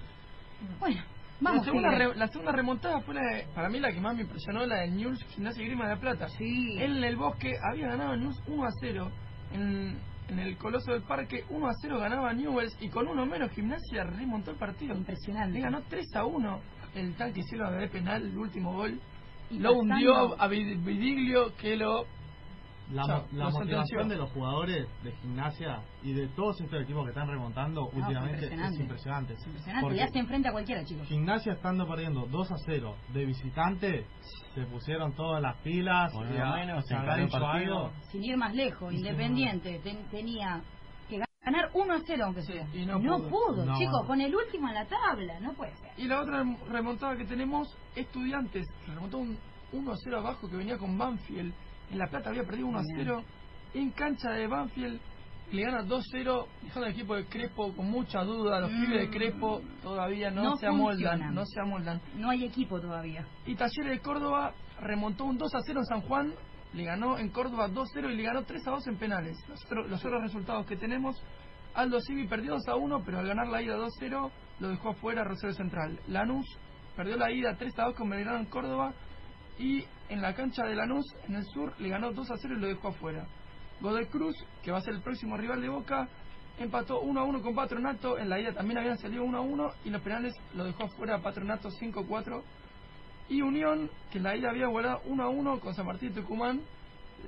bueno, 0.79 0.97
La 1.39 1.49
vamos. 1.51 1.65
segunda, 1.65 1.89
Tigre. 1.89 2.07
re- 2.09 2.15
la 2.15 2.27
segunda 2.27 2.51
remontada 2.51 2.99
fue 3.01 3.15
la 3.15 3.21
de- 3.21 3.47
para 3.55 3.69
mí 3.69 3.79
la 3.79 3.91
que 3.91 4.01
más 4.01 4.15
me 4.15 4.21
impresionó, 4.23 4.65
la 4.65 4.81
de 4.81 4.91
News 4.91 5.23
Gimnasia 5.29 5.63
y 5.63 5.67
Grima 5.67 5.87
de 5.89 5.97
Plata. 5.97 6.27
Sí. 6.29 6.77
Él 6.79 6.97
en 6.97 7.03
el 7.03 7.15
bosque 7.15 7.53
había 7.71 7.87
ganado 7.87 8.15
News 8.17 8.37
1 8.47 8.65
a 8.65 8.71
0. 8.81 9.09
En, 9.53 9.97
en 10.29 10.39
el 10.39 10.55
Coloso 10.57 10.91
del 10.93 11.01
Parque 11.03 11.43
1 11.49 11.67
a 11.67 11.71
0 11.81 11.99
ganaba 11.99 12.31
Newells 12.33 12.77
y 12.81 12.89
con 12.89 13.07
uno 13.07 13.25
menos 13.25 13.51
Gimnasia 13.51 14.03
remontó 14.03 14.51
el 14.51 14.57
partido. 14.57 14.95
Impresionante. 14.95 15.53
Le 15.53 15.61
ganó 15.61 15.81
3 15.89 16.05
a 16.15 16.25
1 16.25 16.59
el 16.95 17.15
tanque 17.15 17.41
Silva 17.43 17.71
de 17.71 17.87
penal, 17.87 18.21
el 18.23 18.37
último 18.37 18.73
gol. 18.73 18.99
Lo 19.59 19.73
hundió 19.73 20.41
a 20.41 20.47
Vid- 20.47 20.83
Vidiglio 20.83 21.55
que 21.57 21.75
lo... 21.75 22.05
La, 22.91 23.49
motivación 23.49 24.09
de 24.09 24.17
los 24.17 24.29
jugadores 24.31 24.85
de 25.01 25.13
gimnasia 25.13 25.79
y 26.03 26.11
de 26.11 26.27
todos 26.27 26.59
estos 26.59 26.81
equipos 26.83 27.05
que 27.05 27.11
están 27.11 27.29
remontando 27.29 27.85
últimamente 27.85 28.43
impresionante. 28.47 28.73
es 28.75 28.81
impresionante. 28.81 29.33
Impresionante, 29.45 29.81
Porque 29.81 29.95
le 29.95 30.03
hacen 30.03 30.27
frente 30.27 30.49
a 30.49 30.51
cualquiera, 30.51 30.83
chicos. 30.83 31.07
Gimnasia 31.07 31.53
estando 31.53 31.87
perdiendo 31.87 32.25
2 32.29 32.51
a 32.51 32.55
0 32.65 32.95
de 33.13 33.25
visitante, 33.25 34.05
se 34.53 34.65
pusieron 34.65 35.13
todas 35.15 35.41
las 35.41 35.55
pilas, 35.61 36.11
y 36.13 36.37
a- 36.37 36.51
menos 36.53 36.85
se 36.85 36.95
partido. 36.95 37.91
Sin 38.11 38.25
ir 38.25 38.35
más 38.35 38.53
lejos, 38.53 38.93
Independiente 38.93 39.79
ten- 39.81 40.09
tenía 40.09 40.61
ganar 41.43 41.69
1 41.73 41.93
a 41.93 41.99
0 42.05 42.23
aunque 42.25 42.43
sea. 42.43 42.67
y 42.73 42.85
no 42.85 42.99
no 42.99 43.17
pudo. 43.17 43.29
pudo, 43.29 43.65
No. 43.65 43.77
chicos, 43.77 44.05
con 44.05 44.21
el 44.21 44.33
último 44.35 44.67
en 44.69 44.75
la 44.75 44.85
tabla, 44.85 45.39
no 45.39 45.53
puede 45.53 45.75
ser. 45.77 45.91
Y 45.97 46.05
la 46.07 46.21
otra 46.21 46.43
remontada 46.69 47.17
que 47.17 47.25
tenemos, 47.25 47.67
Estudiantes, 47.95 48.67
remontó 48.87 49.17
un 49.17 49.37
1 49.73 49.91
a 49.91 49.95
0 50.03 50.19
abajo 50.19 50.49
que 50.49 50.55
venía 50.55 50.77
con 50.77 50.97
Banfield. 50.97 51.53
En 51.91 51.97
La 51.97 52.07
Plata 52.07 52.29
había 52.29 52.43
perdido 52.43 52.67
1 52.67 52.77
a 52.77 52.81
Bien. 52.81 52.97
0. 53.05 53.23
En 53.73 53.89
cancha 53.91 54.31
de 54.31 54.47
Banfield 54.47 54.99
le 55.51 55.63
gana 55.63 55.83
2-0, 55.83 56.47
dejando 56.61 56.85
al 56.85 56.91
equipo 56.93 57.15
de 57.15 57.25
Crespo 57.25 57.73
con 57.73 57.89
mucha 57.89 58.21
duda. 58.23 58.59
Los 58.61 58.71
Mm. 58.71 58.81
pibes 58.85 58.99
de 59.01 59.09
Crespo 59.09 59.61
todavía 59.81 60.29
no, 60.31 60.43
No 60.43 60.55
se 60.57 60.67
amoldan, 60.67 61.11
funcionan. 61.19 61.35
no 61.35 61.45
se 61.45 61.59
amoldan. 61.59 62.01
No 62.15 62.29
hay 62.29 62.45
equipo 62.45 62.79
todavía. 62.79 63.25
Y 63.45 63.55
Talleres 63.55 63.91
de 63.91 63.99
Córdoba 63.99 64.53
remontó 64.79 65.25
un 65.25 65.37
2 65.37 65.53
a 65.55 65.59
0 65.65 65.79
en 65.79 65.85
San 65.85 66.01
Juan, 66.01 66.33
le 66.73 66.83
ganó 66.85 67.17
en 67.17 67.29
Córdoba 67.29 67.67
2-0 67.69 68.11
y 68.11 68.15
le 68.15 68.23
ganó 68.23 68.43
3 68.43 68.67
a 68.67 68.71
2 68.71 68.87
en 68.87 68.97
penales. 68.97 69.37
Los, 69.49 69.63
otros- 69.65 69.89
los 69.89 70.05
otros 70.05 70.21
resultados 70.23 70.65
que 70.65 70.77
tenemos, 70.77 71.21
Aldo 71.73 71.99
Civi 72.01 72.27
perdió 72.27 72.53
2 72.53 72.67
a 72.67 72.75
1, 72.75 73.03
pero 73.05 73.19
al 73.19 73.27
ganar 73.27 73.47
la 73.47 73.61
ida 73.61 73.77
2-0 73.77 74.31
lo 74.59 74.69
dejó 74.69 74.89
afuera 74.89 75.23
Rosario 75.23 75.55
Central. 75.55 75.99
Lanús 76.07 76.45
perdió 76.95 77.17
la 77.17 77.31
ida 77.31 77.55
3 77.57 77.77
a 77.79 77.83
2 77.85 77.95
con 77.95 78.09
Belgrano 78.09 78.39
en 78.39 78.45
Córdoba 78.45 78.93
y 79.57 79.85
en 80.09 80.21
la 80.21 80.33
cancha 80.33 80.63
de 80.65 80.75
Lanús, 80.75 81.05
en 81.27 81.35
el 81.35 81.45
sur, 81.45 81.73
le 81.79 81.89
ganó 81.89 82.11
2 82.11 82.31
a 82.31 82.35
0 82.37 82.55
y 82.57 82.61
lo 82.61 82.67
dejó 82.67 82.89
afuera. 82.89 83.25
Godoy 83.79 84.05
Cruz, 84.07 84.35
que 84.61 84.71
va 84.71 84.77
a 84.77 84.81
ser 84.81 84.93
el 84.93 85.01
próximo 85.01 85.37
rival 85.37 85.61
de 85.61 85.69
Boca, 85.69 86.07
empató 86.59 87.01
1 87.01 87.19
a 87.19 87.23
1 87.23 87.41
con 87.41 87.55
Patronato. 87.55 88.17
En 88.19 88.29
la 88.29 88.39
ida 88.39 88.53
también 88.53 88.77
habían 88.77 88.97
salido 88.97 89.23
1 89.23 89.37
a 89.37 89.41
1 89.41 89.71
y 89.85 89.89
los 89.89 90.01
penales 90.01 90.33
lo 90.53 90.63
dejó 90.65 90.83
afuera 90.83 91.19
Patronato 91.19 91.69
5 91.71 91.99
a 92.01 92.05
4. 92.05 92.43
Y 93.29 93.41
Unión, 93.41 93.89
que 94.11 94.17
en 94.17 94.23
la 94.25 94.35
ida 94.35 94.49
había 94.49 94.65
igualado 94.67 95.01
1 95.05 95.23
a 95.23 95.29
1 95.29 95.59
con 95.59 95.73
San 95.73 95.85
Martín 95.85 96.13
de 96.13 96.21
Tucumán, 96.21 96.61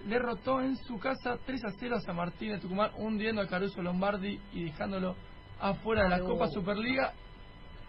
derrotó 0.07 0.59
en 0.61 0.75
su 0.77 0.99
casa 0.99 1.37
3 1.45 1.63
a 1.65 1.71
0 1.79 1.95
a 1.95 1.99
San 2.01 2.15
Martín 2.15 2.51
de 2.51 2.59
Tucumán, 2.59 2.91
hundiendo 2.97 3.41
a 3.41 3.47
Caruso 3.47 3.81
Lombardi 3.81 4.39
y 4.53 4.65
dejándolo 4.65 5.15
afuera 5.59 6.03
de 6.03 6.09
la. 6.09 6.19
Copa 6.19 6.47
Superliga. 6.49 7.13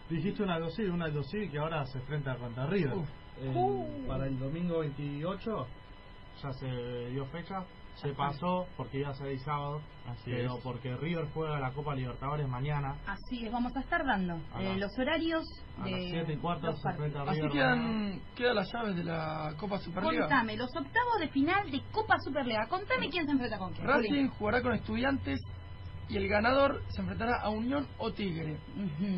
Dijiste 0.09 0.43
una 0.43 0.59
Civi, 0.71 0.89
una 0.91 1.07
Civi 1.31 1.49
que 1.49 1.59
ahora 1.59 1.85
se 1.87 1.99
enfrenta 1.99 2.37
contra 2.37 2.67
River. 2.67 2.93
El- 3.41 3.57
Uh. 3.57 4.07
Para 4.07 4.27
el 4.29 4.39
domingo 4.39 4.79
28 4.79 5.67
ya 6.41 6.53
se 6.53 6.67
dio 7.11 7.27
fecha, 7.27 7.65
se 7.97 8.13
pasó 8.13 8.67
porque 8.77 8.99
iba 8.99 9.11
a 9.11 9.15
ser 9.15 9.29
el 9.29 9.41
sábado, 9.41 9.81
Así 10.09 10.23
pero 10.31 10.57
es. 10.57 10.63
porque 10.63 10.95
River 10.97 11.27
juega 11.33 11.59
la 11.61 11.73
Copa 11.73 11.95
Libertadores 11.95 12.47
mañana. 12.49 12.97
Así 13.07 13.47
es, 13.47 13.53
vamos 13.53 13.75
a 13.77 13.81
estar 13.81 14.05
dando 14.05 14.35
A 14.53 14.61
eh, 14.63 14.69
las- 14.71 14.79
los 14.81 14.99
horarios 14.99 15.45
a 15.81 15.85
de 15.85 15.91
las 15.93 16.01
siete 16.11 16.33
y 16.33 16.37
cuarto 16.37 16.67
los 16.67 16.81
se 16.83 16.89
enfrenta 16.91 17.25
partidos. 17.25 17.47
Así 17.49 17.57
quedan, 17.59 18.21
quedan 18.37 18.57
las 18.57 18.73
llaves 18.73 18.97
de 18.97 19.05
la 19.05 19.55
Copa 19.59 19.79
Superliga. 19.79 20.23
Contame, 20.27 20.57
los 20.57 20.71
octavos 20.77 21.19
de 21.21 21.29
final 21.29 21.71
de 21.71 21.81
Copa 21.93 22.17
Superliga. 22.19 22.67
Contame 22.69 23.09
quién 23.09 23.25
se 23.27 23.33
enfrenta 23.33 23.59
con 23.59 23.73
quién. 23.73 23.87
Racing 23.87 24.29
jugará 24.39 24.61
con 24.61 24.75
Estudiantes 24.75 25.41
y 26.09 26.17
el 26.19 26.29
ganador 26.29 26.83
se 26.89 27.01
enfrentará 27.01 27.41
a 27.41 27.49
Unión 27.49 27.87
o 27.99 28.13
Tigre. 28.13 28.59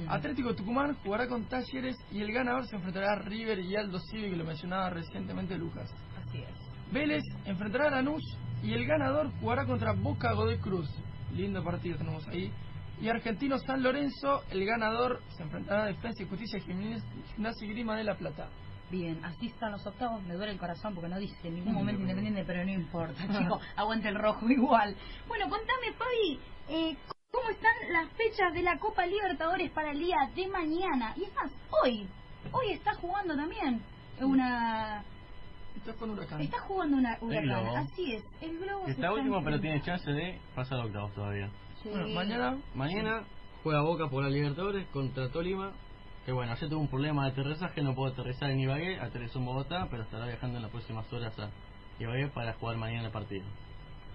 Atlético 0.09 0.55
Tucumán 0.55 0.95
jugará 1.03 1.27
con 1.27 1.45
Talleres 1.49 1.97
y 2.13 2.21
el 2.21 2.31
ganador 2.33 2.67
se 2.67 2.77
enfrentará 2.77 3.13
a 3.15 3.17
River 3.17 3.59
y 3.59 3.75
Aldo 3.75 3.99
Civi, 4.11 4.31
que 4.31 4.37
lo 4.37 4.45
mencionaba 4.45 4.91
recientemente 4.91 5.57
Lucas. 5.59 5.91
Así 6.25 6.39
es. 6.43 6.93
Vélez 6.93 7.23
enfrentará 7.45 7.89
a 7.89 7.91
Lanús 7.91 8.23
y 8.63 8.73
el 8.73 8.87
ganador 8.87 9.31
jugará 9.41 9.65
contra 9.67 9.93
Boca 9.93 10.33
Godoy 10.33 10.59
Cruz. 10.59 10.89
Lindo 11.35 11.63
partido 11.63 11.99
tenemos 11.99 12.27
ahí. 12.29 12.53
Y 13.01 13.09
Argentino 13.09 13.59
San 13.59 13.83
Lorenzo, 13.83 14.43
el 14.51 14.65
ganador 14.65 15.21
se 15.37 15.43
enfrentará 15.43 15.85
a 15.85 15.87
Defensa 15.87 16.23
y 16.23 16.29
Justicia 16.29 16.61
Gimnasia 16.61 17.67
y 17.67 17.69
Grima 17.69 17.97
de 17.97 18.05
la 18.05 18.17
Plata. 18.17 18.49
Bien, 18.91 19.23
así 19.25 19.49
están 19.49 19.73
los 19.73 19.87
octavos. 19.87 20.23
Me 20.23 20.35
duele 20.35 20.53
el 20.53 20.59
corazón 20.59 20.95
porque 20.95 21.09
no 21.09 21.19
dice 21.19 21.49
en 21.49 21.57
ningún 21.57 21.75
momento 21.75 22.03
independiente, 22.03 22.45
pero 22.47 22.65
no 22.65 22.73
importa, 22.73 23.27
chicos. 23.39 23.61
Aguante 23.77 24.09
el 24.09 24.15
rojo 24.15 24.49
igual. 24.49 24.97
Bueno, 25.27 25.49
contame, 25.49 25.93
Fabi, 25.99 26.41
eh, 26.69 26.97
¿cómo 27.31 27.51
están 27.51 27.73
las 27.93 28.11
fechas 28.13 28.55
de 28.55 28.63
la 28.63 28.79
Copa 28.79 29.05
Libertadores 29.05 29.71
para 29.73 29.91
el 29.91 29.99
día 29.99 30.17
de 30.35 30.49
mañana? 30.49 31.13
Y 31.17 31.25
es 31.25 31.35
más, 31.35 31.51
hoy. 31.83 32.09
Hoy 32.53 32.73
está 32.73 32.95
jugando 32.95 33.37
también 33.37 33.83
una... 34.21 35.05
Está 35.77 35.93
con 35.95 36.11
Huracán. 36.11 36.41
Está 36.41 36.59
jugando 36.61 36.97
una 36.97 37.19
huracán. 37.21 37.45
Globo. 37.45 37.77
Así 37.77 38.13
es, 38.15 38.25
el 38.41 38.59
globo 38.59 38.87
Está 38.87 39.13
último, 39.13 39.43
pero 39.45 39.61
tiene 39.61 39.83
chance 39.83 40.11
de 40.11 40.41
pasar 40.55 40.81
a 40.81 40.85
octavos 40.85 41.13
todavía. 41.15 41.51
Sí. 41.83 41.91
Bueno, 41.91 42.09
mañana 42.09 42.59
Mañana 42.75 43.25
juega 43.63 43.83
Boca 43.83 44.09
por 44.09 44.23
la 44.25 44.31
Libertadores 44.31 44.87
contra 44.89 45.29
Tolima. 45.31 45.73
Que 46.25 46.33
bueno, 46.33 46.53
ayer 46.53 46.69
tuvo 46.69 46.81
un 46.81 46.89
problema 46.89 47.25
de 47.25 47.31
aterrizaje, 47.31 47.83
no 47.83 47.95
puedo 47.95 48.13
aterrizar 48.13 48.51
en 48.51 48.59
Ibagué, 48.59 48.99
aterrizó 48.99 49.39
en 49.39 49.45
Bogotá, 49.45 49.87
pero 49.89 50.03
estará 50.03 50.27
viajando 50.27 50.57
en 50.57 50.63
las 50.63 50.73
próximas 50.73 51.11
horas 51.13 51.39
a 51.39 51.51
Ibagué 52.01 52.29
para 52.29 52.55
jugar 52.55 52.77
mañana 52.77 53.07
el 53.07 53.13
partido. 53.13 53.45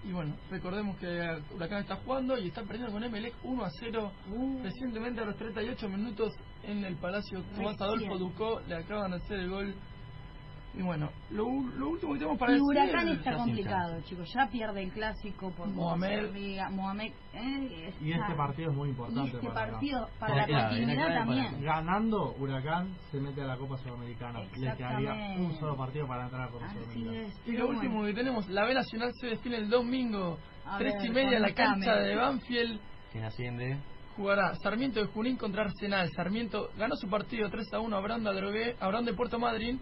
Y 0.03 0.12
bueno, 0.12 0.36
recordemos 0.49 0.97
que 0.97 1.07
Huracán 1.53 1.82
está 1.82 1.95
jugando 1.97 2.38
y 2.38 2.47
está 2.47 2.64
perdiendo 2.64 2.91
con 2.91 3.03
Emelec 3.03 3.36
1 3.43 3.64
a 3.64 3.70
0. 3.70 4.12
Uh. 4.32 4.64
Recientemente 4.64 5.22
a 5.22 5.26
los 5.26 5.36
38 5.38 5.89
minutos 5.89 6.34
en 6.64 6.84
el 6.84 6.95
Palacio 6.95 7.43
Tomás. 7.55 7.80
Adolfo 7.80 8.18
Ducó 8.18 8.62
le 8.68 8.76
acaban 8.76 9.12
de 9.12 9.18
hacer 9.18 9.39
el 9.39 9.49
gol. 9.49 9.76
Y 10.74 10.82
bueno, 10.84 11.09
lo, 11.32 11.43
lo 11.78 11.89
último 11.89 12.13
que 12.13 12.19
tenemos 12.19 12.39
para 12.39 12.53
Y 12.53 12.55
decir... 12.55 12.65
Huracán 12.69 13.07
es- 13.09 13.17
está 13.17 13.36
complicado, 13.36 14.01
chicos. 14.03 14.30
Ya 14.34 14.47
pierde 14.49 14.84
el 14.84 14.91
clásico 14.91 15.51
por 15.51 15.67
Mohamed. 15.67 16.32
Mohamed. 16.72 17.11
eh, 17.34 17.93
Y 17.99 18.11
está- 18.11 18.24
este 18.26 18.38
partido 18.38 18.72
es 18.72 18.78
muy 18.78 18.88
Y 18.88 18.91
importante 18.91 19.36
este 19.38 19.47
para 19.49 19.61
acá. 19.63 19.72
partido, 19.74 20.09
para 20.17 20.34
Era 20.34 20.47
la 20.47 20.69
continuidad 20.69 20.95
clave 20.95 21.13
para- 21.13 21.26
también. 21.26 21.63
Ganando, 21.63 22.36
Huracán 22.39 22.95
se 23.11 23.19
mete 23.19 23.41
a 23.41 23.45
la 23.47 23.57
Copa 23.57 23.78
Sudamericana. 23.80 24.39
Le 24.57 24.76
quedaría 24.78 25.13
un 25.39 25.53
solo 25.59 25.76
partido 25.76 26.07
para 26.07 26.24
entrar 26.24 26.41
a 26.43 26.45
la 26.45 26.51
Copa 26.51 26.65
Así 26.67 26.76
Sudamericana. 26.80 27.22
es. 27.28 27.41
Y 27.47 27.51
lo 27.51 27.65
bueno. 27.65 27.80
último 27.82 28.03
que 28.05 28.13
tenemos, 28.13 28.47
la 28.49 28.63
B 28.65 28.74
Nacional 28.74 29.11
se 29.19 29.28
define 29.28 29.57
el 29.57 29.69
domingo, 29.69 30.38
A 30.65 30.78
tres 30.78 30.93
ver, 30.93 31.05
y 31.05 31.09
media 31.09 31.36
en 31.38 31.41
la 31.41 31.53
cancha 31.53 31.95
de 31.97 32.15
Banfield. 32.15 32.80
Quien 33.11 33.24
asciende, 33.26 33.78
Jugará 34.15 34.53
Sarmiento 34.61 34.99
de 34.99 35.07
Junín 35.07 35.38
contra 35.38 35.63
Arsenal. 35.63 36.07
Sarmiento 36.15 36.69
ganó 36.78 36.95
su 36.97 37.09
partido 37.09 37.49
3 37.49 37.65
a 37.74 37.80
1 37.80 37.95
a 37.95 37.99
Branda 38.01 38.34
Drogué, 38.34 38.76
a 38.80 38.88
Branda 38.89 39.09
de 39.11 39.17
Puerto 39.17 39.39
Madryn. 39.39 39.80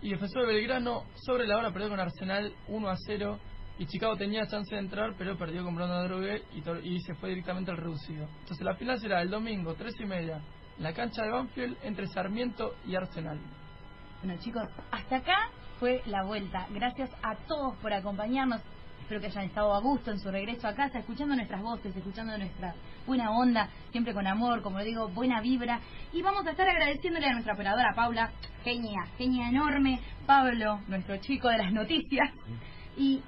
Y 0.00 0.10
Defensor 0.10 0.46
de 0.46 0.54
Belgrano 0.54 1.04
sobre 1.14 1.46
la 1.46 1.56
hora 1.56 1.72
perdió 1.72 1.88
con 1.90 2.00
Arsenal 2.00 2.52
1 2.68 2.88
a 2.88 2.96
0. 3.06 3.38
Y 3.78 3.86
Chicago 3.86 4.16
tenía 4.16 4.46
chance 4.46 4.74
de 4.74 4.80
entrar, 4.80 5.14
pero 5.16 5.36
perdió 5.36 5.64
con 5.64 5.74
Branda 5.74 6.02
Drogué 6.04 6.42
y, 6.52 6.88
y 6.88 7.00
se 7.00 7.14
fue 7.14 7.30
directamente 7.30 7.70
al 7.70 7.76
reducido. 7.76 8.28
Entonces 8.40 8.64
la 8.64 8.74
final 8.74 8.98
será 9.00 9.22
el 9.22 9.30
domingo, 9.30 9.74
3 9.74 9.94
y 10.00 10.04
media, 10.04 10.40
en 10.76 10.82
la 10.82 10.92
cancha 10.92 11.22
de 11.22 11.30
Banfield 11.30 11.76
entre 11.82 12.06
Sarmiento 12.08 12.74
y 12.86 12.96
Arsenal. 12.96 13.38
Bueno, 14.22 14.40
chicos, 14.40 14.64
hasta 14.90 15.16
acá 15.16 15.50
fue 15.78 16.02
la 16.06 16.24
vuelta. 16.24 16.66
Gracias 16.70 17.10
a 17.22 17.36
todos 17.46 17.76
por 17.76 17.92
acompañarnos. 17.92 18.60
Espero 19.08 19.22
que 19.22 19.28
hayan 19.28 19.44
estado 19.44 19.72
a 19.72 19.80
gusto 19.80 20.10
en 20.10 20.18
su 20.18 20.30
regreso 20.30 20.68
a 20.68 20.74
casa, 20.74 20.98
escuchando 20.98 21.34
nuestras 21.34 21.62
voces, 21.62 21.96
escuchando 21.96 22.36
nuestra 22.36 22.74
buena 23.06 23.30
onda, 23.30 23.70
siempre 23.90 24.12
con 24.12 24.26
amor, 24.26 24.60
como 24.60 24.80
digo, 24.80 25.08
buena 25.08 25.40
vibra. 25.40 25.80
Y 26.12 26.20
vamos 26.20 26.46
a 26.46 26.50
estar 26.50 26.68
agradeciéndole 26.68 27.24
a 27.24 27.32
nuestra 27.32 27.54
operadora 27.54 27.94
Paula, 27.96 28.30
genia, 28.62 29.06
genia 29.16 29.48
enorme, 29.48 29.98
Pablo, 30.26 30.80
nuestro 30.88 31.16
chico 31.16 31.48
de 31.48 31.56
las 31.56 31.72
noticias. 31.72 32.30
Y 32.98 33.22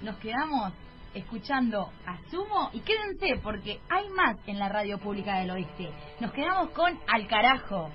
nos 0.00 0.16
quedamos 0.16 0.72
escuchando 1.14 1.92
a 2.04 2.18
Sumo 2.28 2.70
y 2.72 2.80
quédense 2.80 3.40
porque 3.40 3.78
hay 3.88 4.08
más 4.08 4.36
en 4.48 4.58
la 4.58 4.68
radio 4.68 4.98
pública 4.98 5.38
del 5.38 5.52
oeste. 5.52 5.90
Nos 6.18 6.32
quedamos 6.32 6.70
con 6.70 6.98
Al 7.06 7.28
carajo. 7.28 7.88